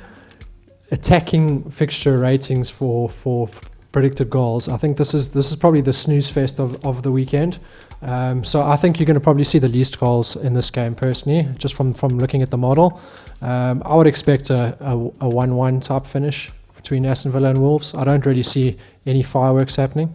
attacking 0.91 1.71
fixture 1.71 2.19
ratings 2.19 2.71
for 2.71 3.09
for 3.09 3.49
predicted 3.93 4.31
goals. 4.31 4.69
I 4.69 4.77
think 4.77 4.97
this 4.97 5.15
is 5.15 5.31
this 5.31 5.51
is 5.51 5.57
probably 5.57 5.81
the 5.81 5.93
snooze 5.93 6.29
fest 6.29 6.61
of, 6.61 6.85
of 6.85 7.03
the 7.03 7.11
weekend. 7.11 7.59
Um, 8.03 8.45
so 8.45 8.63
I 8.63 8.77
think 8.77 8.99
you're 8.99 9.07
going 9.07 9.15
to 9.15 9.21
probably 9.21 9.45
see 9.45 9.59
the 9.59 9.69
least 9.69 9.99
goals 9.99 10.37
in 10.37 10.55
this 10.55 10.71
game 10.71 10.95
personally, 10.95 11.49
just 11.59 11.75
from 11.75 11.93
from 11.95 12.19
looking 12.19 12.43
at 12.43 12.51
the 12.51 12.59
model. 12.59 13.01
Um, 13.41 13.83
I 13.85 13.95
would 13.95 14.07
expect 14.07 14.51
a, 14.51 14.77
a, 14.81 14.97
a 14.97 15.31
1-1 15.31 15.83
type 15.83 16.07
finish 16.07 16.51
between 16.75 17.07
Aston 17.07 17.33
Villa 17.33 17.51
and 17.51 17.59
Wolves. 17.59 17.95
I 17.95 18.05
don't 18.05 18.25
really 18.27 18.43
see 18.43 18.77
any 19.07 19.23
fireworks 19.23 19.77
happening. 19.77 20.13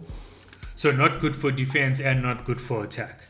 So 0.76 0.90
not 0.90 1.20
good 1.20 1.36
for 1.36 1.50
defense 1.50 2.00
and 2.00 2.22
not 2.22 2.44
good 2.44 2.60
for 2.60 2.84
attack. 2.84 3.23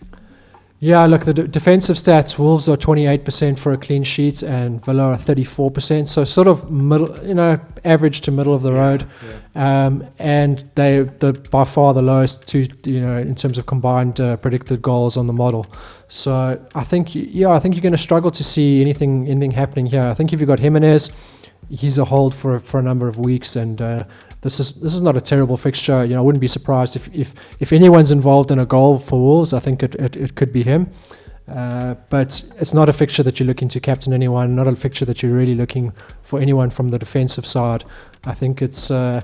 Yeah, 0.80 1.06
look, 1.06 1.24
the 1.24 1.32
d- 1.32 1.46
defensive 1.46 1.96
stats, 1.96 2.38
Wolves 2.38 2.68
are 2.68 2.76
28% 2.76 3.58
for 3.58 3.72
a 3.72 3.76
clean 3.78 4.02
sheet 4.04 4.42
and 4.42 4.84
Villa 4.84 5.12
are 5.12 5.16
34%. 5.16 6.06
So 6.06 6.24
sort 6.24 6.46
of 6.46 6.70
middle, 6.70 7.16
you 7.26 7.32
know, 7.32 7.58
average 7.84 8.20
to 8.22 8.30
middle 8.30 8.52
of 8.52 8.62
the 8.62 8.72
Yeah, 8.72 8.80
road. 8.80 9.06
yeah. 9.56 9.86
Um, 9.86 10.04
and 10.18 10.68
they 10.74 11.02
the 11.20 11.32
by 11.50 11.64
far 11.64 11.94
the 11.94 12.02
lowest 12.02 12.46
two, 12.46 12.66
you 12.84 13.00
know, 13.00 13.16
in 13.16 13.34
terms 13.34 13.56
of 13.56 13.64
combined 13.66 14.20
uh, 14.20 14.36
predicted 14.36 14.82
goals 14.82 15.16
on 15.16 15.26
the 15.26 15.32
model. 15.32 15.64
So 16.08 16.60
I 16.74 16.84
think, 16.84 17.14
yeah, 17.14 17.50
I 17.50 17.60
think 17.60 17.74
you're 17.76 17.82
going 17.82 17.92
to 17.92 17.98
struggle 17.98 18.30
to 18.32 18.44
see 18.44 18.80
anything 18.82 19.26
anything 19.28 19.52
happening 19.52 19.86
here. 19.86 20.02
I 20.02 20.12
think 20.12 20.32
if 20.34 20.40
you've 20.40 20.48
got 20.48 20.58
Jimenez, 20.60 21.10
he's 21.70 21.96
a 21.98 22.04
hold 22.04 22.34
for 22.34 22.58
for 22.58 22.78
a 22.78 22.82
number 22.82 23.08
of 23.08 23.16
weeks, 23.16 23.56
and 23.56 23.80
uh, 23.80 24.04
this 24.44 24.60
is 24.60 24.74
this 24.74 24.94
is 24.94 25.02
not 25.02 25.16
a 25.16 25.20
terrible 25.20 25.56
fixture. 25.56 26.04
You 26.04 26.14
know, 26.14 26.20
I 26.20 26.22
wouldn't 26.22 26.40
be 26.40 26.48
surprised 26.48 26.94
if 26.96 27.08
if, 27.12 27.34
if 27.60 27.72
anyone's 27.72 28.10
involved 28.12 28.50
in 28.50 28.58
a 28.60 28.66
goal 28.66 28.98
for 28.98 29.18
Wolves. 29.20 29.52
I 29.52 29.60
think 29.60 29.82
it 29.82 29.94
it, 29.96 30.16
it 30.16 30.34
could 30.36 30.52
be 30.52 30.62
him. 30.62 30.86
Uh, 31.48 31.94
but 32.08 32.42
it's 32.60 32.72
not 32.72 32.88
a 32.88 32.92
fixture 32.92 33.22
that 33.22 33.38
you're 33.38 33.46
looking 33.46 33.68
to 33.68 33.80
captain 33.80 34.12
anyone. 34.14 34.54
Not 34.54 34.66
a 34.66 34.76
fixture 34.76 35.04
that 35.06 35.22
you're 35.22 35.36
really 35.36 35.54
looking 35.54 35.92
for 36.22 36.40
anyone 36.40 36.70
from 36.70 36.90
the 36.90 36.98
defensive 36.98 37.46
side. 37.46 37.84
I 38.26 38.34
think 38.34 38.62
it's. 38.62 38.90
Uh, 38.90 39.20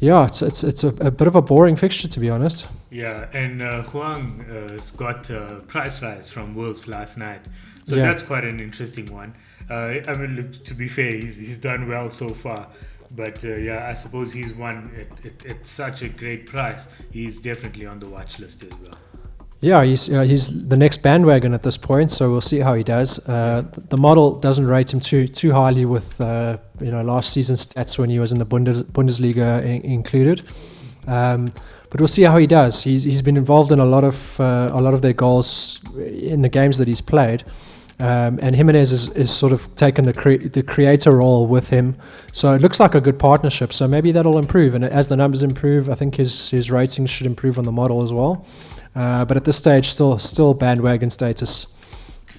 yeah, 0.00 0.26
it's 0.26 0.42
it's 0.42 0.62
it's 0.64 0.84
a, 0.84 0.88
a 1.00 1.10
bit 1.10 1.26
of 1.28 1.36
a 1.36 1.40
boring 1.42 1.76
fixture 1.76 2.08
to 2.08 2.20
be 2.20 2.28
honest. 2.28 2.68
Yeah, 2.90 3.28
and 3.32 3.62
uh, 3.62 3.82
Hwang 3.84 4.44
uh, 4.50 4.72
has 4.72 4.90
got 4.90 5.30
uh, 5.30 5.60
price 5.60 6.02
rise 6.02 6.28
from 6.28 6.54
Wolves 6.54 6.86
last 6.86 7.16
night, 7.16 7.40
so 7.86 7.96
Yeah. 7.96 8.02
that's 8.02 8.22
quite 8.22 8.44
an 8.44 8.60
interesting 8.60 9.06
one. 9.06 9.32
Uh, 9.70 9.94
I 10.06 10.12
mean, 10.18 10.36
look, 10.36 10.64
to 10.64 10.74
be 10.74 10.86
fair, 10.88 11.12
he's, 11.14 11.36
he's 11.38 11.58
done 11.58 11.88
well 11.88 12.10
so 12.10 12.28
far, 12.28 12.68
but 13.12 13.44
uh, 13.44 13.56
yeah, 13.56 13.88
I 13.88 13.94
suppose 13.94 14.32
he's 14.32 14.54
one 14.54 14.90
at, 14.98 15.26
at, 15.26 15.46
at 15.46 15.66
such 15.66 16.02
a 16.02 16.08
great 16.08 16.46
price. 16.46 16.88
He's 17.10 17.40
definitely 17.40 17.86
on 17.86 17.98
the 17.98 18.08
watch 18.08 18.38
list 18.38 18.62
as 18.62 18.74
well. 18.80 18.94
Yeah, 19.60 19.84
he's 19.84 20.06
he's 20.06 20.68
the 20.68 20.76
next 20.76 21.02
bandwagon 21.02 21.54
at 21.54 21.62
this 21.62 21.78
point, 21.78 22.10
so 22.10 22.30
we'll 22.30 22.42
see 22.42 22.58
how 22.58 22.74
he 22.74 22.84
does. 22.84 23.18
Uh, 23.26 23.62
the 23.88 23.96
model 23.96 24.38
doesn't 24.38 24.66
rate 24.66 24.92
him 24.92 25.00
too 25.00 25.26
too 25.26 25.50
highly 25.50 25.86
with 25.86 26.20
uh, 26.20 26.58
you 26.80 26.90
know 26.90 27.00
last 27.00 27.32
season's 27.32 27.66
stats 27.66 27.98
when 27.98 28.10
he 28.10 28.18
was 28.18 28.32
in 28.32 28.38
the 28.38 28.44
Bundes- 28.44 28.82
Bundesliga 28.82 29.64
in- 29.64 29.82
included. 29.82 30.42
Um, 31.06 31.52
but 31.88 32.00
we'll 32.00 32.08
see 32.08 32.22
how 32.22 32.36
he 32.36 32.46
does. 32.46 32.82
He's 32.82 33.02
he's 33.04 33.22
been 33.22 33.36
involved 33.38 33.72
in 33.72 33.78
a 33.78 33.84
lot 33.84 34.04
of 34.04 34.38
uh, 34.38 34.70
a 34.72 34.82
lot 34.82 34.92
of 34.92 35.00
their 35.00 35.14
goals 35.14 35.80
in 35.96 36.42
the 36.42 36.50
games 36.50 36.76
that 36.76 36.86
he's 36.86 37.00
played. 37.00 37.44
Um, 37.98 38.38
and 38.42 38.54
Jimenez 38.54 38.92
is, 38.92 39.08
is 39.10 39.34
sort 39.34 39.52
of 39.52 39.74
taken 39.76 40.04
the 40.04 40.12
cre- 40.12 40.48
the 40.48 40.62
creator 40.62 41.12
role 41.16 41.46
with 41.46 41.68
him, 41.68 41.96
so 42.32 42.52
it 42.52 42.60
looks 42.60 42.78
like 42.78 42.94
a 42.94 43.00
good 43.00 43.18
partnership. 43.18 43.72
So 43.72 43.88
maybe 43.88 44.12
that'll 44.12 44.36
improve, 44.38 44.74
and 44.74 44.84
as 44.84 45.08
the 45.08 45.16
numbers 45.16 45.42
improve, 45.42 45.88
I 45.88 45.94
think 45.94 46.16
his 46.16 46.50
his 46.50 46.70
ratings 46.70 47.08
should 47.08 47.26
improve 47.26 47.58
on 47.58 47.64
the 47.64 47.72
model 47.72 48.02
as 48.02 48.12
well. 48.12 48.44
Uh, 48.94 49.24
but 49.24 49.38
at 49.38 49.44
this 49.46 49.56
stage, 49.56 49.88
still 49.88 50.18
still 50.18 50.52
bandwagon 50.52 51.08
status. 51.08 51.68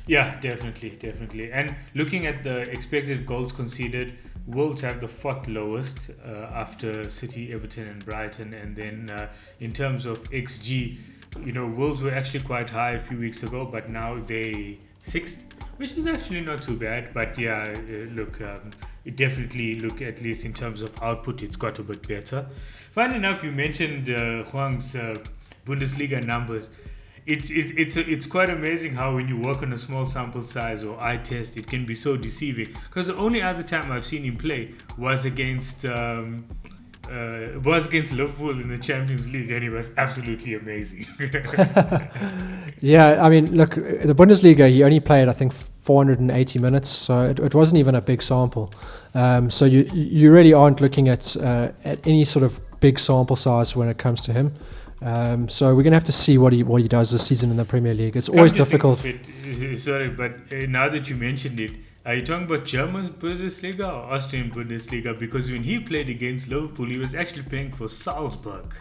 Yeah, 0.05 0.39
definitely, 0.39 0.91
definitely. 0.91 1.51
And 1.51 1.75
looking 1.95 2.27
at 2.27 2.43
the 2.43 2.61
expected 2.61 3.25
goals 3.25 3.51
conceded, 3.51 4.17
Wolves 4.47 4.81
have 4.81 5.01
the 5.01 5.07
fourth 5.07 5.47
lowest 5.47 6.11
uh, 6.25 6.29
after 6.53 7.09
City, 7.09 7.51
Everton, 7.51 7.87
and 7.87 8.05
Brighton. 8.05 8.53
And 8.53 8.75
then 8.75 9.09
uh, 9.09 9.27
in 9.59 9.73
terms 9.73 10.05
of 10.05 10.23
XG, 10.31 10.97
you 11.43 11.51
know, 11.51 11.67
Wolves 11.67 12.01
were 12.01 12.11
actually 12.11 12.39
quite 12.39 12.69
high 12.69 12.91
a 12.91 12.99
few 12.99 13.17
weeks 13.17 13.43
ago, 13.43 13.65
but 13.65 13.89
now 13.89 14.19
they 14.19 14.79
sixth, 15.03 15.43
which 15.77 15.93
is 15.93 16.07
actually 16.07 16.41
not 16.41 16.61
too 16.61 16.75
bad. 16.75 17.13
But 17.13 17.37
yeah, 17.37 17.73
uh, 17.73 18.05
look, 18.13 18.41
um, 18.41 18.71
it 19.05 19.15
definitely 19.15 19.79
look 19.79 20.01
at 20.01 20.21
least 20.21 20.45
in 20.45 20.53
terms 20.53 20.81
of 20.81 20.91
output, 21.01 21.41
it's 21.41 21.55
got 21.55 21.79
a 21.79 21.83
bit 21.83 22.07
better. 22.07 22.47
Fun 22.91 23.15
enough, 23.15 23.43
you 23.43 23.51
mentioned 23.51 24.09
uh, 24.09 24.43
Hwang's 24.49 24.95
uh, 24.95 25.15
Bundesliga 25.65 26.23
numbers. 26.23 26.69
It's 27.25 27.49
it's 27.51 27.71
it's 27.75 27.97
it's 27.97 28.25
quite 28.25 28.49
amazing 28.49 28.95
how 28.95 29.13
when 29.15 29.27
you 29.27 29.37
work 29.37 29.61
on 29.61 29.73
a 29.73 29.77
small 29.77 30.05
sample 30.05 30.43
size 30.43 30.85
or 30.85 30.97
eye 31.01 31.17
test, 31.17 31.57
it 31.57 31.67
can 31.67 31.85
be 31.85 31.93
so 31.93 32.15
deceiving. 32.15 32.73
Because 32.87 33.07
the 33.07 33.15
only 33.17 33.41
other 33.41 33.63
time 33.63 33.91
I've 33.91 34.05
seen 34.05 34.23
him 34.23 34.37
play 34.37 34.73
was 34.97 35.25
against 35.25 35.85
um, 35.85 36.45
uh, 37.09 37.59
was 37.59 37.87
against 37.87 38.13
Liverpool 38.13 38.51
in 38.59 38.67
the 38.69 38.77
Champions 38.77 39.27
League, 39.31 39.51
and 39.51 39.63
he 39.63 39.69
was 39.69 39.91
absolutely 39.97 40.53
amazing. 40.55 41.05
Yeah, 42.79 43.23
I 43.25 43.29
mean, 43.29 43.55
look, 43.55 43.75
the 43.75 44.13
Bundesliga, 44.15 44.69
he 44.69 44.83
only 44.83 44.99
played, 44.99 45.27
I 45.27 45.33
think, 45.33 45.51
480 45.81 46.59
minutes, 46.59 46.89
so 46.89 47.25
it, 47.25 47.39
it 47.39 47.55
wasn't 47.55 47.79
even 47.79 47.95
a 47.95 48.01
big 48.01 48.21
sample. 48.21 48.71
Um, 49.15 49.49
so 49.49 49.65
you 49.65 49.87
you 49.93 50.31
really 50.31 50.53
aren't 50.53 50.79
looking 50.81 51.09
at 51.09 51.35
uh, 51.37 51.71
at 51.85 52.05
any 52.05 52.23
sort 52.25 52.43
of 52.43 52.59
big 52.79 52.99
sample 52.99 53.35
size 53.35 53.75
when 53.75 53.89
it 53.89 53.97
comes 53.97 54.21
to 54.23 54.33
him. 54.33 54.53
Um, 55.01 55.47
so 55.49 55.73
we're 55.75 55.83
gonna 55.83 55.95
have 55.95 56.03
to 56.03 56.11
see 56.11 56.37
what 56.37 56.53
he 56.53 56.61
what 56.63 56.81
he 56.81 56.87
does 56.87 57.11
this 57.11 57.25
season 57.25 57.49
in 57.51 57.57
the 57.57 57.65
Premier 57.65 57.93
League. 57.95 58.15
It's 58.15 58.29
always 58.29 58.51
Come 58.53 58.65
to 58.65 58.65
think 58.65 58.81
difficult. 58.81 59.05
it, 59.05 59.73
uh, 59.73 59.77
sorry, 59.77 60.09
but 60.09 60.33
uh, 60.51 60.67
now 60.67 60.89
that 60.89 61.09
you 61.09 61.15
mentioned 61.15 61.59
it, 61.59 61.71
are 62.07 62.15
you 62.15 62.25
talking 62.25 62.45
about 62.45 62.65
German 62.65 63.09
Bundesliga 63.09 63.85
or 63.85 64.13
Austrian 64.15 64.49
Bundesliga? 64.49 65.17
Because 65.19 65.51
when 65.51 65.63
he 65.63 65.77
played 65.79 66.09
against 66.09 66.47
Liverpool, 66.47 66.85
he 66.85 66.97
was 66.97 67.13
actually 67.13 67.43
playing 67.43 67.73
for 67.73 67.89
Salzburg. 67.89 68.73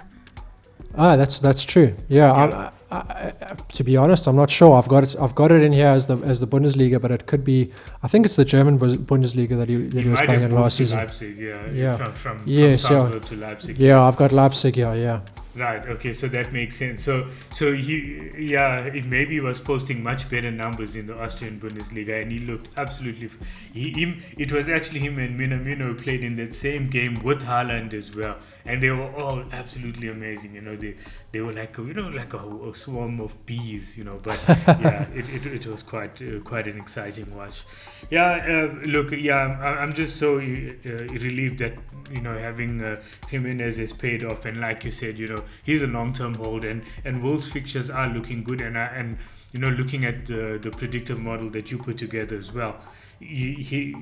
Ah, 0.97 1.17
that's 1.17 1.41
that's 1.41 1.65
true. 1.65 1.95
Yeah, 2.09 2.33
Yeah. 2.33 2.71
I, 2.91 2.97
I, 2.97 3.33
I, 3.51 3.55
to 3.79 3.83
be 3.85 3.97
honest, 3.97 4.29
I'm 4.29 4.37
not 4.37 4.51
sure. 4.51 4.79
I've 4.79 4.89
got 4.89 5.03
it. 5.03 5.17
I've 5.21 5.35
got 5.35 5.51
it 5.51 5.63
in 5.65 5.73
here 5.73 5.89
as 5.89 6.07
the 6.07 6.17
as 6.19 6.41
the 6.41 6.47
Bundesliga, 6.47 7.01
but 7.01 7.11
it 7.11 7.27
could 7.27 7.45
be. 7.45 7.73
I 8.05 8.09
think 8.09 8.25
it's 8.25 8.37
the 8.37 8.45
German 8.45 8.79
Bundesliga 8.79 9.59
that 9.59 9.69
he 9.69 9.77
that 9.89 10.03
he, 10.05 10.09
was 10.09 10.21
playing 10.21 10.43
in 10.43 10.53
last 10.53 10.77
season. 10.77 10.99
Leipzig, 10.99 11.37
yeah, 11.37 11.71
Yeah. 11.71 11.97
from 11.97 12.13
from, 12.13 12.43
Yes, 12.47 12.87
from 12.87 13.13
yeah. 13.13 13.19
To 13.19 13.37
Leipzig. 13.37 13.79
Yeah, 13.79 14.01
I've 14.03 14.17
got 14.17 14.33
Leipzig. 14.33 14.77
Yeah, 14.77 14.95
yeah. 14.95 15.21
Right. 15.57 15.89
Okay. 15.89 16.13
So 16.13 16.29
that 16.29 16.53
makes 16.53 16.77
sense. 16.77 17.03
So 17.03 17.29
so 17.55 17.73
he 17.73 18.31
yeah 18.37 18.85
it 18.85 19.07
maybe 19.07 19.41
was 19.41 19.59
posting 19.59 20.03
much 20.03 20.29
better 20.29 20.51
numbers 20.51 20.97
in 20.97 21.07
the 21.07 21.19
Austrian 21.19 21.59
Bundesliga 21.59 22.21
and 22.21 22.31
he 22.31 22.41
looked 22.41 22.69
absolutely 22.77 23.31
he 23.73 23.91
him 23.93 24.23
it 24.37 24.53
was 24.53 24.69
actually 24.69 25.01
him 25.01 25.19
and 25.19 25.39
Minamino 25.41 25.97
played 25.97 26.23
in 26.23 26.35
that 26.35 26.55
same 26.55 26.89
game 26.89 27.15
with 27.23 27.43
Haaland 27.45 27.95
as 27.95 28.15
well 28.15 28.37
and 28.67 28.83
they 28.83 28.91
were 28.91 29.11
all 29.17 29.43
absolutely 29.53 30.09
amazing. 30.09 30.55
You 30.55 30.61
know 30.61 30.77
they 30.77 30.97
they 31.33 31.41
were 31.41 31.53
like 31.53 31.79
a, 31.79 31.83
you 31.83 31.95
know 31.95 32.09
like 32.09 32.33
a, 32.35 32.39
a 32.39 32.75
swarm 32.75 33.21
of 33.21 33.45
bees. 33.47 33.97
You 33.97 34.05
know 34.05 34.21
but 34.23 34.41
yeah 34.49 35.07
it, 35.15 35.29
it, 35.29 35.47
it 35.47 35.67
was 35.67 35.83
quite 35.83 36.21
uh, 36.23 36.41
quite 36.41 36.67
an 36.67 36.79
exciting 36.79 37.35
watch. 37.35 37.63
Yeah. 38.11 38.69
Uh, 38.71 38.87
look. 38.87 39.11
Yeah. 39.13 39.37
I'm, 39.37 39.79
I'm 39.79 39.93
just 39.93 40.17
so 40.17 40.37
uh, 40.37 40.41
relieved 40.41 41.59
that 41.59 41.75
you 42.13 42.21
know 42.21 42.37
having 42.39 42.83
uh, 42.83 42.97
Jimenez 43.29 43.79
has 43.79 43.93
paid 43.93 44.25
off, 44.25 44.45
and 44.45 44.61
like 44.61 44.85
you 44.85 44.91
said, 44.91 45.19
you 45.19 45.29
know 45.29 45.45
he's 45.65 45.83
a 45.83 45.87
long-term 45.87 46.35
hold, 46.35 46.65
and 46.65 46.83
and 47.05 47.23
Wolves 47.23 47.49
fixtures 47.49 47.91
are 47.91 48.09
looking 48.09 48.45
good, 48.45 48.61
and 48.61 48.79
I, 48.79 48.85
and 48.87 49.19
you 49.53 49.61
know 49.61 49.69
looking 49.69 50.05
at 50.05 50.27
the 50.27 50.59
the 50.61 50.71
predictive 50.71 51.19
model 51.19 51.51
that 51.51 51.71
you 51.71 51.79
put 51.79 51.99
together 51.99 52.37
as 52.37 52.53
well. 52.53 52.77
He, 53.21 53.95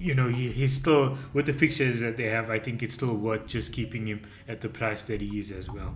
you 0.00 0.14
know 0.14 0.28
he, 0.28 0.50
he's 0.50 0.74
still 0.74 1.18
with 1.34 1.46
the 1.46 1.52
fixtures 1.52 2.00
that 2.00 2.16
they 2.16 2.24
have 2.26 2.48
i 2.50 2.58
think 2.58 2.82
it's 2.82 2.94
still 2.94 3.14
worth 3.14 3.46
just 3.46 3.72
keeping 3.72 4.06
him 4.06 4.22
at 4.48 4.60
the 4.62 4.68
price 4.68 5.02
that 5.04 5.20
he 5.20 5.38
is 5.38 5.52
as 5.52 5.68
well. 5.70 5.94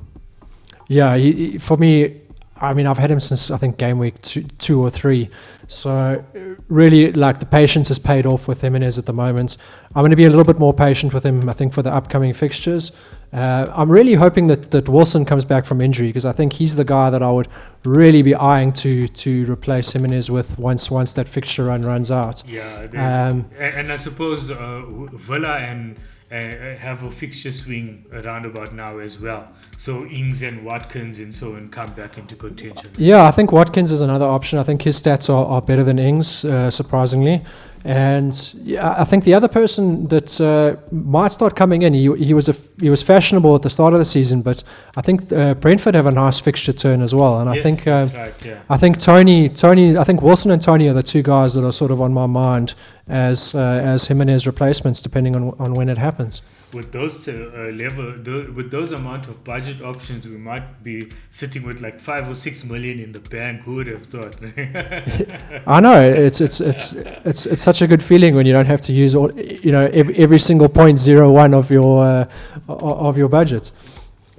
Yeah, 0.89 1.17
he- 1.17 1.59
for 1.59 1.77
me, 1.79 2.21
I 2.63 2.73
mean, 2.75 2.87
I've 2.87 2.97
had 2.99 3.11
him 3.11 3.19
since 3.21 3.51
I 3.51 3.57
think 3.57 3.77
game 3.77 3.99
week 3.99 4.23
two, 4.23 4.45
two 4.59 4.81
or 4.81 4.89
three. 4.89 5.29
So 5.67 6.25
really, 6.69 7.13
like 7.13 7.41
the 7.41 7.47
patience 7.47 7.89
has 7.89 7.99
paid 7.99 8.25
off 8.25 8.47
with 8.47 8.61
Jimenez 8.61 8.99
at 8.99 9.07
the 9.07 9.13
moment. 9.13 9.57
I'm 9.95 10.03
going 10.03 10.11
to 10.11 10.17
be 10.17 10.27
a 10.27 10.31
little 10.31 10.45
bit 10.45 10.59
more 10.59 10.73
patient 10.73 11.13
with 11.13 11.27
him. 11.27 11.49
I 11.49 11.53
think 11.53 11.75
for 11.75 11.83
the 11.83 11.93
upcoming 11.93 12.33
fixtures. 12.33 12.93
Uh, 13.33 13.67
I'm 13.75 13.91
really 13.91 14.13
hoping 14.15 14.47
that, 14.49 14.71
that 14.73 14.89
Wilson 14.89 15.25
comes 15.25 15.45
back 15.45 15.65
from 15.65 15.81
injury 15.81 16.09
because 16.09 16.27
I 16.27 16.33
think 16.33 16.53
he's 16.53 16.77
the 16.77 16.85
guy 16.85 17.09
that 17.11 17.23
I 17.23 17.31
would 17.31 17.49
really 17.85 18.23
be 18.23 18.35
eyeing 18.35 18.73
to 18.75 19.09
to 19.09 19.51
replace 19.51 19.91
Jimenez 19.93 20.31
with 20.31 20.59
once 20.59 20.91
once 20.91 21.15
that 21.15 21.27
fixture 21.29 21.65
run 21.65 21.83
runs 21.83 22.11
out. 22.11 22.43
yeah 22.47 23.29
Um, 23.29 23.47
And 23.59 23.91
I 23.91 23.97
suppose 23.97 24.51
uh, 24.51 24.83
Villa 25.15 25.57
and 25.59 25.97
uh, 26.33 26.79
have 26.79 27.03
a 27.03 27.11
fixture 27.11 27.53
swing 27.53 28.07
around 28.13 28.47
about 28.47 28.75
now 28.75 28.99
as 28.99 29.21
well. 29.21 29.53
So 29.77 30.07
Ings 30.07 30.43
and 30.43 30.65
Watkins 30.65 31.19
and 31.19 31.35
so 31.35 31.55
on 31.57 31.69
come 31.69 31.93
back 31.93 32.17
into 32.17 32.37
contention. 32.37 32.91
Yeah, 32.97 33.25
I 33.25 33.31
think 33.33 33.53
Watkins 33.53 33.93
is 33.93 34.01
another 34.01 34.25
option. 34.25 34.59
I 34.59 34.63
think 34.63 34.83
his 34.83 35.01
stats 35.01 35.29
are, 35.29 35.45
are 35.45 35.61
better 35.61 35.85
than 35.85 35.99
Ings, 35.99 36.45
uh, 36.45 36.71
surprisingly. 36.71 37.45
And 37.85 38.55
yeah, 38.63 38.95
I 38.97 39.05
think 39.05 39.25
the 39.25 39.35
other 39.35 39.49
person 39.49 40.07
that 40.09 40.41
uh, 40.41 40.77
might 40.95 41.33
start 41.33 41.57
coming 41.57 41.83
in, 41.83 41.93
he, 41.93 42.15
he 42.17 42.33
was 42.33 42.49
a, 42.49 42.55
he 42.81 42.91
was 42.91 43.03
fashionable 43.03 43.55
at 43.57 43.63
the 43.63 43.71
start 43.71 43.93
of 43.93 43.99
the 43.99 44.05
season, 44.05 44.41
but 44.41 44.63
I 44.97 45.03
think 45.03 45.33
uh, 45.33 45.55
Brentford 45.55 45.95
have 45.97 46.07
a 46.07 46.13
nice 46.13 46.39
fixture 46.39 46.73
turn 46.73 47.03
as 47.03 47.13
well. 47.13 47.41
And 47.41 47.51
I 47.51 47.55
Yes, 47.55 47.63
think 47.65 47.87
uh, 47.89 48.09
right, 48.15 48.45
yeah. 48.45 48.61
I 48.71 48.79
think 48.79 48.99
Toney 48.99 49.49
Toney 49.49 49.97
I 49.99 50.05
think 50.05 50.23
Wilson 50.23 50.53
and 50.53 50.63
Toney 50.63 50.89
are 50.89 50.95
the 50.95 51.03
two 51.03 51.23
guys 51.23 51.55
that 51.55 51.65
are 51.65 51.73
sort 51.73 51.91
of 51.91 52.01
on 52.01 52.13
my 52.13 52.27
mind 52.27 52.75
as 53.09 53.55
uh, 53.55 53.81
as 53.83 54.07
Jimenez 54.07 54.47
replacements, 54.47 55.03
depending 55.03 55.35
on 55.35 55.51
on 55.59 55.75
when 55.75 55.89
it 55.89 55.99
happens. 55.99 56.43
With 56.73 56.93
those 56.93 57.29
uh, 57.29 57.33
uh, 57.33 57.71
level, 57.73 58.15
tho- 58.17 58.51
with 58.55 58.71
those 58.71 58.93
amount 58.93 59.29
of 59.29 59.45
budget 59.45 59.83
options, 59.83 60.27
we 60.27 60.37
might 60.37 60.83
be 60.83 61.11
sitting 61.31 61.63
with 61.65 61.81
like 61.81 62.01
five 62.01 62.29
or 62.29 62.35
six 62.35 62.65
million 62.65 62.99
in 62.99 63.13
the 63.13 63.21
bank. 63.21 63.63
Who 63.63 63.75
would 63.77 63.87
have 63.89 64.07
thought? 64.07 64.37
I 65.67 65.81
know 65.81 66.03
it's 66.03 66.41
it's 66.41 66.61
it's 66.61 66.93
it's 66.93 67.47
it's 67.47 67.63
such 67.63 67.83
a 67.83 67.87
good 67.87 68.03
feeling 68.03 68.35
when 68.35 68.47
you 68.47 68.53
don't 68.53 68.67
have 68.67 68.81
to 68.83 68.93
use 68.93 69.15
all 69.15 69.31
you 69.41 69.73
know 69.73 69.87
every, 69.93 70.17
every 70.17 70.39
single 70.39 70.69
point 70.69 70.99
zero 70.99 71.31
one 71.31 71.55
of 71.55 71.71
your 71.71 72.05
uh, 72.05 72.27
of 72.69 73.17
your 73.19 73.29
budget. 73.29 73.71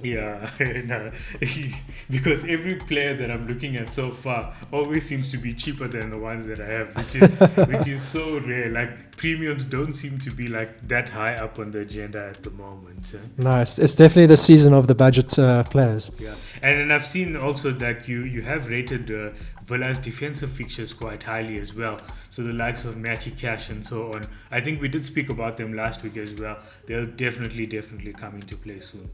Yeah, 0.04 0.50
no, 0.84 1.10
because 2.10 2.44
every 2.44 2.76
player 2.76 3.16
that 3.16 3.30
I'm 3.30 3.46
looking 3.48 3.76
at 3.76 3.92
so 3.92 4.10
far 4.10 4.54
always 4.72 5.06
seems 5.06 5.30
to 5.32 5.38
be 5.38 5.54
cheaper 5.54 5.88
than 5.88 6.10
the 6.10 6.18
ones 6.18 6.46
that 6.46 6.60
I 6.60 6.66
have, 6.66 6.96
which 6.96 7.14
is 7.16 7.68
which 7.68 7.88
is 7.88 8.02
so 8.02 8.38
rare. 8.40 8.70
Like 8.70 9.16
premiums 9.16 9.64
don't 9.64 9.94
seem 9.94 10.18
to 10.20 10.30
be 10.30 10.48
like 10.48 10.86
that 10.88 11.08
high 11.08 11.34
up 11.34 11.58
on 11.58 11.70
the 11.70 11.80
agenda 11.80 12.26
at 12.26 12.42
the 12.42 12.50
moment. 12.50 13.12
eh? 13.14 13.18
No, 13.38 13.60
it's, 13.60 13.78
it's 13.78 13.94
definitely 13.94 14.26
the 14.26 14.36
season 14.36 14.72
of 14.72 14.86
the 14.86 14.94
budget 14.94 15.38
uh, 15.38 15.62
players. 15.64 16.10
Yeah, 16.18 16.34
and 16.62 16.74
then 16.78 16.90
I've 16.92 17.06
seen 17.06 17.36
also 17.36 17.70
that 17.70 18.08
you 18.08 18.24
you 18.24 18.42
have 18.42 18.68
rated 18.68 19.10
uh, 19.10 19.30
Villa's 19.64 19.98
defensive 19.98 20.50
fixtures 20.50 20.92
quite 20.92 21.22
highly 21.22 21.58
as 21.58 21.74
well. 21.74 21.98
So 22.30 22.42
the 22.42 22.52
likes 22.52 22.84
of 22.84 22.96
Matty 22.96 23.30
Cash 23.30 23.70
and 23.70 23.84
so 23.84 24.12
on. 24.12 24.22
I 24.50 24.60
think 24.60 24.80
we 24.80 24.88
did 24.88 25.04
speak 25.04 25.30
about 25.30 25.56
them 25.56 25.72
last 25.72 26.02
week 26.02 26.16
as 26.16 26.34
well. 26.34 26.58
They'll 26.86 27.06
definitely 27.06 27.66
definitely 27.66 28.12
come 28.12 28.34
into 28.34 28.56
play 28.56 28.78
soon. 28.78 29.08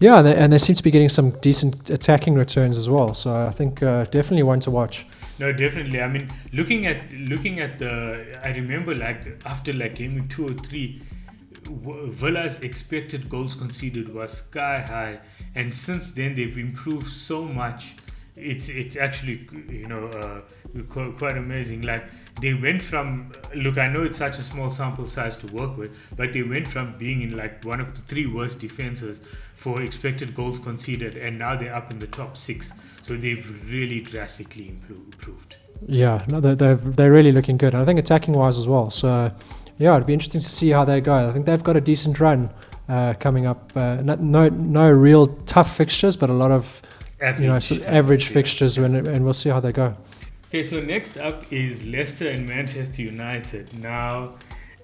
Yeah, 0.00 0.18
and 0.18 0.26
they, 0.26 0.34
and 0.34 0.52
they 0.52 0.58
seem 0.58 0.74
to 0.74 0.82
be 0.82 0.90
getting 0.90 1.08
some 1.08 1.30
decent 1.40 1.88
attacking 1.88 2.34
returns 2.34 2.76
as 2.76 2.88
well. 2.88 3.14
So 3.14 3.34
I 3.34 3.50
think 3.50 3.82
uh, 3.82 4.04
definitely 4.06 4.42
one 4.42 4.60
to 4.60 4.70
watch. 4.70 5.06
No, 5.38 5.52
definitely. 5.52 6.00
I 6.00 6.08
mean, 6.08 6.28
looking 6.52 6.86
at 6.86 7.12
looking 7.12 7.60
at 7.60 7.78
the, 7.78 8.40
I 8.44 8.50
remember 8.50 8.94
like 8.94 9.40
after 9.44 9.72
like 9.72 9.94
game 9.94 10.28
two 10.28 10.48
or 10.48 10.54
three, 10.54 11.02
Villa's 11.68 12.60
expected 12.60 13.28
goals 13.28 13.54
conceded 13.54 14.12
was 14.14 14.32
sky 14.32 14.84
high, 14.86 15.20
and 15.54 15.74
since 15.74 16.10
then 16.10 16.34
they've 16.34 16.58
improved 16.58 17.08
so 17.08 17.44
much. 17.44 17.94
It's 18.36 18.68
it's 18.68 18.96
actually 18.96 19.48
you 19.68 19.86
know 19.86 20.06
uh, 20.08 20.40
quite 21.18 21.36
amazing. 21.36 21.82
Like 21.82 22.04
they 22.40 22.54
went 22.54 22.82
from 22.82 23.32
look, 23.54 23.78
I 23.78 23.88
know 23.88 24.02
it's 24.02 24.18
such 24.18 24.38
a 24.38 24.42
small 24.42 24.70
sample 24.70 25.06
size 25.08 25.36
to 25.38 25.46
work 25.48 25.76
with, 25.76 25.90
but 26.16 26.32
they 26.32 26.42
went 26.42 26.66
from 26.66 26.92
being 26.92 27.22
in 27.22 27.36
like 27.36 27.64
one 27.64 27.80
of 27.80 27.94
the 27.94 28.02
three 28.02 28.26
worst 28.26 28.58
defenses 28.58 29.20
for 29.54 29.80
expected 29.82 30.34
goals 30.34 30.58
conceded, 30.58 31.16
and 31.16 31.38
now 31.38 31.56
they're 31.56 31.74
up 31.74 31.90
in 31.90 31.98
the 31.98 32.06
top 32.06 32.36
six. 32.36 32.72
So 33.02 33.16
they've 33.16 33.70
really 33.70 34.00
drastically 34.00 34.68
improved. 34.68 35.56
Yeah, 35.86 36.24
no, 36.28 36.40
they're, 36.40 36.54
they're, 36.54 36.76
they're 36.76 37.12
really 37.12 37.32
looking 37.32 37.56
good. 37.56 37.74
I 37.74 37.84
think 37.84 37.98
attacking 37.98 38.34
wise 38.34 38.58
as 38.58 38.66
well. 38.66 38.90
So, 38.90 39.32
yeah, 39.78 39.94
it'd 39.94 40.06
be 40.06 40.12
interesting 40.12 40.40
to 40.40 40.48
see 40.48 40.70
how 40.70 40.84
they 40.84 41.00
go. 41.00 41.28
I 41.28 41.32
think 41.32 41.46
they've 41.46 41.62
got 41.62 41.76
a 41.76 41.80
decent 41.80 42.20
run 42.20 42.50
uh, 42.88 43.14
coming 43.14 43.46
up. 43.46 43.72
Uh, 43.74 43.96
no, 44.02 44.14
no, 44.16 44.48
no 44.48 44.90
real 44.90 45.26
tough 45.46 45.76
fixtures, 45.76 46.16
but 46.16 46.30
a 46.30 46.32
lot 46.32 46.50
of 46.50 46.82
you 47.38 47.46
know 47.46 47.58
average 47.86 48.28
yeah. 48.28 48.32
fixtures, 48.32 48.78
when, 48.78 48.94
and 48.94 49.24
we'll 49.24 49.34
see 49.34 49.48
how 49.48 49.60
they 49.60 49.72
go. 49.72 49.94
Okay, 50.52 50.62
so 50.62 50.82
next 50.82 51.16
up 51.16 51.50
is 51.50 51.86
Leicester 51.86 52.28
and 52.28 52.46
Manchester 52.46 53.00
United. 53.00 53.72
Now, 53.72 54.34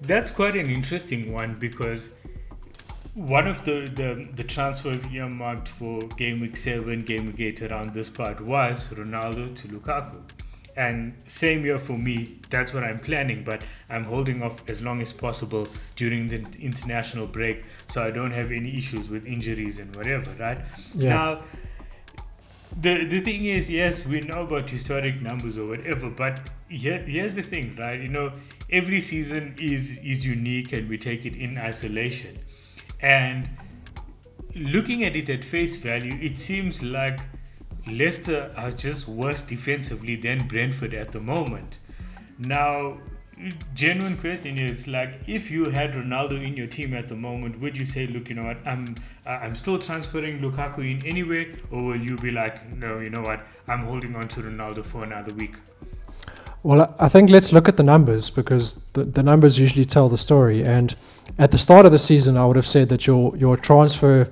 that's 0.01 0.31
quite 0.31 0.55
an 0.55 0.67
interesting 0.67 1.31
one 1.31 1.53
because 1.53 2.09
one 3.13 3.45
of 3.45 3.65
the, 3.65 3.87
the, 3.93 4.27
the 4.35 4.43
transfers 4.43 5.05
earmarked 5.05 5.67
for 5.67 5.99
game 6.17 6.39
week 6.39 6.57
7, 6.57 7.03
game 7.03 7.27
week 7.27 7.61
8 7.61 7.71
around 7.71 7.93
this 7.93 8.09
part 8.09 8.41
was 8.41 8.87
Ronaldo 8.87 9.55
to 9.57 9.67
Lukaku. 9.67 10.19
And 10.75 11.13
same 11.27 11.63
year 11.63 11.77
for 11.77 11.99
me, 11.99 12.39
that's 12.49 12.73
what 12.73 12.83
I'm 12.83 12.99
planning, 12.99 13.43
but 13.43 13.63
I'm 13.91 14.05
holding 14.05 14.41
off 14.41 14.67
as 14.67 14.81
long 14.81 15.03
as 15.03 15.13
possible 15.13 15.67
during 15.95 16.29
the 16.29 16.47
international 16.59 17.27
break 17.27 17.65
so 17.89 18.03
I 18.03 18.09
don't 18.09 18.31
have 18.31 18.51
any 18.51 18.75
issues 18.75 19.07
with 19.07 19.27
injuries 19.27 19.77
and 19.77 19.95
whatever, 19.95 20.31
right? 20.39 20.61
Yeah. 20.95 21.09
Now, 21.09 21.43
the 22.75 23.05
the 23.05 23.21
thing 23.21 23.45
is, 23.45 23.69
yes, 23.69 24.05
we 24.05 24.21
know 24.21 24.43
about 24.43 24.69
historic 24.69 25.21
numbers 25.21 25.57
or 25.57 25.67
whatever, 25.67 26.09
but 26.09 26.49
here, 26.67 26.99
here's 26.99 27.35
the 27.35 27.43
thing, 27.43 27.75
right? 27.79 27.99
You 27.99 28.09
know, 28.09 28.31
every 28.71 29.01
season 29.01 29.55
is 29.59 29.97
is 29.99 30.25
unique, 30.25 30.71
and 30.73 30.89
we 30.89 30.97
take 30.97 31.25
it 31.25 31.35
in 31.35 31.57
isolation. 31.57 32.39
And 33.01 33.49
looking 34.55 35.05
at 35.05 35.15
it 35.15 35.29
at 35.29 35.43
face 35.43 35.75
value, 35.77 36.17
it 36.21 36.37
seems 36.37 36.83
like 36.83 37.19
Leicester 37.87 38.51
are 38.55 38.71
just 38.71 39.07
worse 39.07 39.41
defensively 39.41 40.15
than 40.15 40.47
Brentford 40.47 40.93
at 40.93 41.11
the 41.11 41.19
moment. 41.19 41.79
Now, 42.37 42.97
genuine 43.73 44.17
question 44.17 44.57
is 44.57 44.87
like, 44.87 45.13
if 45.27 45.49
you 45.49 45.65
had 45.69 45.93
Ronaldo 45.93 46.45
in 46.45 46.55
your 46.55 46.67
team 46.67 46.93
at 46.93 47.07
the 47.07 47.15
moment, 47.15 47.59
would 47.59 47.77
you 47.77 47.85
say, 47.85 48.05
look, 48.07 48.29
you 48.29 48.35
know 48.35 48.43
what, 48.43 48.57
I'm 48.65 48.95
I'm 49.25 49.55
still 49.55 49.79
transferring 49.79 50.39
Lukaku 50.39 50.79
in 50.79 51.05
anyway, 51.05 51.55
or 51.71 51.83
will 51.83 52.01
you 52.01 52.15
be 52.17 52.31
like, 52.31 52.69
no, 52.75 52.99
you 52.99 53.09
know 53.09 53.21
what, 53.21 53.41
I'm 53.67 53.85
holding 53.85 54.15
on 54.15 54.27
to 54.29 54.41
Ronaldo 54.41 54.85
for 54.85 55.03
another 55.03 55.33
week? 55.33 55.55
Well, 56.63 56.81
I- 56.81 57.05
I 57.05 57.09
think 57.09 57.29
let's 57.29 57.53
look 57.53 57.69
at 57.69 57.77
the 57.77 57.83
numbers 57.83 58.29
because 58.29 58.75
the, 58.93 59.05
the 59.05 59.23
numbers 59.23 59.57
usually 59.57 59.85
tell 59.85 60.09
the 60.09 60.17
story. 60.17 60.63
And 60.63 60.93
at 61.37 61.51
the 61.51 61.57
start 61.57 61.85
of 61.85 61.91
the 61.93 61.99
season, 61.99 62.35
I 62.35 62.45
would 62.45 62.57
have 62.57 62.67
said 62.67 62.89
that 62.89 63.07
your 63.07 63.35
your 63.37 63.55
transfer 63.55 64.27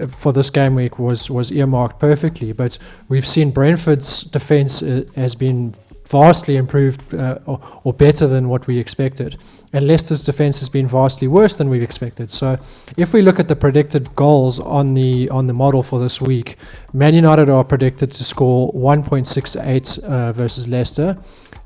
uh, 0.00 0.06
for 0.06 0.32
this 0.32 0.48
game 0.50 0.74
week 0.74 0.98
was 0.98 1.30
was 1.30 1.52
earmarked 1.52 1.98
perfectly. 2.00 2.52
But 2.52 2.78
we've 3.08 3.26
seen 3.26 3.50
Brentford's 3.50 4.22
defence 4.22 4.82
uh, 4.82 5.04
has 5.14 5.34
been 5.34 5.74
vastly 6.08 6.56
improved 6.56 7.14
uh, 7.14 7.38
or, 7.46 7.60
or 7.84 7.92
better 7.92 8.26
than 8.26 8.48
what 8.48 8.66
we 8.66 8.78
expected, 8.78 9.36
and 9.72 9.86
Leicester's 9.86 10.24
defence 10.24 10.58
has 10.58 10.68
been 10.68 10.86
vastly 10.86 11.28
worse 11.28 11.56
than 11.56 11.68
we've 11.68 11.82
expected. 11.82 12.30
So, 12.30 12.58
if 12.96 13.12
we 13.12 13.22
look 13.22 13.38
at 13.38 13.48
the 13.48 13.56
predicted 13.56 14.14
goals 14.14 14.60
on 14.60 14.94
the 14.94 15.28
on 15.30 15.46
the 15.46 15.52
model 15.52 15.82
for 15.82 15.98
this 15.98 16.20
week, 16.20 16.56
Man 16.92 17.14
United 17.14 17.50
are 17.50 17.64
predicted 17.64 18.10
to 18.12 18.24
score 18.24 18.72
1.68 18.72 20.04
uh, 20.04 20.32
versus 20.32 20.66
Leicester. 20.66 21.16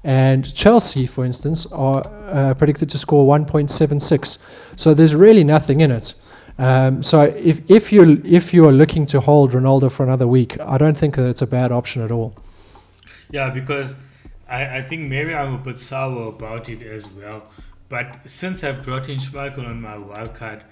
And 0.04 0.52
Chelsea, 0.52 1.06
for 1.06 1.24
instance, 1.24 1.66
are 1.66 2.02
uh, 2.26 2.54
predicted 2.54 2.90
to 2.90 2.98
score 2.98 3.24
1.76. 3.24 4.38
So 4.74 4.94
there's 4.94 5.14
really 5.14 5.44
nothing 5.44 5.80
in 5.80 5.92
it. 5.92 6.14
Um, 6.58 7.02
so 7.02 7.22
if 7.22 7.60
if 7.70 7.92
you 7.92 8.20
if 8.24 8.52
you 8.52 8.66
are 8.66 8.72
looking 8.72 9.06
to 9.06 9.20
hold 9.20 9.52
Ronaldo 9.52 9.90
for 9.90 10.02
another 10.02 10.26
week, 10.26 10.60
I 10.60 10.76
don't 10.76 10.96
think 10.96 11.16
that 11.16 11.28
it's 11.28 11.42
a 11.42 11.46
bad 11.46 11.72
option 11.72 12.02
at 12.02 12.10
all. 12.10 12.34
Yeah, 13.30 13.48
because 13.48 13.94
I, 14.52 14.78
I 14.78 14.82
think 14.82 15.08
maybe 15.08 15.34
I'm 15.34 15.54
a 15.54 15.58
bit 15.58 15.78
sour 15.78 16.28
about 16.28 16.68
it 16.68 16.82
as 16.82 17.08
well. 17.08 17.48
But 17.88 18.20
since 18.26 18.62
I've 18.62 18.82
brought 18.84 19.08
in 19.08 19.18
Schmeichel 19.18 19.66
on 19.66 19.80
my 19.80 19.96
wildcard, 19.96 20.62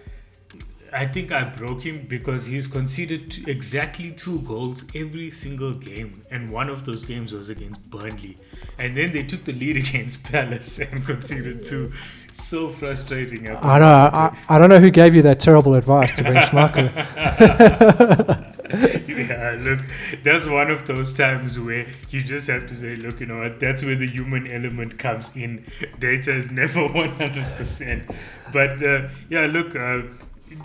I 0.92 1.06
think 1.06 1.30
I 1.32 1.44
broke 1.44 1.84
him 1.84 2.06
because 2.08 2.46
he's 2.46 2.66
conceded 2.66 3.30
t- 3.30 3.44
exactly 3.46 4.10
two 4.10 4.40
goals 4.40 4.84
every 4.94 5.30
single 5.30 5.72
game, 5.72 6.22
and 6.30 6.50
one 6.50 6.68
of 6.68 6.84
those 6.84 7.06
games 7.06 7.32
was 7.32 7.48
against 7.48 7.88
Burnley, 7.90 8.36
and 8.76 8.96
then 8.96 9.12
they 9.12 9.22
took 9.22 9.44
the 9.44 9.52
lead 9.52 9.76
against 9.88 10.24
Palace 10.24 10.78
and 10.78 11.06
conceded 11.06 11.64
two. 11.64 11.92
So 12.32 12.70
frustrating. 12.70 13.48
at 13.48 13.62
I 13.64 13.78
know. 13.78 13.86
I, 13.86 14.36
I 14.48 14.58
don't 14.58 14.68
know 14.68 14.80
who 14.80 14.90
gave 14.90 15.14
you 15.14 15.22
that 15.22 15.40
terrible 15.40 15.74
advice 15.74 16.12
to 16.16 16.22
bring 16.24 16.36
Schmeichel. 16.48 16.90
yeah, 19.30 19.56
look, 19.58 19.78
that's 20.22 20.44
one 20.46 20.70
of 20.70 20.86
those 20.86 21.12
times 21.12 21.58
where 21.58 21.86
you 22.10 22.22
just 22.22 22.48
have 22.48 22.68
to 22.68 22.74
say, 22.74 22.96
look, 22.96 23.20
you 23.20 23.26
know 23.26 23.36
what, 23.36 23.60
that's 23.60 23.82
where 23.82 23.94
the 23.94 24.06
human 24.06 24.50
element 24.50 24.98
comes 24.98 25.30
in. 25.34 25.64
Data 25.98 26.34
is 26.34 26.50
never 26.60 26.80
100%. 26.88 28.14
But 28.52 28.82
uh, 28.82 29.08
yeah, 29.28 29.46
look, 29.46 29.76
uh, 29.76 30.02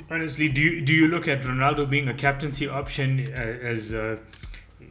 honestly, 0.09 0.49
do 0.49 0.61
you, 0.61 0.81
do 0.81 0.93
you 0.93 1.07
look 1.07 1.27
at 1.27 1.41
Ronaldo 1.41 1.89
being 1.89 2.07
a 2.07 2.13
captaincy 2.13 2.67
option 2.67 3.31
uh, 3.37 3.41
as. 3.41 3.93
Uh, 3.93 4.17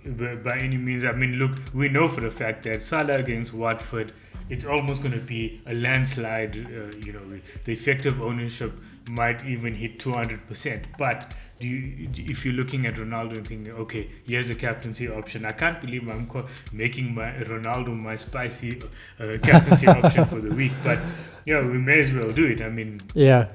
by 0.07 0.59
any 0.59 0.77
means, 0.77 1.03
I 1.03 1.13
mean, 1.13 1.37
look, 1.39 1.53
we 1.73 1.89
know 1.89 2.09
for 2.09 2.21
the 2.21 2.31
fact 2.31 2.65
that 2.65 2.83
Salah 2.83 3.15
against 3.15 3.55
Watford, 3.55 4.13
it's 4.51 4.67
almost 4.67 5.01
going 5.01 5.15
to 5.15 5.21
be 5.21 5.63
a 5.67 5.73
landslide. 5.73 6.57
Uh, 6.57 6.95
you 7.05 7.13
know, 7.13 7.23
the 7.65 7.73
effective 7.73 8.21
ownership 8.21 8.73
might 9.09 9.47
even 9.47 9.75
hit 9.75 9.99
200%. 9.99 10.85
But 10.99 11.35
do 11.59 11.67
you, 11.67 12.09
if 12.17 12.45
you're 12.45 12.55
looking 12.55 12.87
at 12.87 12.95
Ronaldo 12.95 13.37
and 13.37 13.47
thinking, 13.47 13.73
okay, 13.75 14.11
here's 14.27 14.51
a 14.51 14.55
captaincy 14.55 15.09
option, 15.09 15.45
I 15.45 15.53
can't 15.53 15.81
believe 15.81 16.09
I'm 16.09 16.27
co- 16.27 16.47
making 16.73 17.15
my 17.15 17.33
Ronaldo 17.33 18.01
my 18.01 18.17
spicy 18.17 18.81
uh, 19.21 19.39
captaincy 19.43 19.87
option 19.99 20.25
for 20.25 20.41
the 20.41 20.55
week. 20.55 20.73
But 20.83 20.99
yeah, 21.45 21.61
we 21.61 21.79
may 21.79 21.99
as 22.01 22.13
well 22.13 22.31
do 22.31 22.47
it. 22.47 22.61
I 22.61 22.69
mean, 22.69 23.01
Yeah. 23.15 23.49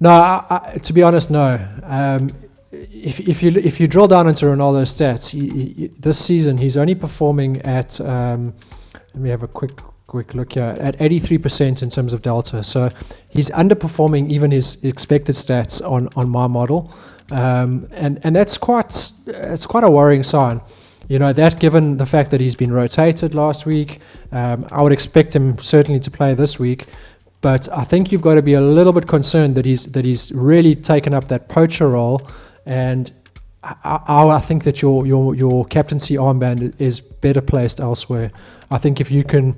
No, 0.00 0.10
I, 0.10 0.44
I, 0.50 0.78
to 0.78 0.92
be 0.92 1.02
honest, 1.02 1.30
no. 1.30 1.64
Um, 1.84 2.28
if, 2.72 3.20
if 3.20 3.42
you 3.42 3.50
if 3.52 3.78
you 3.78 3.86
drill 3.86 4.08
down 4.08 4.26
into 4.26 4.46
Ronaldo's 4.46 4.92
stats, 4.94 5.28
he, 5.28 5.48
he, 5.74 5.86
this 5.98 6.18
season 6.18 6.58
he's 6.58 6.76
only 6.76 6.94
performing 6.94 7.60
at. 7.62 8.00
Um, 8.00 8.54
let 8.94 9.22
me 9.22 9.28
have 9.28 9.42
a 9.42 9.48
quick 9.48 9.72
quick 10.12 10.34
look 10.34 10.52
here 10.52 10.76
at 10.78 10.98
83% 10.98 11.82
in 11.82 11.88
terms 11.88 12.12
of 12.12 12.20
delta. 12.20 12.62
So 12.62 12.90
he's 13.30 13.48
underperforming 13.48 14.30
even 14.30 14.50
his 14.50 14.76
expected 14.84 15.34
stats 15.34 15.80
on, 15.80 16.10
on 16.16 16.28
my 16.28 16.46
model, 16.46 16.92
um, 17.30 17.88
and 17.92 18.20
and 18.22 18.36
that's 18.36 18.58
quite 18.58 19.12
it's 19.26 19.64
quite 19.64 19.84
a 19.84 19.90
worrying 19.90 20.22
sign. 20.22 20.60
You 21.08 21.18
know 21.18 21.32
that 21.32 21.58
given 21.58 21.96
the 21.96 22.04
fact 22.04 22.30
that 22.30 22.40
he's 22.42 22.54
been 22.54 22.72
rotated 22.72 23.34
last 23.34 23.64
week, 23.64 24.00
um, 24.32 24.66
I 24.70 24.82
would 24.82 24.92
expect 24.92 25.34
him 25.34 25.56
certainly 25.58 26.00
to 26.00 26.10
play 26.10 26.34
this 26.34 26.58
week. 26.58 26.86
But 27.40 27.66
I 27.72 27.84
think 27.84 28.12
you've 28.12 28.26
got 28.28 28.34
to 28.34 28.42
be 28.42 28.54
a 28.54 28.60
little 28.60 28.92
bit 28.92 29.06
concerned 29.06 29.54
that 29.54 29.64
he's 29.64 29.86
that 29.92 30.04
he's 30.04 30.30
really 30.32 30.76
taken 30.76 31.14
up 31.14 31.28
that 31.28 31.48
poacher 31.48 31.88
role, 31.88 32.20
and 32.66 33.10
I, 33.64 34.28
I, 34.38 34.40
think 34.40 34.64
that 34.64 34.82
your 34.82 35.06
your 35.06 35.34
your 35.34 35.64
captaincy 35.64 36.16
armband 36.16 36.74
is 36.78 37.00
better 37.00 37.40
placed 37.40 37.80
elsewhere. 37.80 38.30
I 38.70 38.78
think 38.78 39.00
if 39.00 39.10
you 39.10 39.24
can 39.24 39.56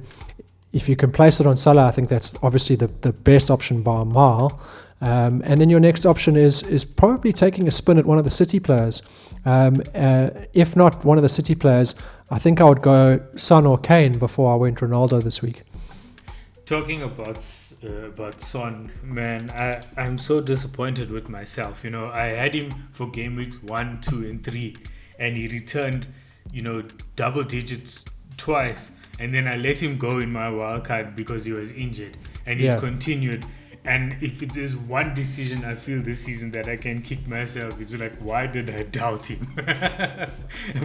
if 0.74 0.88
you 0.88 0.96
can 0.96 1.12
place 1.12 1.40
it 1.40 1.46
on 1.46 1.56
Salah, 1.56 1.86
I 1.86 1.92
think 1.92 2.08
that's 2.08 2.34
obviously 2.42 2.76
the, 2.76 2.88
the 3.00 3.12
best 3.12 3.50
option 3.50 3.82
by 3.82 4.02
a 4.02 4.04
mile. 4.04 4.60
Um, 5.00 5.42
and 5.44 5.60
then 5.60 5.70
your 5.70 5.80
next 5.80 6.04
option 6.04 6.36
is 6.36 6.62
is 6.62 6.84
probably 6.84 7.32
taking 7.32 7.68
a 7.68 7.70
spin 7.70 7.98
at 7.98 8.06
one 8.06 8.18
of 8.18 8.24
the 8.24 8.30
City 8.30 8.58
players. 8.58 9.02
Um, 9.44 9.82
uh, 9.94 10.30
if 10.52 10.76
not 10.76 11.04
one 11.04 11.18
of 11.18 11.22
the 11.22 11.28
City 11.28 11.54
players, 11.54 11.94
I 12.30 12.38
think 12.38 12.60
I 12.60 12.64
would 12.64 12.82
go 12.82 13.20
Son 13.36 13.66
or 13.66 13.78
Kane 13.78 14.18
before 14.18 14.52
I 14.52 14.56
went 14.56 14.78
Ronaldo 14.78 15.22
this 15.22 15.42
week. 15.42 15.62
Talking 16.66 17.02
about 17.02 17.38
uh, 17.84 18.08
but 18.16 18.40
Son, 18.40 18.90
man, 19.02 19.50
I, 19.50 19.82
I'm 19.96 20.18
so 20.18 20.40
disappointed 20.40 21.10
with 21.10 21.28
myself. 21.28 21.84
You 21.84 21.90
know, 21.90 22.06
I 22.06 22.26
had 22.26 22.54
him 22.54 22.70
for 22.92 23.08
game 23.10 23.36
weeks 23.36 23.62
one, 23.62 24.00
two, 24.00 24.26
and 24.26 24.42
three, 24.42 24.76
and 25.18 25.36
he 25.36 25.48
returned, 25.48 26.06
you 26.50 26.62
know, 26.62 26.82
double 27.14 27.44
digits 27.44 28.04
twice. 28.38 28.90
And 29.18 29.32
then 29.32 29.46
I 29.46 29.56
let 29.56 29.80
him 29.80 29.96
go 29.96 30.18
in 30.18 30.32
my 30.32 30.48
wildcard 30.48 31.14
because 31.14 31.44
he 31.44 31.52
was 31.52 31.72
injured, 31.72 32.16
and 32.46 32.58
he's 32.58 32.72
yeah. 32.72 32.80
continued. 32.80 33.46
And 33.84 34.16
if 34.22 34.42
it 34.42 34.56
is 34.56 34.76
one 34.76 35.14
decision 35.14 35.62
I 35.64 35.74
feel 35.74 36.00
this 36.02 36.20
season 36.20 36.50
that 36.52 36.68
I 36.68 36.76
can 36.76 37.02
kick 37.02 37.28
myself, 37.28 37.78
it's 37.80 37.94
like, 37.94 38.16
why 38.18 38.46
did 38.46 38.70
I 38.70 38.84
doubt 38.84 39.26
him? 39.26 39.46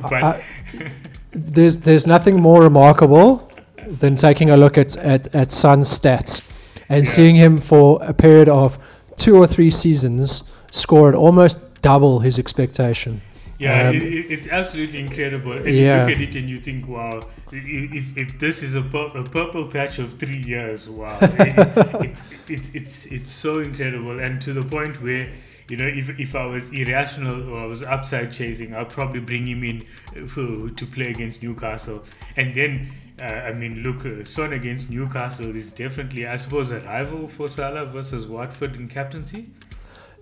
but 0.09 0.41
there's 1.31 1.77
there's 1.77 2.05
nothing 2.05 2.39
more 2.41 2.61
remarkable 2.61 3.49
than 3.87 4.15
taking 4.15 4.49
a 4.49 4.57
look 4.57 4.77
at 4.77 4.97
at, 4.97 5.33
at 5.33 5.51
Son's 5.51 5.87
stats 5.87 6.41
and 6.89 7.05
yeah. 7.05 7.11
seeing 7.11 7.35
him 7.35 7.57
for 7.57 8.03
a 8.03 8.13
period 8.13 8.49
of 8.49 8.77
two 9.17 9.37
or 9.37 9.47
three 9.47 9.71
seasons 9.71 10.43
score 10.71 11.09
at 11.09 11.15
almost 11.15 11.59
double 11.81 12.19
his 12.19 12.37
expectation. 12.37 13.21
Yeah, 13.59 13.89
um, 13.89 13.95
it, 13.95 14.03
it's 14.03 14.47
absolutely 14.47 14.99
incredible. 14.99 15.51
And 15.51 15.75
yeah. 15.75 16.05
you 16.05 16.07
look 16.07 16.15
at 16.15 16.21
it 16.21 16.35
and 16.35 16.49
you 16.49 16.59
think, 16.59 16.87
wow, 16.87 17.19
if, 17.51 18.17
if 18.17 18.39
this 18.39 18.63
is 18.63 18.73
a, 18.75 18.81
pur- 18.81 19.11
a 19.15 19.23
purple 19.23 19.67
patch 19.67 19.99
of 19.99 20.17
three 20.17 20.41
years, 20.45 20.89
wow, 20.89 21.17
it, 21.21 21.57
it, 22.01 22.21
it, 22.47 22.75
it's 22.75 23.05
it's 23.07 23.31
so 23.31 23.59
incredible. 23.59 24.19
And 24.19 24.41
to 24.43 24.53
the 24.53 24.63
point 24.63 25.01
where, 25.01 25.29
you 25.67 25.75
know, 25.75 25.87
if, 25.87 26.09
if 26.17 26.35
I 26.35 26.45
was 26.45 26.71
irrational 26.71 27.53
or 27.53 27.65
I 27.65 27.67
was 27.67 27.83
upside 27.83 28.31
chasing, 28.31 28.73
I'll 28.75 28.85
probably 28.85 29.19
bring 29.19 29.45
him 29.45 29.63
in 29.63 30.27
for, 30.27 30.69
to 30.69 30.85
play 30.85 31.11
against 31.11 31.43
Newcastle. 31.43 32.05
And 32.37 32.55
then 32.55 32.91
uh, 33.21 33.25
I 33.25 33.53
mean, 33.53 33.83
look, 33.83 34.05
uh, 34.05 34.23
Son 34.23 34.53
against 34.53 34.89
Newcastle 34.89 35.55
is 35.55 35.71
definitely, 35.73 36.25
I 36.25 36.37
suppose, 36.37 36.71
a 36.71 36.79
rival 36.79 37.27
for 37.27 37.49
Salah 37.49 37.85
versus 37.85 38.25
Watford 38.25 38.75
in 38.75 38.87
captaincy. 38.87 39.49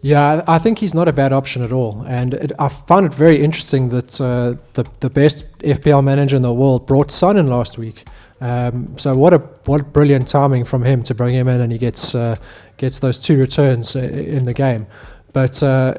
Yeah, 0.01 0.43
I 0.47 0.59
think 0.59 0.77
he's 0.77 0.93
not 0.93 1.07
a 1.07 1.13
bad 1.13 1.33
option 1.33 1.63
at 1.63 1.71
all, 1.71 2.03
and 2.07 2.35
it, 2.35 2.51
I 2.59 2.69
found 2.69 3.07
it 3.07 3.13
very 3.13 3.43
interesting 3.43 3.89
that 3.89 4.21
uh, 4.21 4.55
the 4.73 4.85
the 4.99 5.09
best 5.09 5.45
FPL 5.59 6.03
manager 6.03 6.35
in 6.35 6.43
the 6.43 6.53
world 6.53 6.85
brought 6.85 7.09
Son 7.09 7.37
in 7.37 7.47
last 7.47 7.77
week. 7.77 8.07
Um, 8.39 8.95
so 8.97 9.13
what 9.13 9.33
a 9.33 9.39
what 9.65 9.93
brilliant 9.93 10.27
timing 10.27 10.65
from 10.65 10.83
him 10.83 11.01
to 11.03 11.15
bring 11.15 11.33
him 11.33 11.47
in, 11.47 11.61
and 11.61 11.71
he 11.71 11.79
gets 11.79 12.13
uh, 12.13 12.35
gets 12.77 12.99
those 12.99 13.17
two 13.17 13.39
returns 13.39 13.95
in 13.95 14.43
the 14.43 14.53
game. 14.53 14.85
But 15.33 15.63
uh, 15.63 15.95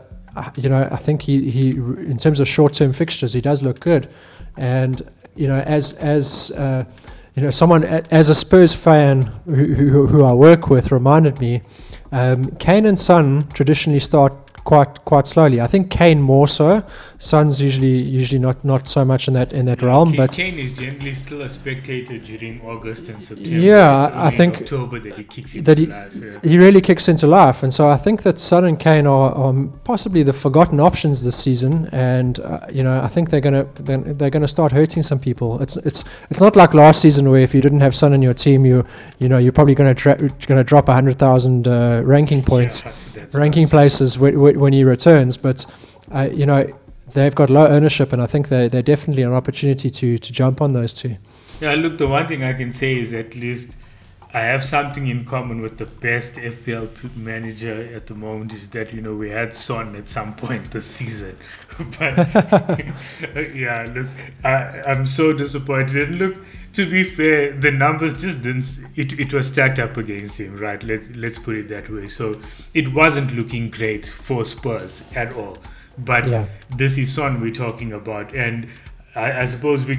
you 0.57 0.69
know, 0.69 0.89
I 0.93 0.97
think 0.97 1.23
he, 1.23 1.51
he 1.51 1.71
in 1.71 2.19
terms 2.19 2.39
of 2.39 2.47
short 2.47 2.75
term 2.75 2.93
fixtures, 2.93 3.33
he 3.33 3.41
does 3.41 3.63
look 3.63 3.81
good, 3.81 4.09
and 4.57 5.03
you 5.35 5.49
know, 5.49 5.59
as 5.61 5.95
as 5.95 6.53
uh, 6.53 6.85
you 7.39 7.43
know, 7.43 7.51
someone 7.51 7.85
as 7.85 8.29
a 8.29 8.35
Spurs 8.35 8.75
fan 8.75 9.23
who, 9.45 9.55
who, 9.55 10.07
who 10.09 10.25
I 10.25 10.33
work 10.33 10.71
with 10.71 10.91
reminded 10.91 11.39
me, 11.39 11.63
um, 12.13 12.45
Kane 12.57 12.87
and 12.87 12.99
Son 12.99 13.47
traditionally 13.53 14.01
start 14.01 14.33
quite 14.69 15.03
quite 15.07 15.27
slowly. 15.27 15.63
I 15.63 15.67
think 15.67 15.91
Kane 15.91 16.21
more 16.21 16.47
so. 16.47 16.83
Son's 17.19 17.59
usually 17.59 17.97
usually 18.21 18.39
not 18.39 18.65
not 18.65 18.87
so 18.87 19.03
much 19.03 19.27
in 19.27 19.35
that 19.35 19.53
in 19.55 19.65
that 19.65 19.81
yeah, 19.81 19.89
realm. 19.89 20.11
Kane, 20.11 20.17
but 20.19 20.31
Kane 20.33 20.59
is 20.59 20.77
generally 20.77 21.15
still 21.15 21.41
a 21.41 21.49
spectator 21.49 22.19
during 22.19 22.61
August 22.61 23.09
and 23.09 23.25
September. 23.25 23.67
Yeah, 23.67 24.13
I 24.29 24.31
think 24.31 24.59
October 24.59 25.01
that 25.01 25.15
he 25.15 25.25
kicks 25.25 25.55
into 25.55 25.75
he, 25.75 25.87
life. 25.87 26.13
Yeah. 26.15 26.51
He 26.51 26.59
really 26.59 26.83
kicks 26.83 27.09
into 27.09 27.27
life, 27.27 27.63
and 27.63 27.73
so 27.73 27.89
I 27.89 27.97
think 27.97 28.23
that 28.25 28.39
Son 28.39 28.67
and 28.67 28.79
Kane 28.79 29.07
are, 29.07 29.31
are 29.33 29.55
possibly 29.85 30.23
the 30.23 30.35
forgotten 30.35 30.81
options 30.81 31.25
this 31.25 31.39
season. 31.47 31.89
And 31.93 32.39
uh, 32.41 32.61
you 32.71 32.83
know, 32.83 33.01
I 33.01 33.09
think 33.09 33.31
they're 33.31 33.47
gonna 33.49 33.65
they're, 33.87 34.15
they're 34.19 34.35
gonna 34.37 34.55
start 34.57 34.71
hurting 34.71 35.03
some 35.03 35.19
people. 35.19 35.63
It's 35.63 35.77
it's 35.77 36.05
it's 36.31 36.43
not 36.43 36.57
like 36.57 36.75
last 36.75 37.01
season 37.01 37.31
where 37.31 37.41
if 37.41 37.55
you 37.55 37.63
didn't 37.63 37.81
have 37.81 37.95
Son 37.95 38.13
in 38.13 38.21
your 38.21 38.35
team, 38.35 38.67
you 38.67 38.85
you 39.19 39.31
know 39.31 39.39
you're 39.39 39.59
probably 39.61 39.75
gonna 39.75 39.95
tra- 39.95 40.21
gonna 40.47 40.69
drop 40.73 40.91
a 40.91 40.93
hundred 40.93 41.19
thousand 41.19 41.67
uh, 41.67 42.03
ranking 42.05 42.43
points. 42.43 42.83
Yeah 42.85 42.93
ranking 43.33 43.69
places 43.69 44.15
w- 44.15 44.59
when 44.59 44.73
he 44.73 44.85
returns. 44.85 45.37
But 45.37 45.65
uh, 46.13 46.29
you 46.33 46.47
know 46.47 46.73
they've 47.15 47.35
got 47.35 47.51
low 47.51 47.67
ownership, 47.67 48.13
and 48.13 48.23
I 48.23 48.27
think 48.27 48.49
they 48.49 48.69
they're 48.69 48.83
definitely 48.83 49.23
an 49.23 49.33
opportunity 49.33 49.91
to 49.91 50.19
to 50.19 50.33
jump 50.33 50.61
on 50.61 50.73
those 50.73 50.93
two. 50.93 51.17
Yeah, 51.61 51.75
look, 51.75 51.99
the 51.99 52.07
one 52.07 52.29
thing 52.29 52.45
I 52.45 52.53
can 52.53 52.73
say 52.73 52.99
is 52.99 53.13
at 53.15 53.35
least 53.35 53.77
I 54.33 54.41
have 54.41 54.63
something 54.63 55.09
in 55.09 55.25
common 55.25 55.63
with 55.63 55.79
the 55.79 55.87
best 55.87 56.35
FPL 56.35 57.17
manager 57.17 57.91
at 57.95 58.09
the 58.09 58.15
moment 58.15 58.53
is 58.53 58.69
that 58.69 58.93
you 58.93 59.01
know 59.01 59.15
we 59.15 59.31
had 59.31 59.55
Son 59.55 59.97
at 59.97 60.11
some 60.11 60.35
point 60.35 60.71
this 60.71 60.87
season, 60.87 61.37
but 61.99 62.17
yeah, 63.55 63.87
look, 63.95 64.07
I, 64.45 64.83
I'm 64.87 65.07
so 65.07 65.33
disappointed. 65.33 66.09
And 66.09 66.19
look, 66.19 66.37
to 66.79 66.89
be 66.89 67.03
fair, 67.03 67.53
the 67.53 67.73
numbers 67.73 68.17
just 68.17 68.43
didn't. 68.43 68.65
It, 68.95 69.19
it 69.19 69.35
was 69.35 69.49
stacked 69.49 69.81
up 69.81 69.97
against 69.97 70.39
him, 70.39 70.57
right? 70.57 70.81
Let 70.81 71.17
let's 71.17 71.37
put 71.37 71.57
it 71.57 71.69
that 71.71 71.91
way. 71.91 72.07
So 72.07 72.41
it 72.73 72.95
wasn't 72.95 73.35
looking 73.35 73.69
great 73.69 74.07
for 74.07 74.45
Spurs 74.45 75.03
at 75.13 75.33
all. 75.33 75.59
But 75.99 76.29
yeah. 76.29 76.47
this 76.77 76.97
is 76.97 77.13
Son 77.13 77.41
we're 77.41 77.53
talking 77.53 77.93
about, 77.93 78.33
and 78.33 78.69
I, 79.17 79.41
I 79.41 79.45
suppose 79.47 79.87
we, 79.87 79.97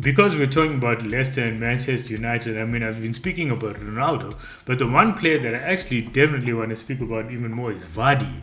because 0.00 0.36
we're 0.36 0.54
talking 0.58 0.74
about 0.74 1.02
Leicester 1.10 1.44
and 1.44 1.58
Manchester 1.58 2.12
United. 2.12 2.58
I 2.58 2.66
mean, 2.66 2.82
I've 2.82 3.00
been 3.00 3.14
speaking 3.14 3.50
about 3.50 3.76
Ronaldo, 3.76 4.36
but 4.66 4.78
the 4.78 4.86
one 4.86 5.14
player 5.14 5.40
that 5.40 5.54
I 5.54 5.72
actually 5.72 6.02
definitely 6.02 6.52
want 6.52 6.68
to 6.68 6.76
speak 6.76 7.00
about 7.00 7.32
even 7.32 7.52
more 7.52 7.72
is 7.72 7.86
Vardy. 7.86 8.42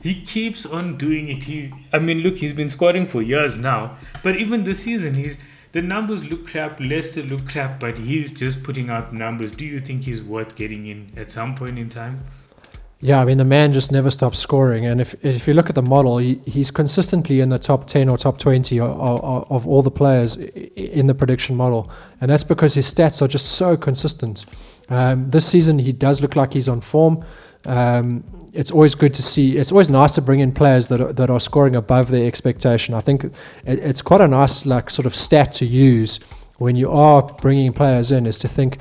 He 0.00 0.22
keeps 0.22 0.64
on 0.64 0.96
doing 0.96 1.28
it. 1.28 1.42
He, 1.42 1.74
I 1.92 1.98
mean, 1.98 2.18
look, 2.18 2.36
he's 2.36 2.52
been 2.52 2.68
scoring 2.68 3.04
for 3.04 3.20
years 3.20 3.56
now, 3.56 3.96
but 4.22 4.36
even 4.36 4.62
this 4.62 4.84
season, 4.84 5.14
he's 5.14 5.38
the 5.72 5.82
numbers 5.82 6.24
look 6.24 6.46
crap. 6.46 6.80
Leicester 6.80 7.22
look 7.22 7.46
crap, 7.48 7.80
but 7.80 7.98
he's 7.98 8.32
just 8.32 8.62
putting 8.62 8.90
out 8.90 9.12
numbers. 9.12 9.50
Do 9.50 9.64
you 9.64 9.80
think 9.80 10.02
he's 10.02 10.22
worth 10.22 10.56
getting 10.56 10.86
in 10.86 11.12
at 11.16 11.30
some 11.30 11.54
point 11.54 11.78
in 11.78 11.90
time? 11.90 12.24
Yeah, 13.00 13.20
I 13.20 13.24
mean 13.26 13.38
the 13.38 13.44
man 13.44 13.72
just 13.72 13.92
never 13.92 14.10
stops 14.10 14.40
scoring, 14.40 14.84
and 14.84 15.00
if 15.00 15.14
if 15.24 15.46
you 15.46 15.54
look 15.54 15.68
at 15.68 15.76
the 15.76 15.82
model, 15.82 16.18
he, 16.18 16.40
he's 16.46 16.72
consistently 16.72 17.38
in 17.40 17.48
the 17.48 17.58
top 17.58 17.86
ten 17.86 18.08
or 18.08 18.18
top 18.18 18.40
twenty 18.40 18.80
of, 18.80 18.90
of, 18.90 19.52
of, 19.52 19.68
all 19.68 19.82
the 19.82 19.90
players 19.90 20.34
in 20.34 21.06
the 21.06 21.14
prediction 21.14 21.54
model, 21.54 21.92
and 22.20 22.28
that's 22.28 22.42
because 22.42 22.74
his 22.74 22.92
stats 22.92 23.22
are 23.22 23.28
just 23.28 23.52
so 23.52 23.76
consistent. 23.76 24.46
Um, 24.88 25.30
this 25.30 25.46
season, 25.46 25.78
he 25.78 25.92
does 25.92 26.20
look 26.20 26.34
like 26.34 26.52
he's 26.52 26.68
on 26.68 26.80
form. 26.80 27.24
Um, 27.66 28.24
it's 28.54 28.70
always 28.70 28.94
good 28.94 29.14
to 29.14 29.22
see. 29.22 29.58
It's 29.58 29.72
always 29.72 29.90
nice 29.90 30.14
to 30.14 30.22
bring 30.22 30.40
in 30.40 30.52
players 30.52 30.88
that 30.88 31.00
are, 31.00 31.12
that 31.12 31.30
are 31.30 31.40
scoring 31.40 31.76
above 31.76 32.10
their 32.10 32.26
expectation. 32.26 32.94
I 32.94 33.00
think 33.00 33.24
it, 33.24 33.34
it's 33.64 34.02
quite 34.02 34.20
a 34.20 34.28
nice 34.28 34.64
like 34.64 34.90
sort 34.90 35.06
of 35.06 35.14
stat 35.14 35.52
to 35.54 35.66
use 35.66 36.20
when 36.58 36.76
you 36.76 36.90
are 36.90 37.22
bringing 37.22 37.72
players 37.72 38.10
in, 38.10 38.26
is 38.26 38.38
to 38.38 38.48
think 38.48 38.78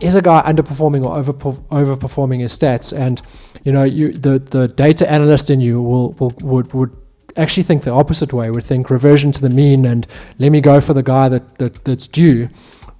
is 0.00 0.14
a 0.14 0.22
guy 0.22 0.42
underperforming 0.42 1.04
or 1.04 1.16
over 1.16 1.32
overperforming 1.32 2.40
his 2.40 2.56
stats? 2.56 2.96
And 2.96 3.22
you 3.64 3.72
know, 3.72 3.84
you 3.84 4.12
the 4.12 4.38
the 4.38 4.68
data 4.68 5.10
analyst 5.10 5.50
in 5.50 5.60
you 5.60 5.80
will 5.80 6.12
will 6.12 6.34
would 6.42 6.72
would 6.72 6.96
actually 7.36 7.62
think 7.62 7.84
the 7.84 7.90
opposite 7.90 8.32
way. 8.32 8.50
Would 8.50 8.64
think 8.64 8.90
reversion 8.90 9.32
to 9.32 9.40
the 9.40 9.50
mean 9.50 9.86
and 9.86 10.06
let 10.38 10.50
me 10.50 10.60
go 10.60 10.80
for 10.80 10.94
the 10.94 11.02
guy 11.02 11.28
that, 11.28 11.58
that 11.58 11.84
that's 11.84 12.06
due. 12.06 12.48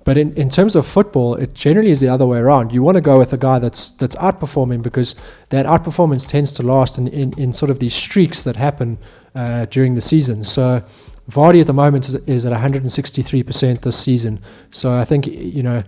But 0.04 0.18
in, 0.18 0.34
in 0.34 0.50
terms 0.50 0.74
of 0.74 0.86
football, 0.86 1.34
it 1.36 1.54
generally 1.54 1.90
is 1.90 2.00
the 2.00 2.08
other 2.08 2.26
way 2.26 2.38
around. 2.38 2.72
You 2.72 2.82
want 2.82 2.96
to 2.96 3.00
go 3.00 3.18
with 3.18 3.32
a 3.32 3.36
guy 3.36 3.58
that's 3.58 3.90
that's 3.92 4.16
outperforming 4.16 4.82
because 4.82 5.14
that 5.50 5.66
outperformance 5.66 6.26
tends 6.26 6.52
to 6.54 6.62
last 6.62 6.98
in, 6.98 7.08
in, 7.08 7.38
in 7.38 7.52
sort 7.52 7.70
of 7.70 7.78
these 7.78 7.94
streaks 7.94 8.42
that 8.42 8.56
happen 8.56 8.98
uh, 9.34 9.66
during 9.66 9.94
the 9.94 10.00
season. 10.00 10.42
So 10.44 10.82
Vardy 11.30 11.60
at 11.60 11.66
the 11.68 11.72
moment 11.72 12.08
is, 12.08 12.16
is 12.26 12.46
at 12.46 12.52
163% 12.52 13.80
this 13.80 13.98
season. 13.98 14.40
So 14.72 14.92
I 14.92 15.04
think 15.04 15.26
you 15.26 15.62
know 15.62 15.82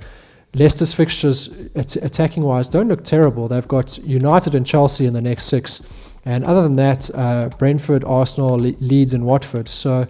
Leicester's 0.55 0.95
fixtures, 0.95 1.51
attacking 1.75 2.45
wise, 2.45 2.69
don't 2.69 2.89
look 2.89 3.05
terrible. 3.05 3.49
They've 3.49 3.67
got 3.67 3.99
United 3.99 4.55
and 4.55 4.65
Chelsea 4.65 5.07
in 5.07 5.13
the 5.13 5.21
next 5.21 5.45
six. 5.45 5.83
And 6.25 6.45
other 6.45 6.63
than 6.63 6.77
that, 6.77 7.11
uh, 7.15 7.49
Brentford, 7.59 8.05
Arsenal, 8.05 8.57
Le- 8.57 8.77
Leeds, 8.81 9.13
and 9.13 9.27
Watford. 9.27 9.69
So, 9.69 10.07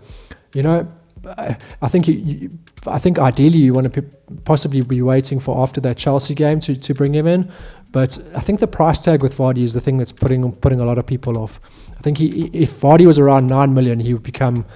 you 0.52 0.62
know, 0.62 0.86
I 1.26 1.88
think 1.88 2.06
you, 2.06 2.14
you, 2.14 2.50
I 2.86 2.98
think 2.98 3.18
ideally 3.18 3.58
you 3.58 3.74
want 3.74 3.92
to 3.92 4.02
possibly 4.44 4.82
be 4.82 5.02
waiting 5.02 5.40
for 5.40 5.62
after 5.62 5.80
that 5.82 5.96
Chelsea 5.96 6.34
game 6.34 6.60
to, 6.60 6.76
to 6.76 6.94
bring 6.94 7.14
him 7.14 7.26
in. 7.26 7.50
But 7.92 8.18
I 8.34 8.40
think 8.40 8.60
the 8.60 8.66
price 8.66 9.02
tag 9.04 9.22
with 9.22 9.36
Vardy 9.36 9.62
is 9.62 9.72
the 9.72 9.80
thing 9.80 9.98
that's 9.98 10.12
putting 10.12 10.50
putting 10.52 10.80
a 10.80 10.84
lot 10.84 10.98
of 10.98 11.06
people 11.06 11.38
off. 11.38 11.60
I 11.96 12.02
think 12.02 12.18
he, 12.18 12.50
if 12.52 12.80
Vardy 12.80 13.06
was 13.06 13.18
around 13.18 13.46
nine 13.46 13.72
million, 13.72 14.00
he 14.00 14.12
would 14.12 14.22
become 14.24 14.66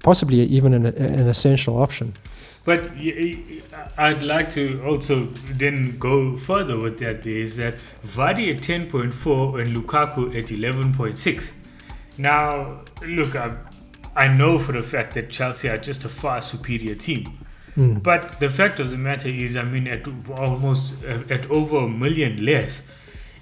possibly 0.00 0.40
even 0.40 0.74
an, 0.74 0.86
an 0.86 1.28
essential 1.28 1.80
option. 1.80 2.12
But 2.64 2.90
I'd 3.98 4.22
like 4.22 4.50
to 4.50 4.82
also 4.84 5.26
then 5.52 5.98
go 5.98 6.36
further 6.36 6.78
with 6.78 6.98
that. 6.98 7.26
Is 7.26 7.56
that 7.56 7.74
Vardy 8.04 8.54
at 8.54 8.62
ten 8.62 8.90
point 8.90 9.14
four 9.14 9.60
and 9.60 9.76
Lukaku 9.76 10.36
at 10.36 10.50
eleven 10.50 10.92
point 10.92 11.18
six. 11.18 11.52
Now, 12.18 12.82
look, 13.06 13.34
I 14.14 14.28
know 14.28 14.58
for 14.58 14.76
a 14.76 14.82
fact 14.82 15.14
that 15.14 15.30
Chelsea 15.30 15.68
are 15.68 15.78
just 15.78 16.04
a 16.04 16.08
far 16.08 16.42
superior 16.42 16.94
team. 16.94 17.24
Mm. 17.76 18.02
But 18.02 18.38
the 18.40 18.50
fact 18.50 18.80
of 18.80 18.90
the 18.90 18.98
matter 18.98 19.28
is, 19.28 19.56
I 19.56 19.62
mean, 19.62 19.86
at 19.86 20.06
almost 20.30 21.02
at 21.04 21.50
over 21.50 21.78
a 21.78 21.88
million 21.88 22.44
less, 22.44 22.82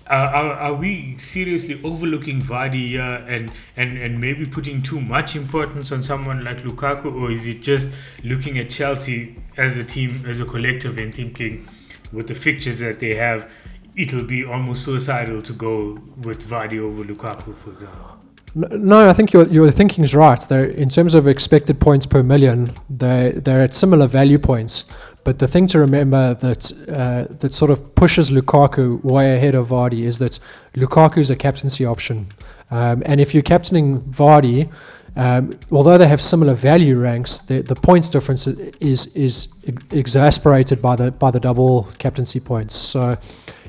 uh, 0.07 0.29
are, 0.33 0.53
are 0.53 0.75
we 0.75 1.16
seriously 1.18 1.81
overlooking 1.85 2.41
Vardy 2.41 2.89
here 2.89 3.25
and, 3.29 3.53
and, 3.77 3.99
and 3.99 4.21
maybe 4.21 4.45
putting 4.45 4.83
too 4.83 5.01
much 5.01 5.37
importance 5.37 5.93
on 5.93 6.03
someone 6.03 6.45
like 6.45 6.59
Lukaku, 6.59 7.12
or 7.14 7.31
is 7.31 7.47
it 7.47 7.62
just 7.62 7.91
looking 8.25 8.59
at 8.59 8.71
Chelsea 8.71 9.37
as 9.57 9.77
a 9.77 9.85
team, 9.85 10.25
as 10.27 10.41
a 10.41 10.45
collective, 10.45 10.99
and 10.99 11.14
thinking 11.14 11.68
with 12.12 12.27
the 12.29 12.35
fixtures 12.35 12.81
that 12.81 12.99
they 13.01 13.14
have, 13.14 13.51
it'll 13.97 14.25
be 14.25 14.45
almost 14.45 14.85
suicidal 14.85 15.43
to 15.43 15.53
go 15.53 15.99
with 16.16 16.49
Vardy 16.49 16.81
over 16.81 17.05
Lukaku, 17.05 17.57
for 17.57 17.73
example? 17.73 18.16
No, 18.55 19.09
I 19.09 19.12
think 19.12 19.32
your 19.32 19.46
your 19.48 19.70
thinking 19.70 20.03
is 20.03 20.14
right. 20.14 20.40
They're, 20.48 20.66
in 20.66 20.88
terms 20.88 21.14
of 21.14 21.28
expected 21.28 21.78
points 21.78 22.07
per 22.07 22.22
million, 22.22 22.72
they 22.88 23.32
they're 23.36 23.62
at 23.62 23.72
similar 23.74 24.09
value 24.09 24.38
points. 24.38 24.84
But 25.22 25.38
the 25.38 25.46
thing 25.46 25.66
to 25.68 25.78
remember 25.78 26.34
that 26.34 26.72
uh, 26.88 27.32
that 27.40 27.53
sort 27.53 27.70
of 27.70 27.94
pushes 27.94 28.30
Lukaku 28.30 29.03
way 29.05 29.36
ahead 29.36 29.55
of 29.55 29.68
Vardy 29.68 30.05
is 30.05 30.18
that 30.18 30.38
Lukaku 30.74 31.18
is 31.18 31.30
a 31.30 31.36
captaincy 31.36 31.84
option, 31.84 32.26
um, 32.70 33.03
and 33.07 33.20
if 33.20 33.34
you're 33.34 33.42
captaining 33.42 34.01
Vardy, 34.01 34.68
um, 35.16 35.59
although 35.70 35.98
they 35.98 36.09
have 36.09 36.20
similar 36.20 36.55
value 36.55 36.98
ranks, 36.98 37.40
the, 37.40 37.62
the 37.62 37.74
points 37.74 38.09
difference 38.09 38.46
is 38.46 39.07
is 39.14 39.48
exasperated 39.92 40.80
by 40.80 40.96
the 40.96 41.11
by 41.12 41.30
the 41.30 41.40
double 41.40 41.88
captaincy 41.98 42.40
points. 42.40 42.74
So, 42.74 43.16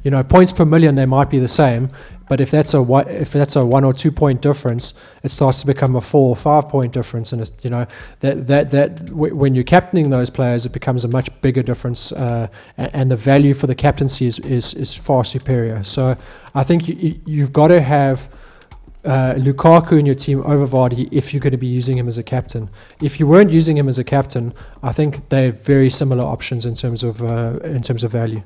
you 0.04 0.12
know, 0.12 0.24
points 0.24 0.52
per 0.52 0.66
million 0.66 0.96
they 0.96 1.06
might 1.06 1.30
be 1.30 1.40
the 1.40 1.48
same, 1.48 1.90
but 2.32 2.40
if 2.40 2.50
that's 2.50 2.74
a 2.74 2.82
if 3.10 3.34
that's 3.34 3.58
a 3.58 3.66
one 3.66 3.84
or 3.84 3.94
two 3.94 4.10
point 4.10 4.42
difference, 4.42 4.94
it 5.24 5.32
starts 5.32 5.60
to 5.60 5.68
become 5.68 5.98
a 5.98 6.02
four 6.02 6.30
or 6.30 6.36
five 6.38 6.70
point 6.70 6.94
difference, 6.94 7.34
and 7.34 7.42
it's, 7.42 7.52
you 7.62 7.70
know 7.70 7.86
that 8.22 8.48
that 8.48 8.72
that 8.72 9.06
w- 9.08 9.36
when 9.36 9.54
you're 9.54 9.66
captaining 9.66 10.10
those 10.10 10.30
players, 10.30 10.66
it 10.66 10.72
becomes 10.72 11.04
a 11.04 11.10
much 11.10 11.30
bigger 11.42 11.62
difference, 11.62 12.14
uh, 12.14 12.48
and, 12.78 12.96
and, 12.96 13.12
the 13.12 13.18
value 13.18 13.54
for 13.54 13.68
the 13.68 13.76
captaincy 13.76 14.28
is, 14.28 14.40
is 14.40 14.74
is 14.76 14.94
far 14.94 15.26
superior. 15.26 15.84
So 15.84 16.16
I 16.56 16.64
think 16.64 16.88
you, 16.88 17.20
you've 17.26 17.52
got 17.52 17.68
to 17.68 17.82
have. 17.82 18.30
Uh, 19.04 19.34
Lukaku 19.34 19.98
in 20.00 20.06
your 20.06 20.14
team 20.14 20.44
over 20.46 20.68
Vardy 20.68 21.10
if 21.12 21.34
you're 21.34 21.42
going 21.42 21.50
to 21.50 21.58
be 21.58 21.66
using 21.66 21.98
him 21.98 22.08
as 22.08 22.20
a 22.20 22.24
captain. 22.24 22.70
If 23.02 23.20
you 23.20 23.26
weren't 23.26 23.50
using 23.50 23.76
him 23.76 23.90
as 23.90 23.98
a 23.98 24.04
captain, 24.04 24.54
I 24.84 24.92
think 24.94 25.28
they're 25.30 25.52
very 25.52 25.90
similar 25.90 26.24
options 26.24 26.66
in 26.66 26.76
terms 26.76 27.02
of 27.02 27.20
uh, 27.24 27.58
in 27.64 27.82
terms 27.82 28.04
of 28.04 28.12
value. 28.12 28.44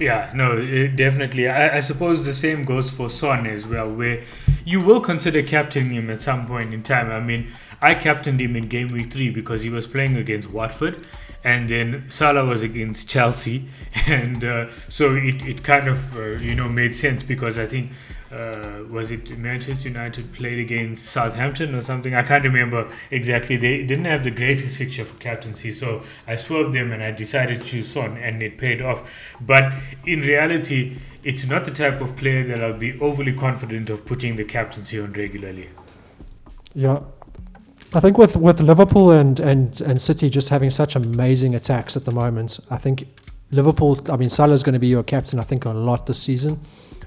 Yeah, 0.00 0.32
no, 0.34 0.56
it, 0.56 0.96
definitely. 0.96 1.46
I, 1.46 1.76
I, 1.76 1.80
suppose 1.80 2.24
the 2.24 2.32
same 2.32 2.64
goes 2.64 2.88
for 2.88 3.10
Son 3.10 3.46
as 3.46 3.66
well, 3.66 3.92
where 3.92 4.22
you 4.64 4.80
will 4.80 5.02
consider 5.02 5.42
captaining 5.42 5.92
him 5.92 6.08
at 6.08 6.22
some 6.22 6.46
point 6.46 6.72
in 6.72 6.82
time. 6.82 7.10
I 7.10 7.20
mean, 7.20 7.52
I 7.82 7.94
captained 7.94 8.40
him 8.40 8.56
in 8.56 8.68
game 8.68 8.88
week 8.88 9.12
three 9.12 9.28
because 9.28 9.62
he 9.62 9.68
was 9.68 9.86
playing 9.86 10.16
against 10.16 10.50
Watford, 10.50 11.06
and 11.44 11.68
then 11.68 12.06
Salah 12.08 12.46
was 12.46 12.62
against 12.62 13.10
Chelsea, 13.10 13.68
and 14.06 14.42
uh, 14.42 14.68
so 14.88 15.14
it, 15.14 15.44
it 15.44 15.62
kind 15.62 15.86
of 15.86 16.16
uh, 16.16 16.28
you 16.38 16.54
know 16.54 16.68
made 16.68 16.94
sense 16.94 17.22
because 17.22 17.58
I 17.58 17.66
think 17.66 17.92
uh, 18.32 18.84
was 18.88 19.10
it 19.10 19.36
Manchester 19.36 19.88
United 19.88 20.32
played 20.32 20.58
against 20.58 21.06
Southampton 21.06 21.74
or 21.74 21.80
something? 21.80 22.14
I 22.14 22.22
can't 22.22 22.44
remember 22.44 22.90
exactly. 23.10 23.56
They 23.56 23.78
didn't 23.78 24.04
have 24.04 24.22
the 24.22 24.30
greatest 24.30 24.76
fixture 24.76 25.04
for 25.04 25.18
captaincy, 25.18 25.72
so 25.72 26.02
I 26.26 26.36
swerved 26.36 26.72
them 26.72 26.92
and 26.92 27.02
I 27.02 27.10
decided 27.10 27.60
to 27.62 27.66
choose 27.66 27.90
Son, 27.90 28.16
and 28.16 28.42
it 28.42 28.56
paid 28.56 28.80
off. 28.80 29.34
But 29.40 29.72
in 30.06 30.20
reality, 30.20 30.98
it's 31.24 31.46
not 31.46 31.64
the 31.64 31.72
type 31.72 32.00
of 32.00 32.16
player 32.16 32.44
that 32.46 32.62
I'll 32.62 32.78
be 32.78 32.98
overly 33.00 33.32
confident 33.32 33.90
of 33.90 34.06
putting 34.06 34.36
the 34.36 34.44
captaincy 34.44 35.00
on 35.00 35.12
regularly. 35.12 35.68
Yeah. 36.74 37.00
I 37.92 37.98
think 37.98 38.16
with, 38.16 38.36
with 38.36 38.60
Liverpool 38.60 39.10
and, 39.10 39.40
and, 39.40 39.80
and 39.80 40.00
City 40.00 40.30
just 40.30 40.48
having 40.48 40.70
such 40.70 40.94
amazing 40.94 41.56
attacks 41.56 41.96
at 41.96 42.04
the 42.04 42.12
moment, 42.12 42.60
I 42.70 42.76
think 42.76 43.08
Liverpool, 43.50 43.98
I 44.08 44.16
mean, 44.16 44.30
Salah's 44.30 44.62
going 44.62 44.74
to 44.74 44.78
be 44.78 44.86
your 44.86 45.02
captain, 45.02 45.40
I 45.40 45.42
think, 45.42 45.64
a 45.64 45.70
lot 45.70 46.06
this 46.06 46.22
season. 46.22 46.60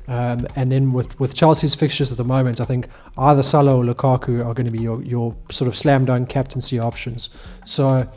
Um, 0.08 0.46
and 0.56 0.72
then 0.72 0.92
with, 0.92 1.18
with 1.20 1.34
Chelsea's 1.34 1.76
fixtures 1.76 2.12
at 2.12 2.18
the 2.18 2.24
moment, 2.24 2.60
I 2.60 2.66
think 2.66 2.88
either 3.18 3.44
Salah 3.44 3.78
or 3.78 3.84
Lukaku 3.84 4.46
are 4.46 4.54
going 4.54 4.66
to 4.66 4.72
be 4.72 4.84
your, 4.84 5.02
your 5.04 5.36
sort 5.50 5.68
of 5.68 5.78
slam 5.78 6.06
dunk 6.06 6.30
captaincy 6.30 6.80
options. 6.80 7.30
So, 7.66 8.08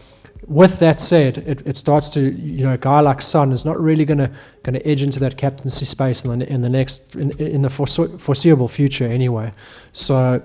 with 0.46 0.78
that 0.78 1.00
said, 1.00 1.38
it, 1.38 1.66
it 1.66 1.76
starts 1.76 2.08
to 2.10 2.20
you 2.20 2.64
know 2.64 2.74
a 2.74 2.78
guy 2.78 3.00
like 3.00 3.22
Son 3.22 3.52
is 3.52 3.64
not 3.64 3.80
really 3.80 4.04
going 4.04 4.18
to 4.18 4.30
going 4.62 4.74
to 4.74 4.86
edge 4.86 5.02
into 5.02 5.18
that 5.20 5.36
captaincy 5.36 5.86
space 5.86 6.24
in 6.24 6.38
the, 6.38 6.52
in 6.52 6.60
the 6.60 6.68
next 6.68 7.16
in, 7.16 7.30
in 7.40 7.62
the 7.62 7.70
foreseeable 7.70 8.68
future 8.68 9.06
anyway. 9.06 9.50
So 9.92 10.42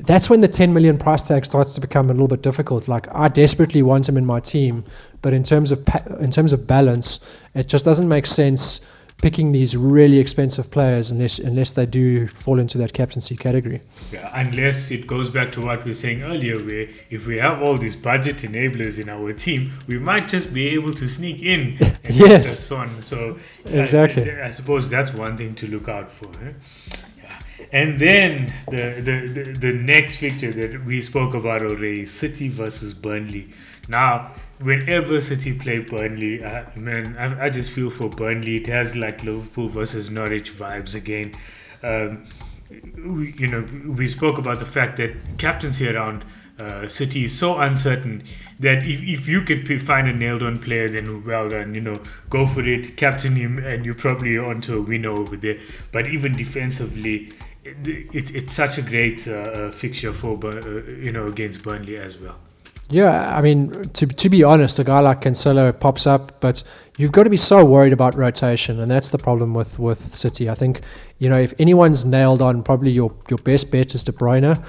that's 0.00 0.30
when 0.30 0.40
the 0.40 0.48
10 0.48 0.72
million 0.72 0.96
price 0.96 1.22
tag 1.22 1.44
starts 1.44 1.74
to 1.74 1.80
become 1.80 2.08
a 2.08 2.12
little 2.12 2.28
bit 2.28 2.42
difficult. 2.42 2.88
Like 2.88 3.06
I 3.12 3.28
desperately 3.28 3.82
want 3.82 4.08
him 4.08 4.16
in 4.16 4.24
my 4.24 4.40
team, 4.40 4.84
but 5.22 5.32
in 5.34 5.42
terms 5.42 5.72
of 5.72 5.84
pa- 5.84 6.04
in 6.20 6.30
terms 6.30 6.52
of 6.52 6.66
balance, 6.66 7.20
it 7.54 7.66
just 7.66 7.84
doesn't 7.84 8.08
make 8.08 8.26
sense 8.26 8.80
picking 9.20 9.50
these 9.50 9.76
really 9.76 10.18
expensive 10.18 10.70
players 10.70 11.10
unless 11.10 11.38
unless 11.38 11.72
they 11.72 11.84
do 11.86 12.28
fall 12.28 12.58
into 12.58 12.78
that 12.78 12.92
captaincy 12.92 13.36
category. 13.36 13.80
Yeah, 14.12 14.30
unless 14.34 14.90
it 14.90 15.06
goes 15.06 15.28
back 15.28 15.52
to 15.52 15.60
what 15.60 15.84
we 15.84 15.90
were 15.90 15.94
saying 15.94 16.22
earlier, 16.22 16.56
where 16.56 16.88
if 17.10 17.26
we 17.26 17.38
have 17.38 17.60
all 17.60 17.76
these 17.76 17.96
budget 17.96 18.36
enablers 18.38 18.98
in 18.98 19.08
our 19.08 19.32
team, 19.32 19.72
we 19.88 19.98
might 19.98 20.28
just 20.28 20.54
be 20.54 20.68
able 20.68 20.94
to 20.94 21.08
sneak 21.08 21.42
in 21.42 21.76
and 22.04 22.14
yes. 22.14 22.58
Son. 22.58 23.02
So 23.02 23.38
uh, 23.66 23.70
exactly, 23.70 24.30
I, 24.30 24.46
I, 24.46 24.50
suppose 24.50 24.88
that's 24.88 25.12
one 25.12 25.36
thing 25.36 25.54
to 25.56 25.66
look 25.66 25.88
out 25.88 26.08
for. 26.08 26.30
And 27.70 27.98
then 27.98 28.46
the, 28.70 29.02
the, 29.02 29.42
the, 29.42 29.52
the 29.52 29.72
next 29.72 30.16
fixture 30.16 30.52
that 30.52 30.86
we 30.86 31.02
spoke 31.02 31.34
about 31.34 31.60
already, 31.60 32.06
City 32.06 32.48
versus 32.48 32.94
Burnley. 32.94 33.52
Now, 33.88 34.32
whenever 34.60 35.20
City 35.20 35.52
play 35.52 35.78
Burnley, 35.78 36.42
uh, 36.42 36.64
man, 36.76 37.16
I, 37.16 37.46
I 37.46 37.50
just 37.50 37.70
feel 37.70 37.90
for 37.90 38.08
Burnley. 38.08 38.56
It 38.56 38.66
has 38.66 38.96
like 38.96 39.22
Liverpool 39.22 39.68
versus 39.68 40.10
Norwich 40.10 40.52
vibes 40.52 40.94
again. 40.94 41.32
Um, 41.82 42.26
we, 42.70 43.34
you 43.38 43.48
know, 43.48 43.66
we 43.86 44.08
spoke 44.08 44.38
about 44.38 44.58
the 44.58 44.66
fact 44.66 44.98
that 44.98 45.38
captaincy 45.38 45.88
around 45.88 46.24
uh, 46.58 46.88
City 46.88 47.24
is 47.24 47.38
so 47.38 47.58
uncertain 47.58 48.24
that 48.58 48.84
if, 48.84 49.00
if 49.02 49.28
you 49.28 49.42
could 49.42 49.64
p- 49.64 49.78
find 49.78 50.08
a 50.08 50.12
nailed 50.12 50.42
on 50.42 50.58
player, 50.58 50.88
then 50.88 51.22
well 51.24 51.48
done, 51.48 51.74
you 51.74 51.80
know, 51.80 52.02
go 52.28 52.46
for 52.46 52.66
it, 52.66 52.96
captain 52.96 53.36
him, 53.36 53.58
and 53.58 53.84
you're 53.84 53.94
probably 53.94 54.36
onto 54.36 54.76
a 54.76 54.82
winner 54.82 55.10
over 55.10 55.36
there. 55.36 55.56
But 55.92 56.08
even 56.08 56.32
defensively, 56.32 57.32
it, 57.62 57.76
it 58.12 58.34
it's 58.34 58.52
such 58.52 58.76
a 58.76 58.82
great 58.82 59.28
uh, 59.28 59.32
uh 59.32 59.70
fixture 59.70 60.12
for, 60.12 60.34
uh, 60.44 60.90
you 60.90 61.12
know, 61.12 61.26
against 61.26 61.62
Burnley 61.62 61.96
as 61.96 62.18
well. 62.18 62.38
Yeah, 62.90 63.36
I 63.36 63.42
mean, 63.42 63.82
to 63.90 64.06
to 64.06 64.28
be 64.28 64.42
honest, 64.42 64.78
a 64.78 64.84
guy 64.84 65.00
like 65.00 65.20
Cancelo 65.20 65.78
pops 65.78 66.06
up, 66.06 66.40
but 66.40 66.62
you've 66.96 67.12
got 67.12 67.24
to 67.24 67.30
be 67.30 67.36
so 67.36 67.62
worried 67.64 67.92
about 67.92 68.14
rotation, 68.16 68.80
and 68.80 68.90
that's 68.90 69.10
the 69.10 69.18
problem 69.18 69.52
with, 69.52 69.78
with 69.78 70.14
City. 70.14 70.48
I 70.48 70.54
think, 70.54 70.80
you 71.18 71.28
know, 71.28 71.38
if 71.38 71.52
anyone's 71.58 72.06
nailed 72.06 72.40
on, 72.40 72.62
probably 72.62 72.90
your 72.90 73.14
your 73.28 73.38
best 73.38 73.70
bet 73.70 73.94
is 73.94 74.02
De 74.04 74.12
Bruyne, 74.12 74.62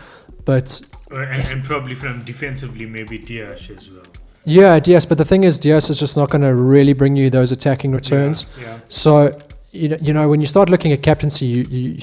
but 0.44 0.82
uh, 1.12 1.20
and, 1.20 1.48
and, 1.48 1.64
probably 1.64 1.96
from 1.96 2.26
defensively, 2.26 2.86
maybe 2.86 3.18
Dias 3.18 3.70
as 3.70 3.90
well. 3.90 4.04
Yeah, 4.44 4.80
Dias, 4.80 5.06
but 5.06 5.18
the 5.18 5.26
thing 5.26 5.44
is, 5.44 5.58
Dias 5.58 5.90
is 5.90 6.00
just 6.00 6.18
not 6.18 6.30
going 6.30 6.42
to 6.42 6.56
really 6.56 6.94
bring 6.94 7.16
you 7.16 7.30
those 7.30 7.52
attacking 7.52 7.92
returns. 7.92 8.48
Yeah, 8.58 8.66
yeah. 8.66 8.80
So, 8.90 9.40
you 9.72 9.90
know, 9.90 9.98
you 10.02 10.14
know, 10.14 10.28
when 10.28 10.42
you 10.42 10.48
start 10.48 10.70
looking 10.70 10.92
at 10.92 11.04
captaincy, 11.04 11.46
you, 11.46 11.64
you 11.70 12.00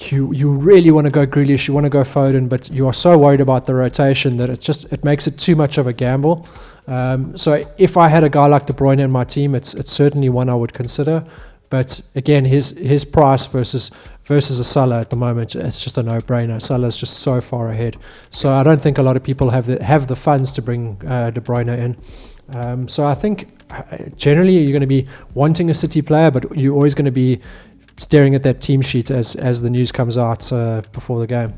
you 0.00 0.32
you 0.32 0.50
really 0.50 0.90
want 0.90 1.06
to 1.06 1.10
go 1.10 1.26
Grealish, 1.26 1.68
you 1.68 1.74
want 1.74 1.84
to 1.84 1.90
go 1.90 2.02
Foden, 2.02 2.48
but 2.48 2.70
you 2.70 2.86
are 2.86 2.94
so 2.94 3.18
worried 3.18 3.40
about 3.40 3.64
the 3.64 3.74
rotation 3.74 4.36
that 4.38 4.50
it 4.50 4.60
just 4.60 4.84
it 4.92 5.04
makes 5.04 5.26
it 5.26 5.38
too 5.38 5.56
much 5.56 5.78
of 5.78 5.86
a 5.86 5.92
gamble. 5.92 6.46
Um, 6.86 7.36
so 7.36 7.62
if 7.78 7.96
I 7.96 8.08
had 8.08 8.24
a 8.24 8.28
guy 8.28 8.46
like 8.46 8.66
De 8.66 8.72
Bruyne 8.72 9.00
in 9.00 9.10
my 9.10 9.24
team, 9.24 9.54
it's 9.54 9.74
it's 9.74 9.92
certainly 9.92 10.28
one 10.28 10.48
I 10.48 10.54
would 10.54 10.72
consider. 10.72 11.24
But 11.70 12.00
again, 12.14 12.44
his 12.44 12.70
his 12.70 13.04
price 13.04 13.46
versus 13.46 13.90
versus 14.24 14.58
a 14.58 14.64
Salah 14.64 15.00
at 15.00 15.10
the 15.10 15.16
moment, 15.16 15.54
it's 15.54 15.82
just 15.82 15.98
a 15.98 16.02
no-brainer. 16.02 16.60
Salah 16.62 16.88
is 16.88 16.96
just 16.96 17.18
so 17.18 17.40
far 17.40 17.70
ahead. 17.70 17.96
So 18.30 18.52
I 18.52 18.62
don't 18.62 18.80
think 18.80 18.98
a 18.98 19.02
lot 19.02 19.16
of 19.16 19.22
people 19.22 19.50
have 19.50 19.66
the 19.66 19.82
have 19.82 20.06
the 20.06 20.16
funds 20.16 20.52
to 20.52 20.62
bring 20.62 21.00
uh, 21.06 21.30
De 21.30 21.40
Bruyne 21.40 21.76
in. 21.76 21.96
Um, 22.52 22.88
so 22.88 23.06
I 23.06 23.14
think 23.14 23.48
uh, 23.70 23.98
generally 24.16 24.58
you're 24.58 24.72
going 24.72 24.80
to 24.80 24.86
be 24.86 25.06
wanting 25.34 25.70
a 25.70 25.74
City 25.74 26.02
player, 26.02 26.30
but 26.30 26.56
you're 26.56 26.74
always 26.74 26.94
going 26.94 27.04
to 27.04 27.12
be 27.12 27.40
staring 28.00 28.34
at 28.34 28.42
that 28.42 28.60
team 28.60 28.80
sheet 28.80 29.10
as 29.10 29.36
as 29.36 29.62
the 29.62 29.70
news 29.70 29.92
comes 29.92 30.16
out 30.16 30.52
uh, 30.52 30.82
before 30.92 31.20
the 31.20 31.26
game. 31.26 31.54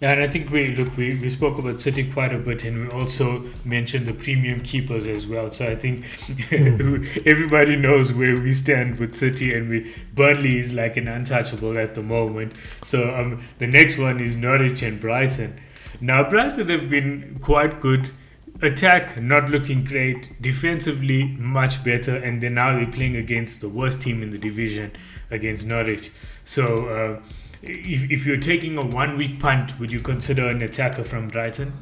Yeah, 0.00 0.12
and 0.12 0.22
I 0.22 0.28
think 0.28 0.50
we 0.50 0.76
look 0.76 0.96
we, 0.96 1.16
we 1.16 1.28
spoke 1.28 1.58
about 1.58 1.80
City 1.80 2.08
quite 2.10 2.32
a 2.32 2.38
bit, 2.38 2.62
and 2.64 2.86
we 2.86 3.00
also 3.00 3.44
mentioned 3.64 4.06
the 4.06 4.14
premium 4.14 4.60
keepers 4.60 5.08
as 5.08 5.26
well. 5.26 5.50
So 5.50 5.66
I 5.66 5.74
think 5.74 6.04
mm. 6.04 7.22
everybody 7.26 7.74
knows 7.74 8.12
where 8.12 8.36
we 8.40 8.54
stand 8.54 8.98
with 8.98 9.16
City, 9.16 9.54
and 9.54 9.68
we 9.68 9.92
Burnley 10.14 10.58
is 10.58 10.72
like 10.72 10.96
an 10.96 11.08
untouchable 11.08 11.76
at 11.78 11.94
the 11.94 12.02
moment. 12.02 12.52
So 12.84 13.12
um, 13.12 13.42
the 13.58 13.66
next 13.66 13.98
one 13.98 14.20
is 14.20 14.36
Norwich 14.36 14.82
and 14.82 15.00
Brighton. 15.00 15.58
Now 16.00 16.28
Brighton 16.28 16.68
have 16.68 16.88
been 16.88 17.38
quite 17.42 17.80
good. 17.80 18.10
Attack 18.60 19.20
not 19.20 19.50
looking 19.50 19.84
great, 19.84 20.40
defensively 20.40 21.24
much 21.38 21.82
better, 21.84 22.16
and 22.16 22.40
then 22.40 22.54
now 22.54 22.76
they're 22.76 22.90
playing 22.90 23.14
against 23.14 23.60
the 23.60 23.68
worst 23.68 24.02
team 24.02 24.20
in 24.20 24.32
the 24.32 24.38
division, 24.38 24.90
against 25.30 25.64
Norwich. 25.64 26.10
So. 26.44 26.86
Uh, 26.88 27.20
if, 27.62 28.10
if 28.10 28.24
you're 28.24 28.36
taking 28.36 28.78
a 28.78 28.86
one 28.86 29.16
week 29.16 29.40
punt, 29.40 29.78
would 29.80 29.92
you 29.92 29.98
consider 29.98 30.48
an 30.48 30.62
attacker 30.62 31.02
from 31.02 31.28
Brighton? 31.28 31.72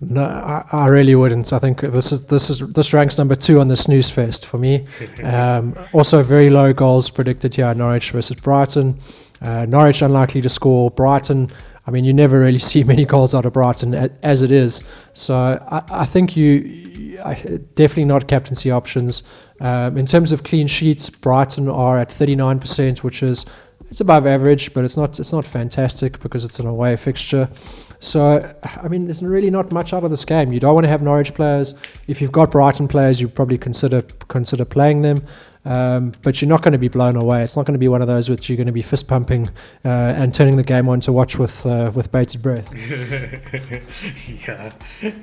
No, 0.00 0.22
I, 0.22 0.64
I 0.72 0.88
really 0.88 1.14
wouldn't. 1.14 1.52
I 1.52 1.58
think 1.58 1.80
this 1.80 2.12
is 2.12 2.26
this 2.26 2.50
is 2.50 2.58
this 2.72 2.92
ranks 2.92 3.16
number 3.16 3.34
two 3.34 3.60
on 3.60 3.68
the 3.68 3.76
snooze 3.76 4.10
fest 4.10 4.46
for 4.46 4.58
me. 4.58 4.86
Um, 5.24 5.74
also, 5.92 6.22
very 6.22 6.50
low 6.50 6.72
goals 6.72 7.08
predicted 7.08 7.54
here: 7.54 7.72
Norwich 7.74 8.10
versus 8.10 8.38
Brighton. 8.38 8.98
Uh, 9.40 9.64
Norwich 9.66 10.02
unlikely 10.02 10.42
to 10.42 10.48
score. 10.50 10.90
Brighton. 10.90 11.50
I 11.86 11.90
mean, 11.90 12.04
you 12.04 12.12
never 12.12 12.40
really 12.40 12.58
see 12.58 12.82
many 12.84 13.04
goals 13.04 13.34
out 13.34 13.46
of 13.46 13.52
Brighton 13.52 13.94
as 14.22 14.42
it 14.42 14.50
is. 14.50 14.82
So 15.14 15.34
I, 15.70 15.82
I 15.90 16.06
think 16.06 16.36
you 16.36 17.18
definitely 17.74 18.04
not 18.04 18.28
captaincy 18.28 18.70
options. 18.70 19.22
Um, 19.60 19.96
in 19.96 20.06
terms 20.06 20.32
of 20.32 20.42
clean 20.42 20.66
sheets, 20.66 21.08
Brighton 21.08 21.68
are 21.68 21.98
at 21.98 22.10
39%, 22.10 23.02
which 23.02 23.22
is 23.22 23.46
it's 23.90 24.00
above 24.00 24.26
average, 24.26 24.74
but 24.74 24.84
it's 24.84 24.96
not 24.96 25.18
it's 25.20 25.32
not 25.32 25.44
fantastic 25.44 26.20
because 26.20 26.44
it's 26.44 26.58
an 26.58 26.66
away 26.66 26.96
fixture. 26.96 27.48
So 28.00 28.54
I 28.62 28.88
mean, 28.88 29.04
there's 29.04 29.22
really 29.22 29.50
not 29.50 29.70
much 29.72 29.92
out 29.92 30.04
of 30.04 30.10
this 30.10 30.24
game. 30.24 30.52
You 30.52 30.60
don't 30.60 30.74
want 30.74 30.84
to 30.84 30.90
have 30.90 31.02
Norwich 31.02 31.34
players. 31.34 31.74
If 32.08 32.20
you've 32.20 32.32
got 32.32 32.50
Brighton 32.50 32.88
players, 32.88 33.20
you 33.20 33.28
probably 33.28 33.58
consider 33.58 34.02
consider 34.28 34.64
playing 34.64 35.02
them. 35.02 35.24
Um, 35.66 36.12
but 36.22 36.40
you're 36.40 36.48
not 36.48 36.62
going 36.62 36.72
to 36.72 36.78
be 36.78 36.86
blown 36.86 37.16
away. 37.16 37.42
It's 37.42 37.56
not 37.56 37.66
going 37.66 37.74
to 37.74 37.78
be 37.78 37.88
one 37.88 38.00
of 38.00 38.06
those 38.06 38.30
which 38.30 38.48
you're 38.48 38.56
going 38.56 38.68
to 38.68 38.72
be 38.72 38.82
fist 38.82 39.08
pumping 39.08 39.48
uh, 39.84 39.88
and 39.88 40.32
turning 40.32 40.56
the 40.56 40.62
game 40.62 40.88
on 40.88 41.00
to 41.00 41.12
watch 41.12 41.36
with 41.38 41.66
uh, 41.66 41.90
with 41.92 42.12
bated 42.12 42.40
breath. 42.40 42.72
yeah, 44.46 44.72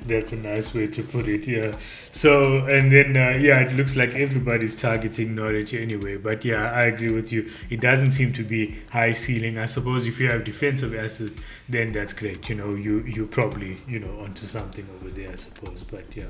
that's 0.04 0.32
a 0.32 0.36
nice 0.36 0.74
way 0.74 0.86
to 0.88 1.02
put 1.02 1.28
it. 1.28 1.46
Yeah. 1.48 1.74
So 2.10 2.66
and 2.66 2.92
then 2.92 3.16
uh, 3.16 3.38
yeah, 3.38 3.60
it 3.60 3.74
looks 3.74 3.96
like 3.96 4.10
everybody's 4.10 4.78
targeting 4.78 5.34
Norwich 5.34 5.72
anyway. 5.72 6.18
But 6.18 6.44
yeah, 6.44 6.70
I 6.70 6.84
agree 6.84 7.12
with 7.12 7.32
you. 7.32 7.50
It 7.70 7.80
doesn't 7.80 8.12
seem 8.12 8.34
to 8.34 8.44
be 8.44 8.82
high 8.92 9.12
ceiling. 9.12 9.56
I 9.56 9.64
suppose 9.64 10.06
if 10.06 10.20
you 10.20 10.28
have 10.28 10.44
defensive 10.44 10.94
assets, 10.94 11.40
then 11.70 11.92
that's 11.92 12.12
great. 12.12 12.50
You 12.50 12.56
know, 12.56 12.74
you 12.74 13.00
you 13.00 13.24
probably 13.26 13.78
you 13.88 13.98
know 13.98 14.20
onto 14.20 14.46
something 14.46 14.86
over 15.00 15.08
there. 15.08 15.32
I 15.32 15.36
suppose. 15.36 15.84
But 15.90 16.04
yeah, 16.14 16.26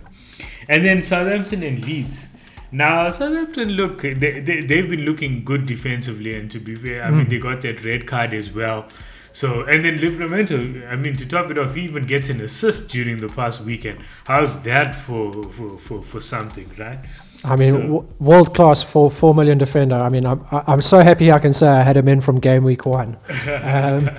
and 0.68 0.84
then 0.84 1.02
Southampton 1.02 1.64
and 1.64 1.84
Leeds. 1.84 2.28
Now 2.74 3.08
Southampton 3.08 3.68
look 3.68 4.02
they, 4.02 4.40
they 4.40 4.60
they've 4.60 4.90
been 4.90 5.04
looking 5.04 5.44
good 5.44 5.64
defensively, 5.64 6.34
and 6.34 6.50
to 6.50 6.58
be 6.58 6.74
fair, 6.74 7.04
I 7.04 7.10
mm. 7.10 7.18
mean 7.18 7.28
they 7.28 7.38
got 7.38 7.62
that 7.62 7.84
red 7.84 8.08
card 8.08 8.34
as 8.34 8.50
well. 8.50 8.86
So 9.32 9.62
and 9.62 9.84
then 9.84 9.98
Livramento, 9.98 10.90
I 10.90 10.96
mean 10.96 11.14
to 11.14 11.26
top 11.26 11.52
it 11.52 11.58
off, 11.58 11.76
he 11.76 11.82
even 11.82 12.04
gets 12.06 12.30
an 12.30 12.40
assist 12.40 12.88
during 12.88 13.18
the 13.18 13.28
past 13.28 13.60
weekend. 13.60 14.00
How's 14.24 14.60
that 14.62 14.96
for 14.96 15.44
for 15.44 15.78
for, 15.78 16.02
for 16.02 16.20
something, 16.20 16.68
right? 16.76 16.98
I 17.44 17.54
mean, 17.54 17.72
so. 17.74 17.80
w- 17.82 18.06
world 18.18 18.54
class 18.54 18.82
four 18.82 19.08
four 19.08 19.34
million 19.36 19.56
defender. 19.56 19.94
I 19.94 20.08
mean, 20.08 20.26
I'm 20.26 20.44
I'm 20.50 20.82
so 20.82 20.98
happy 21.00 21.30
I 21.30 21.38
can 21.38 21.52
say 21.52 21.68
I 21.68 21.82
had 21.82 21.96
him 21.96 22.08
in 22.08 22.20
from 22.20 22.40
game 22.40 22.64
week 22.64 22.86
one, 22.86 23.16
um, 23.62 24.10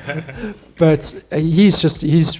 but 0.77 1.13
he's 1.31 1.77
just 1.77 2.03
he's 2.03 2.35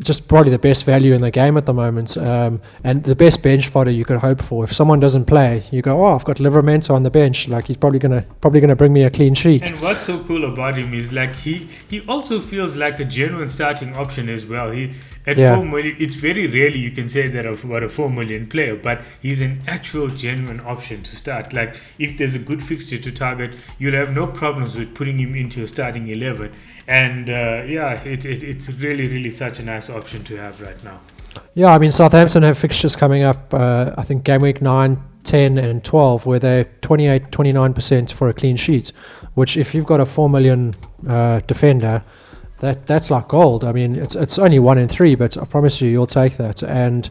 just 0.00 0.28
probably 0.28 0.50
the 0.50 0.58
best 0.58 0.84
value 0.84 1.14
in 1.14 1.20
the 1.20 1.30
game 1.30 1.56
at 1.56 1.66
the 1.66 1.74
moment, 1.74 2.16
um, 2.16 2.60
and 2.82 3.04
the 3.04 3.14
best 3.14 3.42
bench 3.42 3.68
fodder 3.68 3.90
you 3.90 4.04
could 4.04 4.18
hope 4.18 4.42
for. 4.42 4.64
If 4.64 4.72
someone 4.72 5.00
doesn't 5.00 5.26
play, 5.26 5.64
you 5.70 5.82
go, 5.82 6.04
"Oh, 6.04 6.14
I've 6.14 6.24
got 6.24 6.38
Livramento 6.38 6.94
on 6.94 7.02
the 7.02 7.10
bench. 7.10 7.48
Like 7.48 7.66
he's 7.66 7.76
probably 7.76 7.98
gonna 7.98 8.24
probably 8.40 8.60
gonna 8.60 8.76
bring 8.76 8.92
me 8.92 9.04
a 9.04 9.10
clean 9.10 9.34
sheet." 9.34 9.70
And 9.70 9.80
what's 9.80 10.02
so 10.02 10.18
cool 10.24 10.44
about 10.44 10.76
him 10.78 10.92
is 10.94 11.12
like 11.12 11.34
he 11.36 11.68
he 11.88 12.00
also 12.08 12.40
feels 12.40 12.76
like 12.76 12.98
a 13.00 13.04
genuine 13.04 13.48
starting 13.48 13.94
option 13.96 14.28
as 14.28 14.46
well. 14.46 14.70
He 14.70 14.92
at 15.26 15.36
yeah. 15.36 15.56
four 15.56 15.64
million, 15.64 15.96
it's 15.98 16.16
very 16.16 16.46
rarely 16.46 16.78
you 16.78 16.90
can 16.90 17.08
say 17.08 17.26
that 17.28 17.46
about 17.46 17.82
a 17.82 17.88
four 17.88 18.10
million 18.10 18.46
player, 18.46 18.76
but 18.76 19.02
he's 19.22 19.40
an 19.40 19.62
actual 19.66 20.08
genuine 20.08 20.60
option 20.60 21.02
to 21.02 21.16
start. 21.16 21.52
Like 21.52 21.76
if 21.98 22.18
there's 22.18 22.34
a 22.34 22.38
good 22.38 22.62
fixture 22.62 22.98
to 22.98 23.12
target, 23.12 23.54
you'll 23.78 23.94
have 23.94 24.12
no 24.12 24.26
problems 24.26 24.76
with 24.76 24.94
putting 24.94 25.18
him 25.18 25.34
into 25.34 25.60
your 25.60 25.68
starting 25.68 26.08
eleven 26.08 26.52
and 26.86 27.30
uh, 27.30 27.62
yeah, 27.66 28.00
it, 28.02 28.24
it, 28.24 28.42
it's 28.42 28.68
really, 28.68 29.08
really 29.08 29.30
such 29.30 29.58
a 29.58 29.62
nice 29.62 29.88
option 29.88 30.22
to 30.24 30.36
have 30.36 30.60
right 30.60 30.82
now. 30.84 31.00
Yeah, 31.54 31.68
I 31.68 31.78
mean, 31.78 31.90
Southampton 31.90 32.42
have 32.42 32.58
fixtures 32.58 32.94
coming 32.94 33.22
up, 33.22 33.52
uh, 33.54 33.94
I 33.96 34.04
think 34.04 34.24
game 34.24 34.40
week 34.40 34.60
9, 34.60 35.02
10, 35.24 35.58
and 35.58 35.82
12, 35.82 36.26
where 36.26 36.38
they're 36.38 36.64
28, 36.82 37.30
29% 37.30 38.12
for 38.12 38.28
a 38.28 38.34
clean 38.34 38.56
sheet, 38.56 38.92
which 39.34 39.56
if 39.56 39.74
you've 39.74 39.86
got 39.86 40.00
a 40.00 40.06
4 40.06 40.28
million 40.28 40.74
uh, 41.08 41.40
defender, 41.46 42.02
that 42.64 42.86
that's 42.86 43.10
like 43.10 43.28
gold. 43.28 43.62
I 43.62 43.72
mean, 43.72 43.94
it's 43.94 44.16
it's 44.16 44.38
only 44.38 44.58
one 44.58 44.78
in 44.78 44.88
three, 44.88 45.14
but 45.14 45.36
I 45.36 45.44
promise 45.44 45.80
you, 45.80 45.90
you'll 45.90 46.06
take 46.06 46.38
that. 46.38 46.62
And 46.62 47.10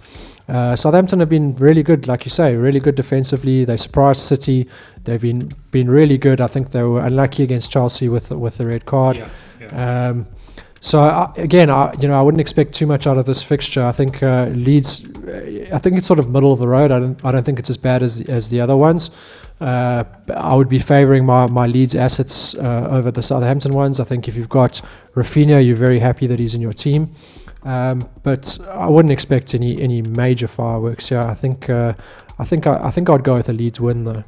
uh, 0.49 0.75
Southampton 0.75 1.19
have 1.19 1.29
been 1.29 1.55
really 1.55 1.83
good, 1.83 2.07
like 2.07 2.25
you 2.25 2.31
say, 2.31 2.55
really 2.55 2.79
good 2.79 2.95
defensively. 2.95 3.63
They 3.63 3.77
surprised 3.77 4.21
City. 4.21 4.67
They've 5.03 5.21
been 5.21 5.51
been 5.71 5.89
really 5.89 6.17
good. 6.17 6.41
I 6.41 6.47
think 6.47 6.71
they 6.71 6.81
were 6.83 7.01
unlucky 7.01 7.43
against 7.43 7.71
Chelsea 7.71 8.09
with 8.09 8.31
with 8.31 8.57
the 8.57 8.65
red 8.65 8.85
card. 8.85 9.17
Yeah. 9.17 10.09
Um, 10.09 10.27
so 10.83 10.99
I, 10.99 11.31
again, 11.37 11.69
I, 11.69 11.93
you 12.01 12.09
know, 12.09 12.19
I 12.19 12.21
wouldn't 12.21 12.41
expect 12.41 12.73
too 12.73 12.85
much 12.85 13.07
out 13.07 13.17
of 13.17 13.25
this 13.25 13.41
fixture. 13.41 13.81
I 13.81 13.93
think 13.93 14.21
uh, 14.21 14.47
Leeds, 14.47 15.07
I 15.71 15.79
think 15.79 15.95
it's 15.95 16.05
sort 16.05 16.19
of 16.19 16.29
middle 16.29 16.51
of 16.51 16.59
the 16.59 16.67
road. 16.67 16.91
I 16.91 16.99
don't, 16.99 17.23
I 17.23 17.31
don't 17.31 17.45
think 17.45 17.57
it's 17.57 17.69
as 17.69 17.77
bad 17.77 18.03
as 18.03 18.19
as 18.29 18.49
the 18.49 18.59
other 18.59 18.75
ones. 18.75 19.09
Uh, 19.61 20.03
I 20.35 20.53
would 20.53 20.67
be 20.67 20.79
favouring 20.79 21.25
my, 21.25 21.47
my 21.47 21.67
Leeds 21.67 21.95
assets 21.95 22.53
uh, 22.55 22.89
over 22.91 23.11
the 23.11 23.23
Southampton 23.23 23.71
ones. 23.71 24.01
I 24.01 24.03
think 24.03 24.27
if 24.27 24.35
you've 24.35 24.49
got 24.49 24.81
Raphinha, 25.15 25.65
you're 25.65 25.77
very 25.77 25.99
happy 25.99 26.27
that 26.27 26.37
he's 26.37 26.53
in 26.53 26.59
your 26.59 26.73
team. 26.73 27.09
Um, 27.63 28.09
but 28.23 28.57
I 28.69 28.89
wouldn't 28.89 29.13
expect 29.13 29.55
any 29.55 29.81
any 29.81 30.01
major 30.01 30.49
fireworks 30.49 31.07
here. 31.07 31.21
I 31.21 31.33
think 31.33 31.69
uh, 31.69 31.93
I 32.39 32.43
think 32.43 32.67
I, 32.67 32.87
I 32.87 32.91
think 32.91 33.09
I'd 33.09 33.23
go 33.23 33.35
with 33.35 33.47
a 33.47 33.53
Leeds 33.53 33.79
win 33.79 34.03
though. 34.03 34.25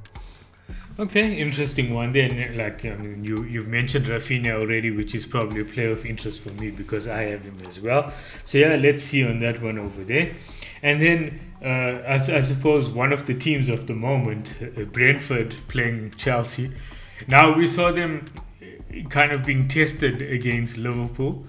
Okay, 0.97 1.39
interesting 1.41 1.93
one. 1.93 2.13
Then, 2.13 2.55
like 2.55 2.85
I 2.85 2.95
mean, 2.95 3.21
you 3.21 3.43
you've 3.43 3.67
mentioned 3.67 4.05
Raphinha 4.05 4.53
already, 4.53 4.91
which 4.91 5.13
is 5.13 5.25
probably 5.25 5.59
a 5.59 5.65
player 5.65 5.91
of 5.91 6.05
interest 6.05 6.39
for 6.39 6.51
me 6.51 6.71
because 6.71 7.05
I 7.05 7.23
have 7.23 7.41
him 7.41 7.57
as 7.67 7.81
well. 7.81 8.13
So 8.45 8.57
yeah, 8.57 8.75
let's 8.77 9.03
see 9.03 9.25
on 9.27 9.39
that 9.39 9.61
one 9.61 9.77
over 9.77 10.05
there. 10.05 10.31
And 10.81 11.01
then 11.01 11.39
uh, 11.61 12.01
I, 12.07 12.13
I 12.13 12.39
suppose 12.39 12.87
one 12.87 13.11
of 13.11 13.25
the 13.25 13.33
teams 13.33 13.67
of 13.67 13.87
the 13.87 13.93
moment, 13.93 14.55
uh, 14.61 14.83
Brentford 14.85 15.55
playing 15.67 16.11
Chelsea. 16.11 16.71
Now 17.27 17.53
we 17.53 17.67
saw 17.67 17.91
them 17.91 18.25
uh, 18.61 19.09
kind 19.09 19.33
of 19.33 19.43
being 19.43 19.67
tested 19.67 20.21
against 20.21 20.77
Liverpool. 20.77 21.45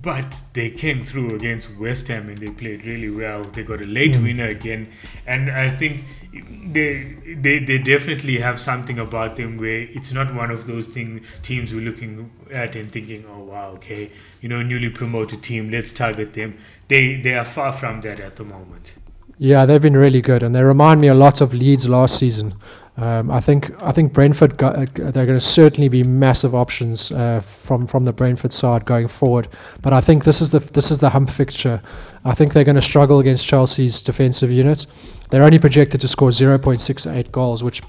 But 0.00 0.40
they 0.54 0.70
came 0.70 1.04
through 1.04 1.34
against 1.34 1.76
West 1.76 2.08
Ham 2.08 2.30
and 2.30 2.38
they 2.38 2.50
played 2.50 2.86
really 2.86 3.10
well. 3.10 3.44
They 3.44 3.62
got 3.62 3.82
a 3.82 3.84
late 3.84 4.14
mm. 4.14 4.22
winner 4.22 4.46
again, 4.46 4.90
and 5.26 5.50
I 5.50 5.68
think 5.68 6.04
they, 6.32 7.16
they 7.36 7.58
they 7.58 7.78
definitely 7.78 8.38
have 8.38 8.58
something 8.58 8.98
about 8.98 9.36
them 9.36 9.58
where 9.58 9.82
it's 9.82 10.12
not 10.12 10.34
one 10.34 10.50
of 10.50 10.66
those 10.66 10.86
thing 10.86 11.22
teams 11.42 11.74
we're 11.74 11.82
looking 11.82 12.30
at 12.50 12.74
and 12.74 12.90
thinking, 12.90 13.26
oh 13.28 13.44
wow, 13.44 13.72
okay, 13.72 14.10
you 14.40 14.48
know, 14.48 14.62
newly 14.62 14.88
promoted 14.88 15.42
team, 15.42 15.70
let's 15.70 15.92
target 15.92 16.32
them. 16.32 16.56
They 16.88 17.20
they 17.20 17.34
are 17.34 17.44
far 17.44 17.72
from 17.72 18.00
that 18.00 18.18
at 18.18 18.36
the 18.36 18.44
moment. 18.44 18.94
Yeah, 19.38 19.66
they've 19.66 19.82
been 19.82 19.96
really 19.96 20.22
good, 20.22 20.42
and 20.42 20.54
they 20.54 20.62
remind 20.62 21.00
me 21.00 21.08
a 21.08 21.14
lot 21.14 21.40
of 21.40 21.52
Leeds 21.52 21.88
last 21.88 22.18
season. 22.18 22.54
Um, 22.98 23.30
I 23.30 23.40
think 23.40 23.72
I 23.82 23.90
think 23.90 24.12
Brentford 24.12 24.58
got, 24.58 24.76
uh, 24.76 24.84
they're 25.10 25.26
going 25.26 25.38
to 25.38 25.40
certainly 25.40 25.88
be 25.88 26.02
massive 26.02 26.54
options 26.54 27.10
uh, 27.10 27.40
from 27.40 27.86
from 27.86 28.04
the 28.04 28.12
Brentford 28.12 28.52
side 28.52 28.84
going 28.84 29.08
forward. 29.08 29.48
But 29.80 29.94
I 29.94 30.02
think 30.02 30.24
this 30.24 30.42
is 30.42 30.50
the 30.50 30.58
this 30.58 30.90
is 30.90 30.98
the 30.98 31.08
hump 31.08 31.30
fixture. 31.30 31.80
I 32.26 32.34
think 32.34 32.52
they're 32.52 32.64
going 32.64 32.76
to 32.76 32.82
struggle 32.82 33.20
against 33.20 33.46
Chelsea's 33.46 34.02
defensive 34.02 34.50
unit. 34.50 34.86
They're 35.30 35.42
only 35.42 35.58
projected 35.58 36.02
to 36.02 36.08
score 36.08 36.28
0.68 36.28 37.32
goals, 37.32 37.64
which 37.64 37.80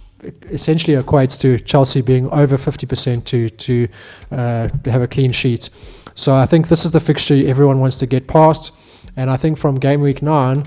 essentially 0.50 0.96
equates 0.96 1.38
to 1.42 1.60
Chelsea 1.60 2.02
being 2.02 2.30
over 2.30 2.58
50% 2.58 3.26
to 3.26 3.50
to 3.50 3.88
uh, 4.32 4.70
have 4.86 5.02
a 5.02 5.08
clean 5.08 5.34
sheet. 5.34 5.70
So 6.16 6.34
I 6.34 6.46
think 6.46 6.70
this 6.70 6.86
is 6.86 6.92
the 6.92 7.02
fixture 7.02 7.36
everyone 7.46 7.82
wants 7.82 7.98
to 7.98 8.06
get 8.06 8.28
past. 8.28 8.72
And 9.18 9.30
I 9.30 9.38
think 9.38 9.58
from 9.58 9.80
game 9.80 10.02
week 10.02 10.22
nine, 10.22 10.64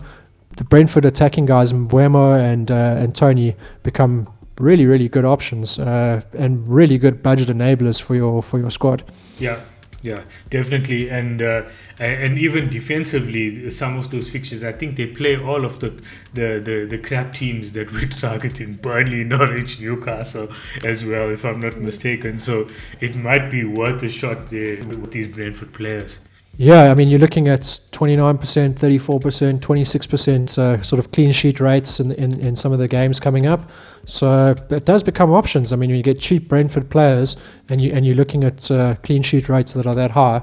the 0.56 0.64
Brentford 0.64 1.04
attacking 1.04 1.46
guys, 1.46 1.72
Mbeumo 1.72 2.38
and 2.40 2.70
uh, 2.70 2.96
and 2.98 3.14
Toney, 3.14 3.54
become 3.82 4.28
really 4.58 4.86
really 4.86 5.08
good 5.08 5.24
options 5.24 5.78
uh, 5.78 6.22
and 6.32 6.66
really 6.68 6.98
good 6.98 7.22
budget 7.22 7.48
enablers 7.48 8.00
for 8.00 8.14
your 8.14 8.42
for 8.42 8.58
your 8.58 8.70
squad. 8.70 9.04
Yeah. 9.38 9.60
Yeah, 10.02 10.22
definitely, 10.50 11.08
and 11.08 11.42
uh, 11.42 11.62
and 11.98 12.38
even 12.38 12.68
defensively, 12.68 13.70
some 13.72 13.98
of 13.98 14.10
those 14.10 14.28
fixtures, 14.28 14.62
I 14.62 14.70
think 14.70 14.96
they 14.96 15.06
play 15.06 15.36
all 15.36 15.64
of 15.64 15.80
the 15.80 15.88
the, 16.32 16.60
the, 16.62 16.86
the 16.88 16.98
crap 16.98 17.34
teams 17.34 17.72
that 17.72 17.90
we're 17.92 18.06
targeting: 18.06 18.74
Burnley, 18.74 19.24
Norwich, 19.24 19.80
Newcastle, 19.80 20.48
as 20.84 21.04
well, 21.04 21.30
if 21.30 21.44
I'm 21.44 21.58
not 21.60 21.78
mistaken. 21.78 22.38
So 22.38 22.68
it 23.00 23.16
might 23.16 23.50
be 23.50 23.64
worth 23.64 24.00
a 24.02 24.08
shot 24.08 24.50
there 24.50 24.76
with 24.84 25.10
these 25.10 25.26
Brentford 25.28 25.72
players. 25.72 26.18
Yeah, 26.58 26.90
I 26.90 26.94
mean, 26.94 27.08
you're 27.08 27.20
looking 27.20 27.48
at 27.48 27.60
29%, 27.60 28.38
34%, 28.74 29.60
26% 29.60 30.58
uh, 30.58 30.82
sort 30.82 30.98
of 30.98 31.12
clean 31.12 31.30
sheet 31.30 31.60
rates 31.60 32.00
in, 32.00 32.12
in, 32.12 32.40
in 32.40 32.56
some 32.56 32.72
of 32.72 32.78
the 32.78 32.88
games 32.88 33.20
coming 33.20 33.46
up. 33.46 33.70
So 34.06 34.54
it 34.70 34.86
does 34.86 35.02
become 35.02 35.32
options. 35.32 35.74
I 35.74 35.76
mean, 35.76 35.90
you 35.90 36.02
get 36.02 36.18
cheap 36.18 36.48
Brentford 36.48 36.88
players 36.88 37.36
and, 37.68 37.78
you, 37.78 37.92
and 37.92 38.06
you're 38.06 38.16
looking 38.16 38.42
at 38.42 38.70
uh, 38.70 38.94
clean 39.02 39.22
sheet 39.22 39.50
rates 39.50 39.74
that 39.74 39.86
are 39.86 39.94
that 39.96 40.10
high, 40.10 40.40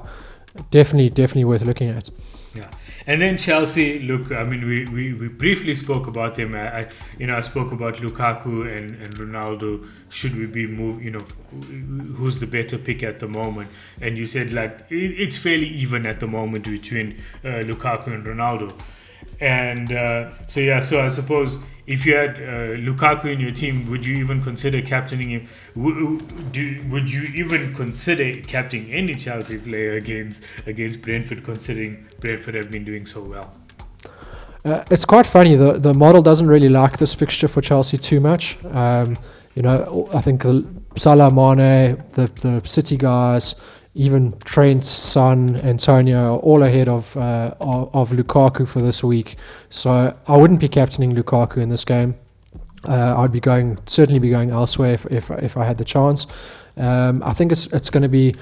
definitely, 0.70 1.10
definitely 1.10 1.46
worth 1.46 1.62
looking 1.62 1.88
at. 1.88 2.08
And 3.06 3.20
then 3.20 3.36
Chelsea, 3.36 3.98
look, 3.98 4.32
I 4.32 4.44
mean, 4.44 4.66
we, 4.66 4.84
we, 4.86 5.12
we 5.12 5.28
briefly 5.28 5.74
spoke 5.74 6.06
about 6.06 6.36
them. 6.36 6.54
I, 6.54 6.80
I, 6.80 6.88
you 7.18 7.26
know, 7.26 7.36
I 7.36 7.42
spoke 7.42 7.70
about 7.70 7.96
Lukaku 7.96 8.66
and, 8.66 8.90
and 8.92 9.14
Ronaldo. 9.16 9.86
Should 10.08 10.36
we 10.36 10.46
be 10.46 10.66
move? 10.66 11.04
You 11.04 11.10
know, 11.10 11.26
who's 12.16 12.40
the 12.40 12.46
better 12.46 12.78
pick 12.78 13.02
at 13.02 13.18
the 13.20 13.28
moment? 13.28 13.68
And 14.00 14.16
you 14.16 14.26
said 14.26 14.52
like 14.54 14.86
it, 14.90 15.20
it's 15.20 15.36
fairly 15.36 15.68
even 15.68 16.06
at 16.06 16.20
the 16.20 16.26
moment 16.26 16.64
between 16.64 17.22
uh, 17.44 17.62
Lukaku 17.62 18.06
and 18.14 18.24
Ronaldo. 18.24 18.72
And 19.40 19.92
uh, 19.92 20.30
so 20.46 20.60
yeah, 20.60 20.80
so 20.80 21.04
I 21.04 21.08
suppose 21.08 21.58
if 21.86 22.06
you 22.06 22.14
had 22.14 22.36
uh, 22.36 22.80
Lukaku 22.80 23.26
in 23.26 23.40
your 23.40 23.50
team, 23.50 23.90
would 23.90 24.06
you 24.06 24.14
even 24.16 24.42
consider 24.42 24.80
captaining 24.80 25.30
him? 25.30 25.48
Would, 25.74 26.90
would 26.90 27.12
you 27.12 27.22
even 27.34 27.74
consider 27.74 28.40
captaining 28.40 28.92
any 28.92 29.16
Chelsea 29.16 29.58
player 29.58 29.94
against 29.94 30.42
against 30.66 31.02
Brentford, 31.02 31.44
considering 31.44 32.06
Brentford 32.20 32.54
have 32.54 32.70
been 32.70 32.84
doing 32.84 33.06
so 33.06 33.22
well? 33.22 33.54
Uh, 34.64 34.82
it's 34.90 35.04
quite 35.04 35.26
funny. 35.26 35.56
The 35.56 35.78
the 35.78 35.92
model 35.92 36.22
doesn't 36.22 36.46
really 36.46 36.70
like 36.70 36.98
this 36.98 37.12
fixture 37.14 37.48
for 37.48 37.60
Chelsea 37.60 37.98
too 37.98 38.20
much. 38.20 38.56
Um, 38.66 39.16
you 39.54 39.62
know, 39.62 40.08
I 40.12 40.20
think 40.20 40.42
Salah, 40.96 41.30
Mane, 41.30 42.02
the 42.14 42.30
the 42.40 42.62
City 42.66 42.96
guys, 42.96 43.56
even 43.94 44.36
Trent, 44.40 44.84
Son, 44.84 45.60
Antonio 45.60 46.34
are 46.34 46.38
all 46.38 46.62
ahead 46.64 46.88
of, 46.88 47.16
uh, 47.16 47.54
of, 47.60 47.94
of 47.94 48.10
Lukaku 48.10 48.66
for 48.66 48.80
this 48.80 49.04
week. 49.04 49.36
So 49.70 50.16
I 50.26 50.36
wouldn't 50.36 50.60
be 50.60 50.68
captaining 50.68 51.14
Lukaku 51.14 51.58
in 51.58 51.68
this 51.68 51.84
game. 51.84 52.14
Uh, 52.88 53.14
I'd 53.16 53.32
be 53.32 53.40
going 53.40 53.78
certainly 53.86 54.20
be 54.20 54.30
going 54.30 54.50
elsewhere 54.50 54.92
if 54.92 55.06
if, 55.06 55.30
if 55.30 55.56
I 55.56 55.64
had 55.64 55.78
the 55.78 55.84
chance. 55.84 56.26
Um, 56.76 57.22
I 57.22 57.32
think 57.32 57.52
it's 57.52 57.66
it's 57.68 57.88
going 57.88 58.02
to 58.02 58.08
be 58.08 58.34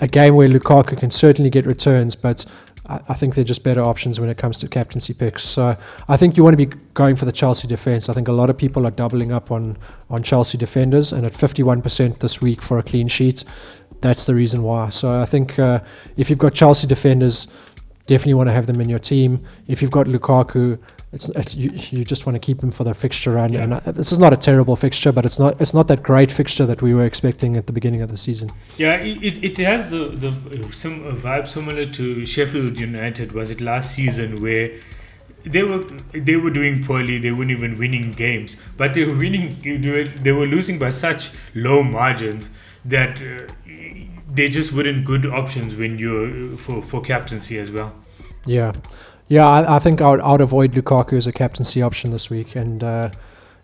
a 0.00 0.08
game 0.08 0.34
where 0.34 0.48
Lukaku 0.48 0.98
can 0.98 1.10
certainly 1.10 1.48
get 1.48 1.64
returns, 1.64 2.14
but 2.14 2.44
I, 2.88 3.00
I 3.08 3.14
think 3.14 3.34
they're 3.34 3.44
just 3.44 3.64
better 3.64 3.80
options 3.80 4.20
when 4.20 4.28
it 4.28 4.36
comes 4.36 4.58
to 4.58 4.68
captaincy 4.68 5.14
picks. 5.14 5.44
So 5.44 5.76
I 6.08 6.16
think 6.16 6.36
you 6.36 6.44
want 6.44 6.58
to 6.58 6.66
be 6.66 6.76
going 6.92 7.16
for 7.16 7.24
the 7.24 7.32
Chelsea 7.32 7.66
defence. 7.66 8.08
I 8.08 8.12
think 8.12 8.28
a 8.28 8.32
lot 8.32 8.50
of 8.50 8.58
people 8.58 8.86
are 8.86 8.90
doubling 8.90 9.32
up 9.32 9.50
on 9.50 9.78
on 10.10 10.22
Chelsea 10.22 10.58
defenders, 10.58 11.12
and 11.12 11.24
at 11.24 11.32
51% 11.32 12.18
this 12.18 12.40
week 12.40 12.60
for 12.60 12.78
a 12.78 12.82
clean 12.82 13.08
sheet, 13.08 13.44
that's 14.00 14.26
the 14.26 14.34
reason 14.34 14.62
why. 14.62 14.88
So 14.90 15.20
I 15.20 15.26
think 15.26 15.58
uh, 15.58 15.80
if 16.16 16.30
you've 16.30 16.38
got 16.38 16.54
Chelsea 16.54 16.86
defenders, 16.86 17.48
definitely 18.06 18.34
want 18.34 18.48
to 18.48 18.52
have 18.52 18.66
them 18.66 18.80
in 18.80 18.88
your 18.88 18.98
team. 18.98 19.44
If 19.68 19.82
you've 19.82 19.90
got 19.90 20.06
Lukaku, 20.06 20.78
it's, 21.12 21.28
it's 21.30 21.54
you, 21.54 21.70
you 21.90 22.04
just 22.04 22.26
want 22.26 22.34
to 22.34 22.38
keep 22.38 22.62
him 22.62 22.70
for 22.70 22.84
the 22.84 22.94
fixture 22.94 23.32
run. 23.32 23.52
Yeah. 23.52 23.62
And 23.62 23.74
uh, 23.74 23.80
this 23.92 24.12
is 24.12 24.18
not 24.18 24.32
a 24.32 24.36
terrible 24.36 24.76
fixture, 24.76 25.12
but 25.12 25.24
it's 25.24 25.38
not 25.38 25.60
it's 25.60 25.72
not 25.72 25.88
that 25.88 26.02
great 26.02 26.30
fixture 26.30 26.66
that 26.66 26.82
we 26.82 26.94
were 26.94 27.04
expecting 27.04 27.56
at 27.56 27.66
the 27.66 27.72
beginning 27.72 28.02
of 28.02 28.10
the 28.10 28.16
season. 28.16 28.50
Yeah, 28.76 28.94
it, 28.96 29.42
it 29.44 29.56
has 29.58 29.90
the 29.90 30.08
the 30.08 30.72
some 30.72 31.16
vibe 31.16 31.48
similar 31.48 31.86
to 31.86 32.26
Sheffield 32.26 32.78
United. 32.78 33.32
Was 33.32 33.50
it 33.50 33.60
last 33.60 33.94
season 33.94 34.42
where? 34.42 34.70
They 35.44 35.62
were 35.62 35.84
they 36.12 36.34
were 36.34 36.50
doing 36.50 36.82
poorly. 36.82 37.18
They 37.18 37.30
weren't 37.30 37.52
even 37.52 37.78
winning 37.78 38.10
games, 38.10 38.56
but 38.76 38.94
they 38.94 39.04
were 39.04 39.14
winning. 39.14 39.62
They 40.24 40.32
were 40.32 40.44
losing 40.44 40.76
by 40.76 40.90
such 40.90 41.30
low 41.54 41.84
margins 41.84 42.50
that 42.84 43.20
uh, 43.22 43.46
they 44.36 44.48
just 44.48 44.72
weren't 44.72 45.04
good 45.04 45.26
options 45.26 45.74
when 45.74 45.98
you're 45.98 46.56
for 46.56 46.82
for 46.82 47.00
captaincy 47.00 47.58
as 47.58 47.70
well. 47.70 47.92
Yeah, 48.44 48.72
yeah. 49.28 49.46
I, 49.46 49.76
I 49.76 49.78
think 49.78 50.00
I 50.00 50.10
would, 50.10 50.20
I 50.20 50.32
would 50.32 50.40
avoid 50.40 50.72
Lukaku 50.72 51.16
as 51.16 51.26
a 51.26 51.32
captaincy 51.32 51.82
option 51.82 52.10
this 52.10 52.30
week, 52.30 52.54
and 52.54 52.84
uh, 52.84 53.10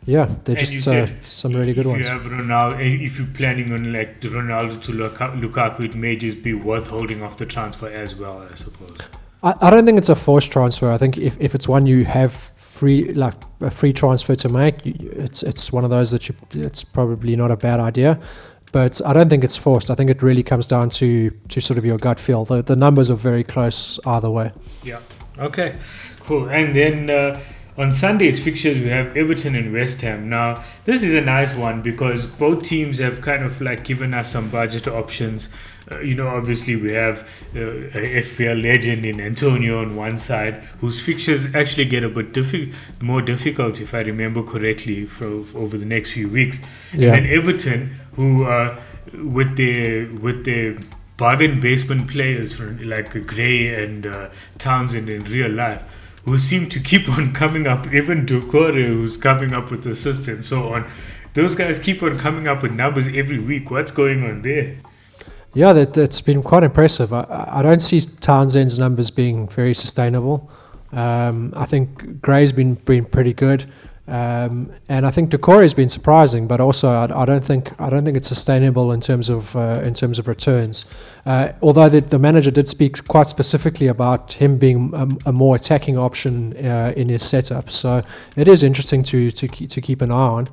yeah, 0.04 0.26
they're 0.44 0.56
and 0.56 0.66
just 0.66 0.88
uh, 0.88 1.06
some 1.22 1.52
really 1.52 1.74
good 1.74 1.86
if 1.86 1.92
ones. 1.92 2.06
If 2.06 2.12
you 2.12 2.18
have 2.18 2.32
Ronaldo, 2.32 3.04
if 3.04 3.18
you're 3.18 3.28
planning 3.28 3.72
on 3.72 3.92
like 3.92 4.20
Ronaldo 4.20 4.82
to 4.82 4.92
Lukaku, 4.92 5.84
it 5.84 5.94
may 5.94 6.16
just 6.16 6.42
be 6.42 6.54
worth 6.54 6.88
holding 6.88 7.22
off 7.22 7.36
the 7.36 7.46
transfer 7.46 7.88
as 7.88 8.16
well. 8.16 8.46
I 8.50 8.54
suppose. 8.54 8.98
I, 9.42 9.54
I 9.60 9.70
don't 9.70 9.86
think 9.86 9.98
it's 9.98 10.08
a 10.08 10.16
forced 10.16 10.50
transfer. 10.50 10.90
I 10.90 10.98
think 10.98 11.18
if, 11.18 11.40
if 11.40 11.54
it's 11.54 11.68
one 11.68 11.86
you 11.86 12.04
have 12.04 12.32
free 12.32 13.12
like 13.12 13.34
a 13.60 13.70
free 13.70 13.92
transfer 13.92 14.34
to 14.34 14.48
make, 14.48 14.84
it's 14.84 15.42
it's 15.42 15.70
one 15.70 15.84
of 15.84 15.90
those 15.90 16.10
that 16.10 16.28
you 16.28 16.34
it's 16.52 16.82
probably 16.82 17.36
not 17.36 17.50
a 17.50 17.56
bad 17.56 17.78
idea 17.78 18.18
but 18.72 19.00
I 19.06 19.12
don't 19.12 19.28
think 19.28 19.44
it's 19.44 19.56
forced. 19.56 19.90
I 19.90 19.94
think 19.94 20.10
it 20.10 20.22
really 20.22 20.42
comes 20.42 20.66
down 20.66 20.90
to 20.90 21.30
to 21.30 21.60
sort 21.60 21.78
of 21.78 21.84
your 21.84 21.98
gut 21.98 22.18
feel. 22.18 22.44
The 22.44 22.62
the 22.62 22.76
numbers 22.76 23.10
are 23.10 23.16
very 23.16 23.44
close 23.44 24.00
either 24.06 24.30
way. 24.30 24.50
Yeah. 24.82 25.00
Okay. 25.38 25.76
Cool. 26.26 26.48
And 26.48 26.74
then 26.74 27.10
uh, 27.10 27.40
on 27.76 27.92
Sunday's 27.92 28.42
fixtures 28.42 28.78
we 28.78 28.88
have 28.88 29.16
Everton 29.16 29.54
and 29.54 29.72
West 29.72 30.00
Ham. 30.00 30.28
Now 30.28 30.62
this 30.84 31.02
is 31.02 31.14
a 31.14 31.20
nice 31.20 31.54
one 31.54 31.82
because 31.82 32.26
both 32.26 32.62
teams 32.62 32.98
have 32.98 33.20
kind 33.20 33.44
of 33.44 33.60
like 33.60 33.84
given 33.84 34.14
us 34.14 34.32
some 34.32 34.48
budget 34.48 34.88
options. 34.88 35.48
Uh, 35.90 35.98
you 35.98 36.14
know, 36.14 36.28
obviously 36.28 36.76
we 36.76 36.92
have 36.92 37.28
uh, 37.56 37.60
a 37.60 38.22
FPL 38.22 38.62
legend 38.62 39.04
in 39.04 39.20
Antonio 39.20 39.80
on 39.80 39.96
one 39.96 40.16
side, 40.16 40.54
whose 40.80 41.00
fixtures 41.00 41.52
actually 41.54 41.84
get 41.84 42.04
a 42.04 42.08
bit 42.08 42.32
diffi- 42.32 42.72
more 43.00 43.20
difficult, 43.20 43.80
if 43.80 43.92
I 43.92 44.00
remember 44.00 44.44
correctly, 44.44 45.06
for, 45.06 45.42
for 45.42 45.58
over 45.58 45.76
the 45.76 45.84
next 45.84 46.12
few 46.12 46.28
weeks. 46.28 46.60
Yeah. 46.92 47.14
And 47.14 47.26
then 47.26 47.32
Everton, 47.32 47.96
who 48.14 48.44
uh, 48.44 48.80
with 49.14 49.56
their 49.56 50.06
with 50.20 50.44
their 50.44 50.78
bargain 51.16 51.60
basement 51.60 52.10
players 52.10 52.58
like 52.60 53.26
Gray 53.26 53.84
and 53.84 54.06
uh, 54.06 54.30
Townsend 54.58 55.08
in 55.08 55.22
real 55.24 55.50
life, 55.50 55.84
who 56.24 56.38
seem 56.38 56.68
to 56.70 56.80
keep 56.80 57.08
on 57.08 57.32
coming 57.42 57.66
up. 57.66 57.92
Even 57.92 58.26
Doucouré, 58.26 58.86
who's 58.86 59.16
coming 59.16 59.52
up 59.52 59.70
with 59.70 59.86
assists 59.86 60.28
and 60.28 60.44
so 60.44 60.72
on. 60.72 60.90
Those 61.34 61.54
guys 61.54 61.78
keep 61.78 62.02
on 62.02 62.18
coming 62.18 62.46
up 62.46 62.62
with 62.62 62.72
numbers 62.72 63.06
every 63.08 63.38
week. 63.38 63.70
What's 63.70 63.90
going 63.90 64.22
on 64.22 64.42
there? 64.42 64.76
Yeah, 65.54 65.72
that, 65.74 65.94
that's 65.94 66.20
been 66.20 66.42
quite 66.42 66.62
impressive. 66.62 67.12
I, 67.12 67.24
I 67.50 67.62
don't 67.62 67.80
see 67.80 68.00
Townsend's 68.00 68.78
numbers 68.78 69.10
being 69.10 69.48
very 69.48 69.74
sustainable. 69.74 70.50
Um, 70.92 71.52
I 71.56 71.66
think 71.66 72.20
Gray's 72.20 72.52
been 72.52 72.74
been 72.74 73.04
pretty 73.04 73.32
good. 73.32 73.70
Um, 74.08 74.72
and 74.88 75.06
I 75.06 75.12
think 75.12 75.30
Doucouré 75.30 75.62
has 75.62 75.74
been 75.74 75.88
surprising, 75.88 76.48
but 76.48 76.60
also 76.60 76.88
I, 76.88 77.22
I, 77.22 77.24
don't 77.24 77.44
think 77.44 77.70
I 77.80 77.88
don't 77.88 78.04
think 78.04 78.16
it's 78.16 78.26
sustainable 78.26 78.90
in 78.90 79.00
terms 79.00 79.28
of 79.28 79.54
uh, 79.54 79.80
in 79.84 79.94
terms 79.94 80.18
of 80.18 80.26
returns. 80.26 80.84
Uh, 81.24 81.52
although 81.62 81.88
the, 81.88 82.00
the, 82.00 82.18
manager 82.18 82.50
did 82.50 82.66
speak 82.66 83.06
quite 83.06 83.28
specifically 83.28 83.86
about 83.86 84.32
him 84.32 84.58
being 84.58 84.92
a, 84.92 85.28
a 85.28 85.32
more 85.32 85.54
attacking 85.54 85.96
option 85.96 86.52
uh, 86.66 86.92
in 86.96 87.08
his 87.08 87.22
setup, 87.22 87.70
so 87.70 88.02
it 88.34 88.48
is 88.48 88.64
interesting 88.64 89.04
to 89.04 89.30
to 89.30 89.46
keep, 89.46 89.70
to 89.70 89.80
keep 89.80 90.00
an 90.02 90.10
eye 90.10 90.14
on. 90.14 90.48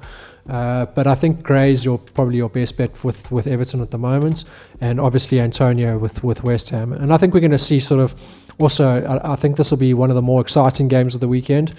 Uh, 0.48 0.86
but 0.88 1.08
I 1.08 1.16
think 1.16 1.42
Gray 1.42 1.72
is 1.72 1.84
your 1.84 1.98
probably 1.98 2.38
your 2.38 2.50
best 2.50 2.78
bet 2.78 3.04
with, 3.04 3.32
with 3.32 3.46
Everton 3.48 3.82
at 3.82 3.92
the 3.92 3.98
moment, 3.98 4.46
and 4.82 5.00
obviously 5.00 5.40
Antonio 5.42 5.98
with, 5.98 6.24
with 6.24 6.44
West 6.44 6.70
Ham. 6.70 6.94
And 6.94 7.14
I 7.14 7.18
think 7.18 7.34
we're 7.34 7.40
going 7.40 7.52
to 7.52 7.60
see 7.60 7.80
sort 7.80 8.00
of 8.00 8.14
also. 8.60 9.04
I, 9.04 9.34
I 9.34 9.36
think 9.36 9.58
this 9.58 9.72
will 9.72 9.78
be 9.80 9.96
one 9.96 10.10
of 10.10 10.16
the 10.16 10.22
more 10.22 10.40
exciting 10.40 10.88
games 10.88 11.16
of 11.16 11.22
the 11.22 11.28
weekend. 11.28 11.74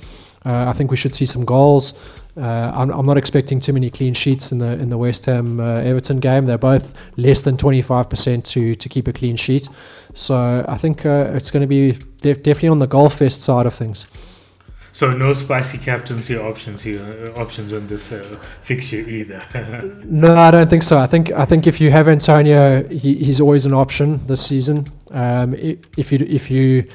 Uh, 0.45 0.67
I 0.69 0.73
think 0.73 0.91
we 0.91 0.97
should 0.97 1.15
see 1.15 1.27
some 1.27 1.45
goals. 1.45 1.95
Uh, 2.37 2.73
I'm, 2.75 2.91
I'm, 2.91 3.07
not 3.07 3.19
expecting 3.19 3.61
too 3.61 3.73
many 3.73 3.91
clean 3.91 4.15
sheets 4.15 4.53
in 4.53 4.59
the 4.59 4.73
in 4.79 4.89
the 4.89 4.97
West 4.97 5.27
Ham 5.27 5.61
uh, 5.61 5.81
Everton 5.81 6.21
game. 6.21 6.47
They're 6.47 6.57
both 6.57 6.95
less 7.17 7.43
than 7.43 7.57
25% 7.57 8.45
to 8.45 8.75
to 8.75 8.89
keep 8.89 9.09
a 9.09 9.13
clean 9.13 9.37
sheet. 9.37 9.69
So 10.15 10.65
I 10.69 10.79
think 10.79 11.05
uh, 11.05 11.33
it's 11.35 11.51
going 11.51 11.63
to 11.63 11.67
be 11.67 11.93
def- 12.23 12.43
definitely 12.43 12.71
on 12.71 12.79
the 12.79 12.87
goal 12.87 13.09
fest 13.09 13.43
side 13.43 13.67
of 13.67 13.75
things. 13.75 14.07
So 14.93 15.13
no 15.13 15.33
spicy 15.35 15.79
captaincy 15.79 16.37
options 16.37 16.83
here, 16.83 17.33
uh, 17.37 17.41
options 17.41 17.73
on 17.73 17.87
this 17.87 18.11
uh, 18.11 18.39
fixture 18.63 18.99
either. 18.99 19.43
no, 20.05 20.35
I 20.35 20.51
don't 20.51 20.69
think 20.69 20.83
so. 20.83 20.99
I 20.99 21.07
think 21.07 21.31
I 21.33 21.45
think 21.45 21.67
if 21.67 21.81
you 21.81 21.91
have 21.91 22.09
Antonio, 22.09 22.83
he, 22.89 23.15
he's 23.17 23.41
always 23.41 23.67
an 23.67 23.75
option 23.75 24.25
this 24.27 24.45
season. 24.45 24.87
Um, 25.11 25.55
if 25.55 26.13
you 26.13 26.19
if 26.29 26.51
you 26.51 26.89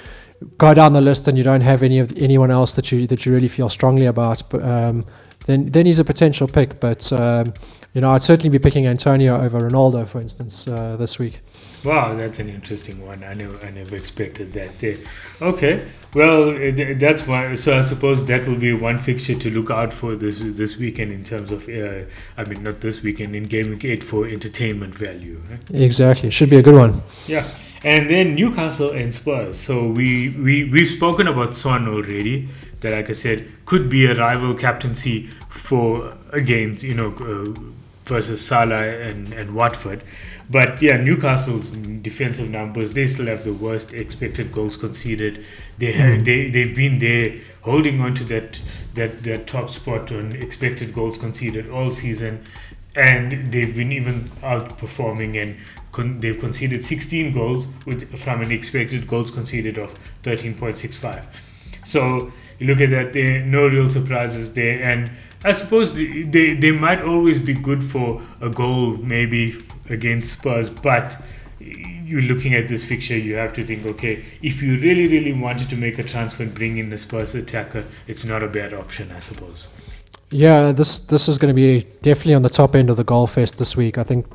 go 0.57 0.73
down 0.73 0.93
the 0.93 1.01
list 1.01 1.27
and 1.27 1.37
you 1.37 1.43
don't 1.43 1.61
have 1.61 1.83
any 1.83 1.99
of 1.99 2.11
anyone 2.17 2.51
else 2.51 2.75
that 2.75 2.91
you 2.91 3.07
that 3.07 3.25
you 3.25 3.33
really 3.33 3.47
feel 3.47 3.69
strongly 3.69 4.05
about, 4.05 4.43
but, 4.49 4.63
um, 4.63 5.05
then 5.45 5.67
then 5.67 5.85
he's 5.85 5.99
a 5.99 6.03
potential 6.03 6.47
pick. 6.47 6.79
But 6.79 7.11
um, 7.13 7.53
you 7.93 8.01
know, 8.01 8.11
I'd 8.11 8.23
certainly 8.23 8.49
be 8.49 8.59
picking 8.59 8.87
Antonio 8.87 9.39
over 9.41 9.59
Ronaldo, 9.59 10.07
for 10.07 10.19
instance, 10.19 10.67
uh, 10.67 10.97
this 10.97 11.17
week. 11.19 11.39
Wow, 11.83 12.15
that's 12.15 12.39
an 12.39 12.49
interesting 12.49 13.05
one. 13.05 13.23
I 13.23 13.33
never 13.35 13.63
I 13.65 13.69
never 13.69 13.95
expected 13.95 14.53
that. 14.53 14.79
There. 14.79 14.97
Okay, 15.41 15.85
well 16.15 16.53
that's 16.95 17.27
why. 17.27 17.53
So 17.55 17.77
I 17.77 17.81
suppose 17.81 18.25
that 18.25 18.47
will 18.47 18.57
be 18.57 18.73
one 18.73 18.97
fixture 18.97 19.35
to 19.35 19.49
look 19.51 19.69
out 19.69 19.93
for 19.93 20.15
this 20.15 20.39
this 20.41 20.77
weekend 20.77 21.11
in 21.11 21.23
terms 21.23 21.51
of. 21.51 21.69
Uh, 21.69 22.05
I 22.37 22.43
mean, 22.45 22.63
not 22.63 22.81
this 22.81 23.03
weekend 23.03 23.35
in 23.35 23.43
Game 23.43 23.69
Week 23.69 23.85
Eight 23.85 24.03
for 24.03 24.27
entertainment 24.27 24.95
value. 24.95 25.41
Right? 25.49 25.79
Exactly, 25.79 26.31
should 26.31 26.49
be 26.49 26.57
a 26.57 26.63
good 26.63 26.75
one. 26.75 27.03
Yeah. 27.27 27.47
And 27.85 28.09
then 28.09 28.33
Newcastle 28.33 28.89
and 28.89 29.13
Spurs. 29.13 29.59
So 29.59 29.85
we, 29.87 30.29
we, 30.29 30.63
we've 30.63 30.87
spoken 30.89 31.27
about 31.27 31.55
Son 31.55 31.87
already, 31.87 32.49
that, 32.81 32.91
like 32.93 33.11
I 33.11 33.13
said, 33.13 33.47
could 33.65 33.89
be 33.89 34.07
a 34.07 34.15
rival 34.15 34.55
captaincy 34.55 35.27
for 35.49 36.17
against, 36.33 36.83
you 36.83 36.95
know, 36.95 37.13
uh, 37.13 37.53
versus 38.05 38.45
Salah 38.45 38.87
and, 38.87 39.31
and 39.33 39.53
Watford. 39.53 40.01
But 40.49 40.81
yeah, 40.81 40.97
Newcastle's 40.97 41.71
defensive 41.71 42.49
numbers, 42.49 42.93
they 42.93 43.05
still 43.05 43.27
have 43.27 43.43
the 43.43 43.53
worst 43.53 43.93
expected 43.93 44.51
goals 44.51 44.77
conceded. 44.77 45.45
They 45.77 45.91
have, 45.91 46.25
they 46.25 46.49
they've 46.49 46.75
been 46.75 46.99
there 46.99 47.39
holding 47.61 48.01
on 48.01 48.13
to 48.15 48.23
that 48.25 48.61
that 48.95 49.23
that 49.23 49.47
top 49.47 49.69
spot 49.71 50.11
on 50.11 50.33
expected 50.33 50.93
goals 50.93 51.17
conceded 51.17 51.69
all 51.69 51.91
season 51.91 52.43
and 52.95 53.51
they've 53.51 53.75
been 53.75 53.91
even 53.91 54.29
outperforming 54.41 55.41
and 55.41 55.57
con- 55.95 56.19
they've 56.19 56.39
conceded 56.39 56.85
16 56.85 57.31
goals 57.31 57.67
with 57.85 58.17
from 58.19 58.41
an 58.41 58.51
expected 58.51 59.07
goals 59.07 59.31
conceded 59.31 59.77
of 59.77 59.97
13.65. 60.23 61.23
So 61.85 62.31
you 62.59 62.67
look 62.67 62.81
at 62.81 62.89
that, 62.89 63.13
there 63.13 63.43
no 63.45 63.67
real 63.67 63.89
surprises 63.89 64.53
there, 64.53 64.81
and 64.81 65.11
I 65.43 65.53
suppose 65.53 65.95
they, 65.95 66.53
they 66.53 66.71
might 66.71 67.01
always 67.01 67.39
be 67.39 67.53
good 67.53 67.83
for 67.83 68.21
a 68.41 68.49
goal 68.49 68.97
maybe 68.97 69.55
against 69.89 70.37
Spurs, 70.37 70.69
but 70.69 71.21
you're 71.59 72.21
looking 72.21 72.53
at 72.53 72.67
this 72.67 72.83
fixture, 72.83 73.17
you 73.17 73.35
have 73.35 73.53
to 73.53 73.63
think, 73.63 73.85
okay, 73.85 74.25
if 74.41 74.61
you 74.61 74.77
really, 74.79 75.07
really 75.07 75.33
wanted 75.33 75.69
to 75.69 75.75
make 75.75 75.97
a 75.97 76.03
transfer 76.03 76.43
and 76.43 76.53
bring 76.53 76.77
in 76.77 76.89
the 76.89 76.97
Spurs 76.97 77.33
attacker, 77.33 77.85
it's 78.07 78.25
not 78.25 78.43
a 78.43 78.47
bad 78.47 78.73
option, 78.73 79.11
I 79.11 79.19
suppose. 79.19 79.67
Yeah, 80.31 80.71
this 80.71 80.99
this 80.99 81.29
is 81.29 81.37
going 81.37 81.49
to 81.49 81.53
be 81.53 81.83
definitely 82.01 82.33
on 82.33 82.41
the 82.41 82.49
top 82.49 82.75
end 82.75 82.89
of 82.89 82.97
the 82.97 83.03
goal 83.03 83.27
fest 83.27 83.57
this 83.57 83.77
week. 83.77 83.97
I 83.97 84.03
think 84.03 84.25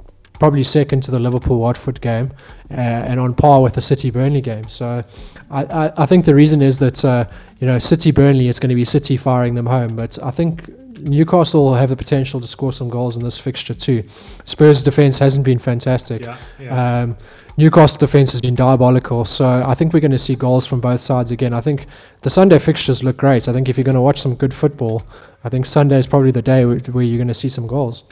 probably 0.40 0.64
second 0.64 1.02
to 1.04 1.12
the 1.12 1.20
Liverpool 1.20 1.60
Watford 1.60 2.00
game, 2.00 2.32
uh, 2.72 2.74
and 2.74 3.20
on 3.20 3.34
par 3.34 3.62
with 3.62 3.74
the 3.74 3.80
City 3.80 4.10
Burnley 4.10 4.40
game. 4.40 4.68
So, 4.68 5.04
I, 5.50 5.64
I, 5.64 5.92
I 5.98 6.06
think 6.06 6.24
the 6.24 6.34
reason 6.34 6.62
is 6.62 6.78
that 6.78 7.04
uh, 7.04 7.26
you 7.60 7.66
know 7.68 7.78
City 7.78 8.10
Burnley 8.10 8.48
it's 8.48 8.58
going 8.58 8.70
to 8.70 8.74
be 8.74 8.84
City 8.84 9.16
firing 9.16 9.54
them 9.54 9.66
home, 9.66 9.94
but 9.94 10.18
I 10.20 10.32
think 10.32 10.68
Newcastle 10.98 11.74
have 11.74 11.90
the 11.90 11.96
potential 11.96 12.40
to 12.40 12.46
score 12.46 12.72
some 12.72 12.88
goals 12.88 13.16
in 13.16 13.22
this 13.22 13.38
fixture 13.38 13.74
too. 13.74 14.02
Spurs' 14.44 14.82
defense 14.82 15.18
hasn't 15.18 15.44
been 15.44 15.58
fantastic. 15.58 16.22
Yeah, 16.22 16.36
yeah. 16.58 17.02
Um, 17.02 17.16
Newcastle 17.56 17.98
defense 17.98 18.30
has 18.32 18.40
been 18.40 18.54
diabolical, 18.54 19.24
so 19.26 19.62
I 19.66 19.74
think 19.74 19.92
we're 19.92 20.00
going 20.00 20.10
to 20.12 20.18
see 20.18 20.34
goals 20.34 20.66
from 20.66 20.80
both 20.80 21.00
sides 21.00 21.30
again. 21.30 21.52
I 21.52 21.60
think 21.60 21.86
the 22.22 22.30
Sunday 22.30 22.58
fixtures 22.58 23.04
look 23.04 23.18
great. 23.18 23.48
I 23.48 23.52
think 23.52 23.68
if 23.68 23.76
you're 23.76 23.84
going 23.84 23.96
to 23.96 24.00
watch 24.00 24.20
some 24.20 24.34
good 24.34 24.54
football, 24.54 25.02
I 25.44 25.50
think 25.50 25.66
Sunday 25.66 25.98
is 25.98 26.06
probably 26.06 26.30
the 26.30 26.42
day 26.42 26.64
where 26.64 27.04
you're 27.04 27.16
going 27.16 27.28
to 27.28 27.34
see 27.34 27.50
some 27.50 27.66
goals. 27.66 28.04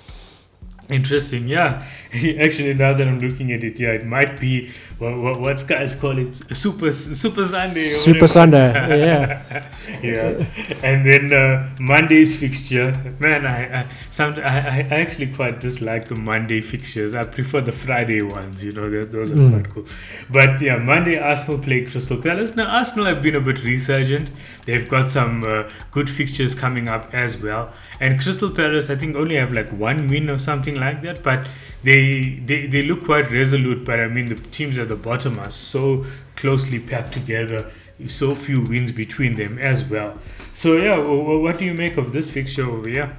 Interesting, 0.91 1.47
yeah. 1.49 1.85
Actually, 2.15 2.73
now 2.73 2.95
that 2.95 3.07
I'm 3.07 3.19
looking 3.19 3.53
at 3.53 3.63
it, 3.63 3.79
yeah, 3.79 3.91
it 3.91 4.07
might 4.07 4.41
be 4.41 4.71
what 4.99 5.19
what 5.19 5.41
what's 5.41 5.63
guys 5.63 5.95
call 5.95 6.17
it 6.19 6.35
Super 6.57 6.91
Super 6.91 7.45
Sunday. 7.45 7.83
Or 7.83 7.95
Super 7.95 8.15
whatever. 8.15 8.29
Sunday, 8.29 8.99
yeah. 9.07 9.67
yeah. 10.03 10.47
And 10.83 11.05
then 11.07 11.31
uh, 11.33 11.69
Monday's 11.79 12.39
fixture, 12.41 12.93
man, 13.21 13.45
I 13.45 13.81
I, 13.81 13.87
some, 14.11 14.33
I 14.37 14.61
I 14.61 14.77
I 14.91 15.01
actually 15.03 15.27
quite 15.27 15.61
dislike 15.61 16.09
the 16.09 16.15
Monday 16.17 16.63
fixtures. 16.63 17.15
I 17.15 17.25
prefer 17.25 17.61
the 17.61 17.73
Friday 17.73 18.23
ones. 18.23 18.65
You 18.65 18.73
know, 18.73 18.89
those 19.05 19.31
are 19.33 19.35
Mm. 19.35 19.51
quite 19.53 19.69
cool. 19.75 19.85
But 20.31 20.61
yeah, 20.63 20.79
Monday 20.79 21.19
Arsenal 21.19 21.59
play 21.59 21.83
Crystal 21.85 22.17
Palace. 22.17 22.57
Now 22.57 22.65
Arsenal 22.67 23.05
have 23.05 23.23
been 23.23 23.35
a 23.37 23.41
bit 23.41 23.63
resurgent. 23.63 24.31
They've 24.65 24.89
got 24.89 25.11
some 25.11 25.45
uh, 25.45 25.69
good 25.93 26.09
fixtures 26.09 26.55
coming 26.55 26.89
up 26.89 27.13
as 27.15 27.37
well. 27.37 27.75
And 28.01 28.19
Crystal 28.21 28.51
Palace, 28.51 28.89
I 28.91 28.97
think, 28.97 29.17
only 29.17 29.35
have 29.37 29.53
like 29.53 29.69
one 29.71 30.07
win 30.07 30.31
or 30.31 30.39
something 30.39 30.77
like 30.81 31.03
that. 31.03 31.23
But 31.23 31.47
they 31.83 32.41
they, 32.45 32.67
they 32.67 32.83
look 32.83 33.05
quite 33.05 33.31
resolute. 33.33 33.85
But 33.85 34.01
I 34.01 34.09
mean, 34.09 34.27
the 34.27 34.37
teams 34.37 34.79
at 34.79 34.89
the 34.89 34.97
bottom 34.97 35.39
are 35.39 35.51
so 35.51 36.07
closely 36.37 36.79
packed 36.79 37.13
together. 37.15 37.71
So 38.07 38.35
few 38.35 38.63
wins 38.63 38.93
between 38.93 39.37
them 39.37 39.59
as 39.59 39.85
well. 39.85 40.19
So 40.55 40.77
yeah, 40.77 40.97
wh- 40.97 41.25
wh- 41.25 41.43
what 41.43 41.59
do 41.59 41.65
you 41.65 41.75
make 41.75 41.97
of 41.97 42.13
this 42.13 42.31
fixture 42.31 42.65
over 42.65 42.89
here? 42.89 43.17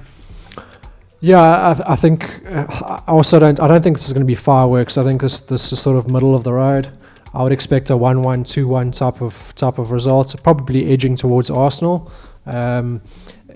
Yeah, 1.20 1.40
I, 1.40 1.92
I 1.92 1.96
think 1.96 2.40
uh, 2.46 2.64
I 3.06 3.12
also 3.12 3.38
don't. 3.38 3.60
I 3.60 3.68
don't 3.68 3.82
think 3.82 3.98
this 3.98 4.06
is 4.06 4.12
going 4.14 4.22
to 4.22 4.26
be 4.26 4.34
fireworks. 4.34 4.96
I 4.96 5.04
think 5.04 5.20
this 5.20 5.42
this 5.42 5.70
is 5.72 5.80
sort 5.80 5.98
of 5.98 6.10
middle 6.10 6.34
of 6.34 6.44
the 6.44 6.52
road. 6.52 6.88
I 7.34 7.42
would 7.42 7.52
expect 7.52 7.90
a 7.90 7.96
one-one, 7.96 8.42
two-one 8.42 8.90
type 8.90 9.20
of 9.20 9.54
type 9.54 9.78
of 9.78 9.90
result, 9.90 10.34
probably 10.42 10.90
edging 10.92 11.16
towards 11.16 11.50
Arsenal. 11.50 12.10
Um, 12.46 13.02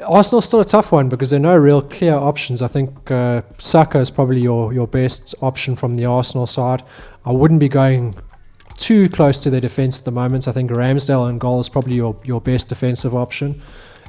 Arsenal's 0.06 0.44
still 0.44 0.60
a 0.60 0.64
tough 0.64 0.92
one 0.92 1.08
because 1.08 1.30
there 1.30 1.38
are 1.38 1.42
no 1.42 1.56
real 1.56 1.82
clear 1.82 2.14
options. 2.14 2.62
I 2.62 2.68
think 2.68 3.10
uh, 3.10 3.42
Saka 3.58 3.98
is 4.00 4.10
probably 4.10 4.40
your 4.40 4.72
your 4.72 4.86
best 4.86 5.34
option 5.40 5.76
from 5.76 5.96
the 5.96 6.04
Arsenal 6.04 6.46
side. 6.46 6.82
I 7.24 7.32
wouldn't 7.32 7.60
be 7.60 7.68
going 7.68 8.14
too 8.76 9.08
close 9.08 9.38
to 9.40 9.50
their 9.50 9.60
defence 9.60 9.98
at 9.98 10.04
the 10.04 10.10
moment. 10.10 10.48
I 10.48 10.52
think 10.52 10.70
Ramsdale 10.70 11.28
and 11.28 11.40
goal 11.40 11.60
is 11.60 11.68
probably 11.68 11.96
your, 11.96 12.16
your 12.24 12.40
best 12.40 12.68
defensive 12.68 13.14
option. 13.14 13.60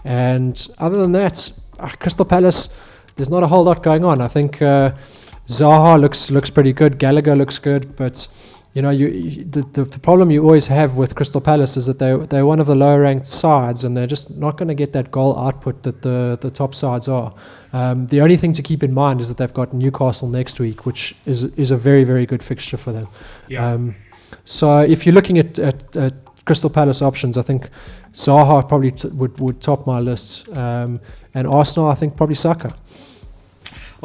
And 0.03 0.67
other 0.79 0.97
than 0.97 1.11
that, 1.13 1.51
uh, 1.79 1.89
Crystal 1.99 2.25
Palace, 2.25 2.69
there's 3.15 3.29
not 3.29 3.43
a 3.43 3.47
whole 3.47 3.63
lot 3.63 3.83
going 3.83 4.03
on. 4.03 4.21
I 4.21 4.27
think 4.27 4.61
uh, 4.61 4.91
Zaha 5.47 5.99
looks 5.99 6.31
looks 6.31 6.49
pretty 6.49 6.73
good. 6.73 6.97
Gallagher 6.97 7.35
looks 7.35 7.57
good, 7.57 7.95
but 7.95 8.27
you 8.75 8.81
know, 8.81 8.89
you, 8.89 9.07
you 9.07 9.43
the, 9.45 9.61
the 9.71 9.85
the 9.85 9.99
problem 9.99 10.29
you 10.29 10.43
always 10.43 10.67
have 10.67 10.97
with 10.97 11.15
Crystal 11.15 11.39
Palace 11.39 11.77
is 11.77 11.85
that 11.85 11.97
they 11.97 12.13
they're 12.29 12.45
one 12.45 12.59
of 12.59 12.67
the 12.67 12.75
lower 12.75 12.99
ranked 12.99 13.25
sides, 13.25 13.85
and 13.85 13.95
they're 13.95 14.05
just 14.05 14.29
not 14.31 14.57
going 14.57 14.67
to 14.67 14.75
get 14.75 14.91
that 14.91 15.11
goal 15.11 15.39
output 15.39 15.81
that 15.83 16.01
the 16.01 16.37
the 16.41 16.51
top 16.51 16.75
sides 16.75 17.07
are. 17.07 17.33
Um, 17.71 18.05
the 18.07 18.19
only 18.19 18.35
thing 18.35 18.51
to 18.51 18.61
keep 18.61 18.83
in 18.83 18.93
mind 18.93 19.21
is 19.21 19.29
that 19.29 19.37
they've 19.37 19.53
got 19.53 19.73
Newcastle 19.73 20.27
next 20.27 20.59
week, 20.59 20.85
which 20.85 21.15
is 21.25 21.45
is 21.55 21.71
a 21.71 21.77
very 21.77 22.03
very 22.03 22.25
good 22.25 22.43
fixture 22.43 22.75
for 22.75 22.91
them. 22.91 23.07
Yeah. 23.47 23.65
Um, 23.65 23.95
so 24.43 24.79
if 24.79 25.05
you're 25.05 25.15
looking 25.15 25.39
at, 25.39 25.57
at, 25.57 25.95
at 25.95 26.13
Crystal 26.43 26.69
Palace 26.69 27.01
options, 27.01 27.37
I 27.37 27.43
think 27.43 27.69
Zaha 28.13 28.67
probably 28.67 28.91
t- 28.91 29.07
would 29.07 29.39
would 29.39 29.61
top 29.61 29.87
my 29.87 30.01
list, 30.01 30.49
um, 30.57 30.99
and 31.33 31.47
Arsenal 31.47 31.89
I 31.89 31.95
think 31.95 32.17
probably 32.17 32.35
Saka. 32.35 32.75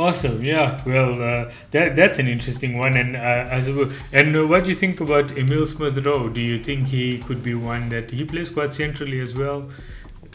Awesome, 0.00 0.42
yeah. 0.42 0.80
Well, 0.86 1.22
uh, 1.22 1.52
that 1.72 1.94
that's 1.94 2.18
an 2.18 2.26
interesting 2.26 2.78
one, 2.78 2.96
and 2.96 3.16
uh, 3.16 3.58
as 3.58 3.68
a, 3.68 3.90
and 4.14 4.34
uh, 4.34 4.46
what 4.46 4.64
do 4.64 4.70
you 4.70 4.74
think 4.74 4.98
about 4.98 5.36
Emile 5.36 5.66
Smith 5.66 5.98
Rowe? 6.06 6.30
Do 6.30 6.40
you 6.40 6.58
think 6.64 6.88
he 6.88 7.18
could 7.18 7.42
be 7.42 7.52
one 7.54 7.90
that 7.90 8.10
he 8.10 8.24
plays 8.24 8.48
quite 8.48 8.72
centrally 8.72 9.20
as 9.20 9.34
well, 9.34 9.68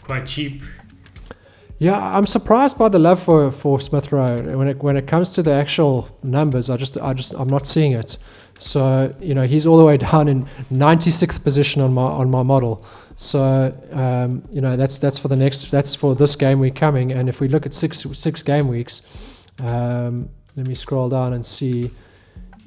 quite 0.02 0.24
cheap? 0.24 0.62
Yeah, 1.78 1.98
I'm 2.16 2.26
surprised 2.26 2.78
by 2.78 2.88
the 2.88 3.00
love 3.00 3.20
for, 3.20 3.50
for 3.50 3.80
Smith 3.80 4.12
Rowe. 4.12 4.36
When 4.56 4.68
it 4.68 4.80
when 4.84 4.96
it 4.96 5.08
comes 5.08 5.30
to 5.30 5.42
the 5.42 5.52
actual 5.52 6.16
numbers, 6.22 6.70
I 6.70 6.76
just 6.76 6.96
I 6.98 7.12
just 7.12 7.34
I'm 7.34 7.48
not 7.48 7.66
seeing 7.66 7.90
it. 7.90 8.18
So 8.60 9.12
you 9.20 9.34
know 9.34 9.48
he's 9.48 9.66
all 9.66 9.78
the 9.78 9.84
way 9.84 9.96
down 10.08 10.28
in 10.28 10.46
96th 10.72 11.42
position 11.42 11.82
on 11.82 11.92
my 11.92 12.06
on 12.06 12.30
my 12.30 12.44
model. 12.44 12.84
So 13.16 13.76
um, 13.90 14.44
you 14.48 14.60
know 14.60 14.76
that's 14.76 15.00
that's 15.00 15.18
for 15.18 15.26
the 15.26 15.36
next 15.36 15.72
that's 15.72 15.96
for 15.96 16.14
this 16.14 16.36
game 16.36 16.60
week 16.60 16.76
coming. 16.76 17.10
And 17.10 17.28
if 17.28 17.40
we 17.40 17.48
look 17.48 17.66
at 17.66 17.74
six 17.74 18.06
six 18.12 18.42
game 18.42 18.68
weeks, 18.68 19.35
um, 19.60 20.28
let 20.56 20.66
me 20.66 20.74
scroll 20.74 21.08
down 21.08 21.32
and 21.32 21.44
see. 21.44 21.90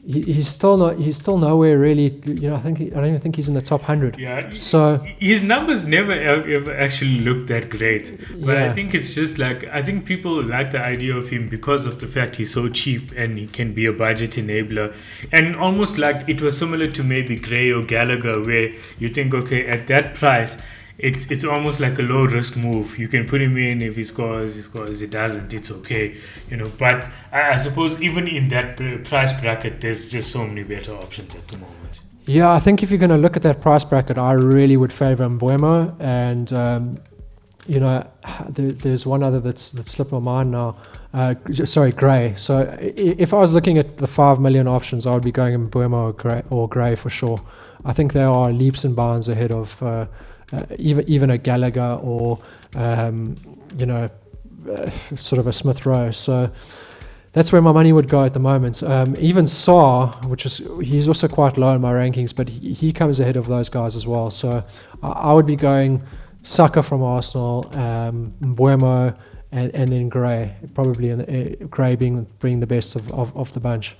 He, 0.05 0.21
he's 0.21 0.47
still 0.47 0.77
not 0.77 0.97
he's 0.97 1.17
still 1.17 1.37
nowhere 1.37 1.77
really. 1.77 2.07
You 2.25 2.49
know 2.49 2.55
I 2.55 2.59
think 2.59 2.77
he, 2.77 2.85
I 2.91 2.95
don't 2.95 3.07
even 3.07 3.19
think 3.19 3.35
he's 3.35 3.49
in 3.49 3.53
the 3.53 3.61
top 3.61 3.81
hundred. 3.81 4.17
Yeah. 4.17 4.49
So 4.55 4.97
his 5.19 5.43
numbers 5.43 5.85
never 5.85 6.13
ever, 6.13 6.75
actually 6.75 7.19
look 7.19 7.47
that 7.47 7.69
great, 7.69 8.17
but 8.43 8.57
I 8.57 8.71
think 8.73 8.95
it's 8.95 9.13
just 9.13 9.37
like 9.37 9.65
I 9.65 9.83
think 9.83 10.05
people 10.05 10.41
like 10.41 10.71
the 10.71 10.79
idea 10.79 11.15
of 11.15 11.29
him 11.29 11.49
because 11.49 11.85
of 11.85 11.99
the 11.99 12.07
fact 12.07 12.37
he's 12.37 12.53
so 12.53 12.69
cheap 12.69 13.11
and 13.15 13.37
he 13.37 13.47
can 13.47 13.73
be 13.73 13.85
a 13.87 13.93
budget 13.93 14.31
enabler, 14.31 14.95
and 15.31 15.55
almost 15.55 15.97
like 15.97 16.27
it 16.29 16.41
was 16.41 16.57
similar 16.57 16.87
to 16.87 17.03
maybe 17.03 17.35
Gray 17.35 17.71
or 17.71 17.83
Gallagher, 17.83 18.41
where 18.41 18.71
you 18.99 19.09
think, 19.09 19.33
okay, 19.33 19.67
at 19.67 19.87
that 19.87 20.15
price. 20.15 20.57
It's, 20.99 21.31
it's 21.31 21.45
almost 21.45 21.79
like 21.79 21.97
a 21.97 22.01
low 22.01 22.25
risk 22.25 22.57
move. 22.57 22.99
You 22.99 23.07
can 23.07 23.25
put 23.25 23.41
him 23.41 23.57
in 23.57 23.81
if 23.81 23.95
he 23.95 24.03
scores, 24.03 24.55
he 24.55 24.61
scores. 24.61 24.99
He 24.99 25.07
doesn't, 25.07 25.53
it's 25.53 25.71
okay, 25.71 26.17
you 26.49 26.57
know. 26.57 26.69
But 26.77 27.09
I, 27.31 27.53
I 27.53 27.57
suppose 27.57 27.99
even 28.01 28.27
in 28.27 28.49
that 28.49 28.75
price 29.05 29.33
bracket, 29.39 29.79
there's 29.79 30.09
just 30.09 30.29
so 30.31 30.45
many 30.45 30.63
better 30.63 30.93
options 30.93 31.33
at 31.33 31.47
the 31.47 31.57
moment. 31.57 32.01
Yeah, 32.25 32.51
I 32.51 32.59
think 32.59 32.83
if 32.83 32.91
you're 32.91 32.99
going 32.99 33.09
to 33.09 33.17
look 33.17 33.37
at 33.37 33.43
that 33.43 33.61
price 33.61 33.83
bracket, 33.85 34.17
I 34.17 34.33
really 34.33 34.77
would 34.77 34.93
favour 34.93 35.27
Mbeumo, 35.27 35.95
and 35.99 36.51
um, 36.53 36.95
you 37.65 37.79
know, 37.79 38.05
there, 38.49 38.71
there's 38.71 39.05
one 39.05 39.23
other 39.23 39.39
that's 39.39 39.71
that 39.71 39.87
slipped 39.87 40.11
my 40.11 40.19
mind 40.19 40.51
now. 40.51 40.77
Uh, 41.13 41.33
sorry, 41.63 41.91
Gray. 41.91 42.33
So 42.35 42.77
if 42.81 43.33
I 43.33 43.37
was 43.37 43.51
looking 43.51 43.77
at 43.77 43.97
the 43.97 44.07
five 44.07 44.39
million 44.39 44.67
options, 44.67 45.07
I 45.07 45.13
would 45.13 45.23
be 45.23 45.31
going 45.31 45.69
Mbeumo 45.69 46.07
or 46.07 46.13
Gray, 46.13 46.43
or 46.49 46.67
Gray 46.67 46.95
for 46.95 47.09
sure. 47.09 47.39
I 47.85 47.93
think 47.93 48.13
they 48.13 48.23
are 48.23 48.51
leaps 48.51 48.83
and 48.83 48.95
bounds 48.95 49.29
ahead 49.29 49.51
of 49.51 49.81
uh, 49.81 50.05
uh, 50.53 50.65
even 50.77 51.07
even 51.07 51.29
a 51.29 51.37
Gallagher 51.37 51.99
or 52.01 52.39
um, 52.75 53.37
you 53.77 53.85
know, 53.85 54.09
uh, 54.69 54.89
sort 55.15 55.39
of 55.39 55.47
a 55.47 55.53
Smith 55.53 55.85
Rowe. 55.85 56.11
So 56.11 56.51
that's 57.33 57.51
where 57.51 57.61
my 57.61 57.71
money 57.71 57.93
would 57.93 58.09
go 58.09 58.23
at 58.23 58.33
the 58.33 58.39
moment. 58.39 58.81
Um, 58.83 59.15
even 59.19 59.47
Saar, 59.47 60.07
which 60.27 60.45
is 60.45 60.61
he's 60.81 61.07
also 61.07 61.27
quite 61.27 61.57
low 61.57 61.75
in 61.75 61.81
my 61.81 61.93
rankings, 61.93 62.35
but 62.35 62.49
he, 62.49 62.73
he 62.73 62.93
comes 62.93 63.19
ahead 63.19 63.35
of 63.35 63.47
those 63.47 63.69
guys 63.69 63.95
as 63.95 64.07
well. 64.07 64.31
So 64.31 64.63
I, 65.03 65.07
I 65.09 65.33
would 65.33 65.45
be 65.45 65.55
going 65.55 66.01
Saka 66.43 66.81
from 66.81 67.03
Arsenal, 67.03 67.69
um, 67.77 68.33
Mbeumo, 68.41 69.15
and, 69.51 69.73
and 69.75 69.91
then 69.91 70.09
Gray, 70.09 70.55
probably 70.73 71.09
in 71.09 71.21
uh, 71.21 71.65
Gray 71.67 71.95
being 71.95 72.25
being 72.39 72.59
the 72.59 72.67
best 72.67 72.95
of, 72.95 73.11
of, 73.11 73.35
of 73.37 73.53
the 73.53 73.59
bunch. 73.59 73.95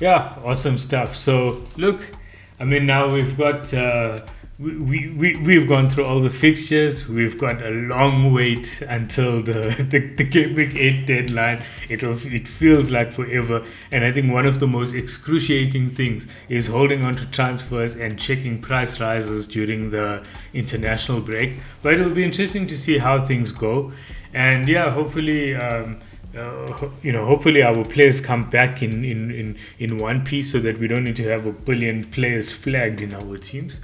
Yeah, 0.00 0.36
awesome 0.44 0.78
stuff. 0.78 1.16
So, 1.16 1.64
look, 1.76 2.12
I 2.60 2.64
mean, 2.64 2.86
now 2.86 3.12
we've 3.12 3.36
got 3.36 3.72
uh, 3.72 4.20
we, 4.58 5.08
we, 5.12 5.36
we've 5.36 5.68
gone 5.68 5.88
through 5.88 6.04
all 6.04 6.20
the 6.20 6.30
fixtures. 6.30 7.08
We've 7.08 7.38
got 7.38 7.62
a 7.62 7.70
long 7.70 8.32
wait 8.32 8.82
until 8.82 9.40
the, 9.40 9.52
the, 9.90 10.00
the 10.16 10.24
game 10.24 10.56
week 10.56 10.74
8 10.74 11.06
deadline. 11.06 11.62
It, 11.88 12.02
it 12.02 12.48
feels 12.48 12.90
like 12.90 13.12
forever. 13.12 13.64
And 13.92 14.04
I 14.04 14.10
think 14.10 14.32
one 14.32 14.46
of 14.46 14.58
the 14.58 14.66
most 14.66 14.94
excruciating 14.94 15.90
things 15.90 16.26
is 16.48 16.66
holding 16.66 17.04
on 17.04 17.14
to 17.14 17.26
transfers 17.26 17.94
and 17.94 18.18
checking 18.18 18.60
price 18.60 18.98
rises 18.98 19.46
during 19.46 19.90
the 19.90 20.24
international 20.52 21.20
break. 21.20 21.52
But 21.80 21.94
it'll 21.94 22.10
be 22.10 22.24
interesting 22.24 22.66
to 22.66 22.76
see 22.76 22.98
how 22.98 23.24
things 23.24 23.52
go. 23.52 23.92
And 24.34 24.68
yeah, 24.68 24.90
hopefully. 24.90 25.54
Um, 25.54 26.00
uh, 26.36 26.88
you 27.02 27.12
know, 27.12 27.24
hopefully 27.24 27.62
our 27.62 27.84
players 27.84 28.20
come 28.20 28.48
back 28.50 28.82
in, 28.82 29.04
in, 29.04 29.30
in, 29.30 29.58
in 29.78 29.96
one 29.98 30.24
piece 30.24 30.52
so 30.52 30.58
that 30.60 30.78
we 30.78 30.86
don't 30.86 31.04
need 31.04 31.16
to 31.16 31.28
have 31.28 31.46
a 31.46 31.52
billion 31.52 32.04
players 32.04 32.52
flagged 32.52 33.00
in 33.00 33.14
our 33.14 33.38
teams 33.38 33.80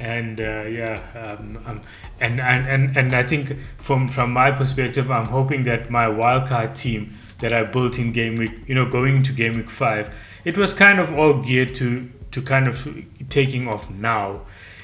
and 0.00 0.40
uh, 0.40 0.64
yeah, 0.64 0.98
um, 1.14 1.62
um, 1.66 1.82
and, 2.20 2.40
and 2.40 2.66
and 2.66 2.96
and 2.96 3.12
I 3.12 3.22
think 3.22 3.58
from 3.78 4.08
from 4.08 4.32
my 4.32 4.50
perspective, 4.50 5.10
I'm 5.10 5.26
hoping 5.26 5.64
that 5.64 5.90
my 5.90 6.06
wildcard 6.06 6.76
team 6.76 7.18
that 7.38 7.52
I 7.52 7.64
built 7.64 7.98
in 7.98 8.12
game 8.12 8.36
week, 8.36 8.50
you 8.66 8.74
know, 8.74 8.86
going 8.86 9.16
into 9.16 9.32
game 9.32 9.52
week 9.52 9.70
five, 9.70 10.14
it 10.44 10.56
was 10.56 10.72
kind 10.72 10.98
of 10.98 11.12
all 11.12 11.34
geared 11.34 11.74
to 11.76 12.10
to 12.30 12.42
kind 12.42 12.66
of 12.66 13.04
taking 13.28 13.68
off 13.68 13.90
now. 13.90 14.42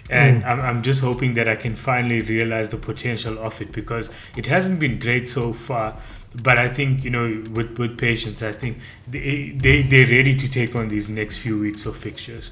And 0.09 0.45
mm. 0.45 0.47
I'm, 0.47 0.61
I'm 0.61 0.83
just 0.83 1.01
hoping 1.01 1.35
that 1.35 1.49
I 1.49 1.57
can 1.57 1.75
finally 1.75 2.21
realize 2.21 2.69
the 2.69 2.77
potential 2.77 3.39
of 3.39 3.61
it 3.61 3.73
because 3.73 4.11
it 4.37 4.47
hasn't 4.47 4.79
been 4.79 5.01
great 5.01 5.29
so 5.29 5.53
far. 5.53 5.97
But 6.35 6.59
I 6.59 6.69
think, 6.69 7.05
you 7.05 7.11
know, 7.11 7.43
with, 7.53 7.79
with 7.79 7.97
patience, 7.97 8.43
I 8.43 8.53
think 8.53 8.79
they, 9.09 9.55
they, 9.57 9.83
they're 9.83 10.07
ready 10.07 10.37
to 10.37 10.49
take 10.49 10.77
on 10.77 10.89
these 10.89 11.09
next 11.09 11.39
few 11.39 11.59
weeks 11.59 11.87
of 11.87 11.97
fixtures. 11.97 12.51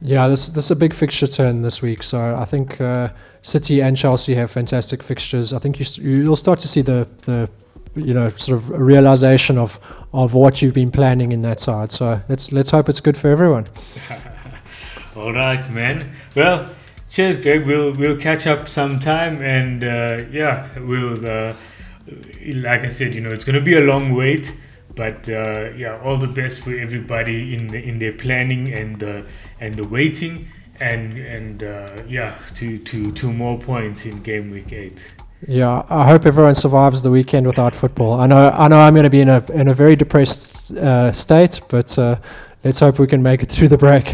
Yeah, 0.00 0.28
this 0.28 0.48
this 0.48 0.66
is 0.66 0.70
a 0.70 0.76
big 0.76 0.94
fixture 0.94 1.26
turn 1.26 1.62
this 1.62 1.82
week. 1.82 2.04
So 2.04 2.36
I 2.36 2.44
think 2.44 2.80
uh, 2.80 3.08
City 3.42 3.82
and 3.82 3.96
Chelsea 3.96 4.32
have 4.34 4.50
fantastic 4.50 5.02
fixtures. 5.02 5.52
I 5.52 5.58
think 5.58 5.80
you 5.80 5.86
you'll 6.00 6.36
start 6.36 6.60
to 6.60 6.68
see 6.68 6.82
the 6.82 7.08
the 7.24 7.50
you 7.96 8.14
know 8.14 8.28
sort 8.30 8.58
of 8.58 8.70
realization 8.70 9.58
of 9.58 9.80
of 10.12 10.34
what 10.34 10.62
you've 10.62 10.74
been 10.74 10.92
planning 10.92 11.32
in 11.32 11.40
that 11.40 11.58
side. 11.58 11.90
So 11.90 12.20
let's 12.28 12.52
let's 12.52 12.70
hope 12.70 12.88
it's 12.88 13.00
good 13.00 13.16
for 13.16 13.28
everyone. 13.28 13.66
All 15.16 15.32
right, 15.32 15.68
man. 15.72 16.12
Well, 16.36 16.70
cheers, 17.10 17.38
Greg. 17.38 17.66
We'll 17.66 17.92
we'll 17.92 18.18
catch 18.18 18.46
up 18.46 18.68
sometime, 18.68 19.42
and 19.42 19.82
uh, 19.82 20.24
yeah, 20.30 20.68
we'll. 20.78 21.28
Uh, 21.28 21.54
like 22.54 22.82
I 22.84 22.88
said, 22.88 23.14
you 23.14 23.20
know, 23.20 23.30
it's 23.30 23.44
going 23.44 23.58
to 23.58 23.64
be 23.64 23.76
a 23.76 23.80
long 23.80 24.14
wait. 24.14 24.54
But 24.94 25.28
uh, 25.28 25.70
yeah, 25.76 26.00
all 26.02 26.16
the 26.16 26.26
best 26.26 26.60
for 26.60 26.76
everybody 26.76 27.54
in 27.54 27.68
the, 27.68 27.80
in 27.80 27.98
their 27.98 28.12
planning 28.12 28.72
and 28.72 28.98
the 28.98 29.24
and 29.60 29.76
the 29.76 29.86
waiting 29.86 30.48
and 30.80 31.18
and 31.18 31.62
uh, 31.62 31.96
yeah, 32.08 32.36
to 32.56 32.78
to 32.78 33.32
more 33.32 33.58
points 33.58 34.06
in 34.06 34.22
game 34.22 34.50
week 34.50 34.72
eight. 34.72 35.12
Yeah, 35.46 35.84
I 35.88 36.04
hope 36.04 36.26
everyone 36.26 36.56
survives 36.56 37.02
the 37.02 37.10
weekend 37.10 37.46
without 37.46 37.74
football. 37.74 38.18
I 38.18 38.26
know 38.26 38.50
I 38.50 38.68
know 38.68 38.80
I'm 38.80 38.94
going 38.94 39.04
to 39.04 39.10
be 39.10 39.20
in 39.20 39.28
a 39.28 39.44
in 39.52 39.68
a 39.68 39.74
very 39.74 39.94
depressed 39.94 40.72
uh, 40.72 41.12
state, 41.12 41.60
but 41.68 41.96
uh, 41.98 42.16
let's 42.64 42.80
hope 42.80 42.98
we 42.98 43.06
can 43.06 43.22
make 43.22 43.42
it 43.42 43.50
through 43.50 43.68
the 43.68 43.78
break. 43.78 44.06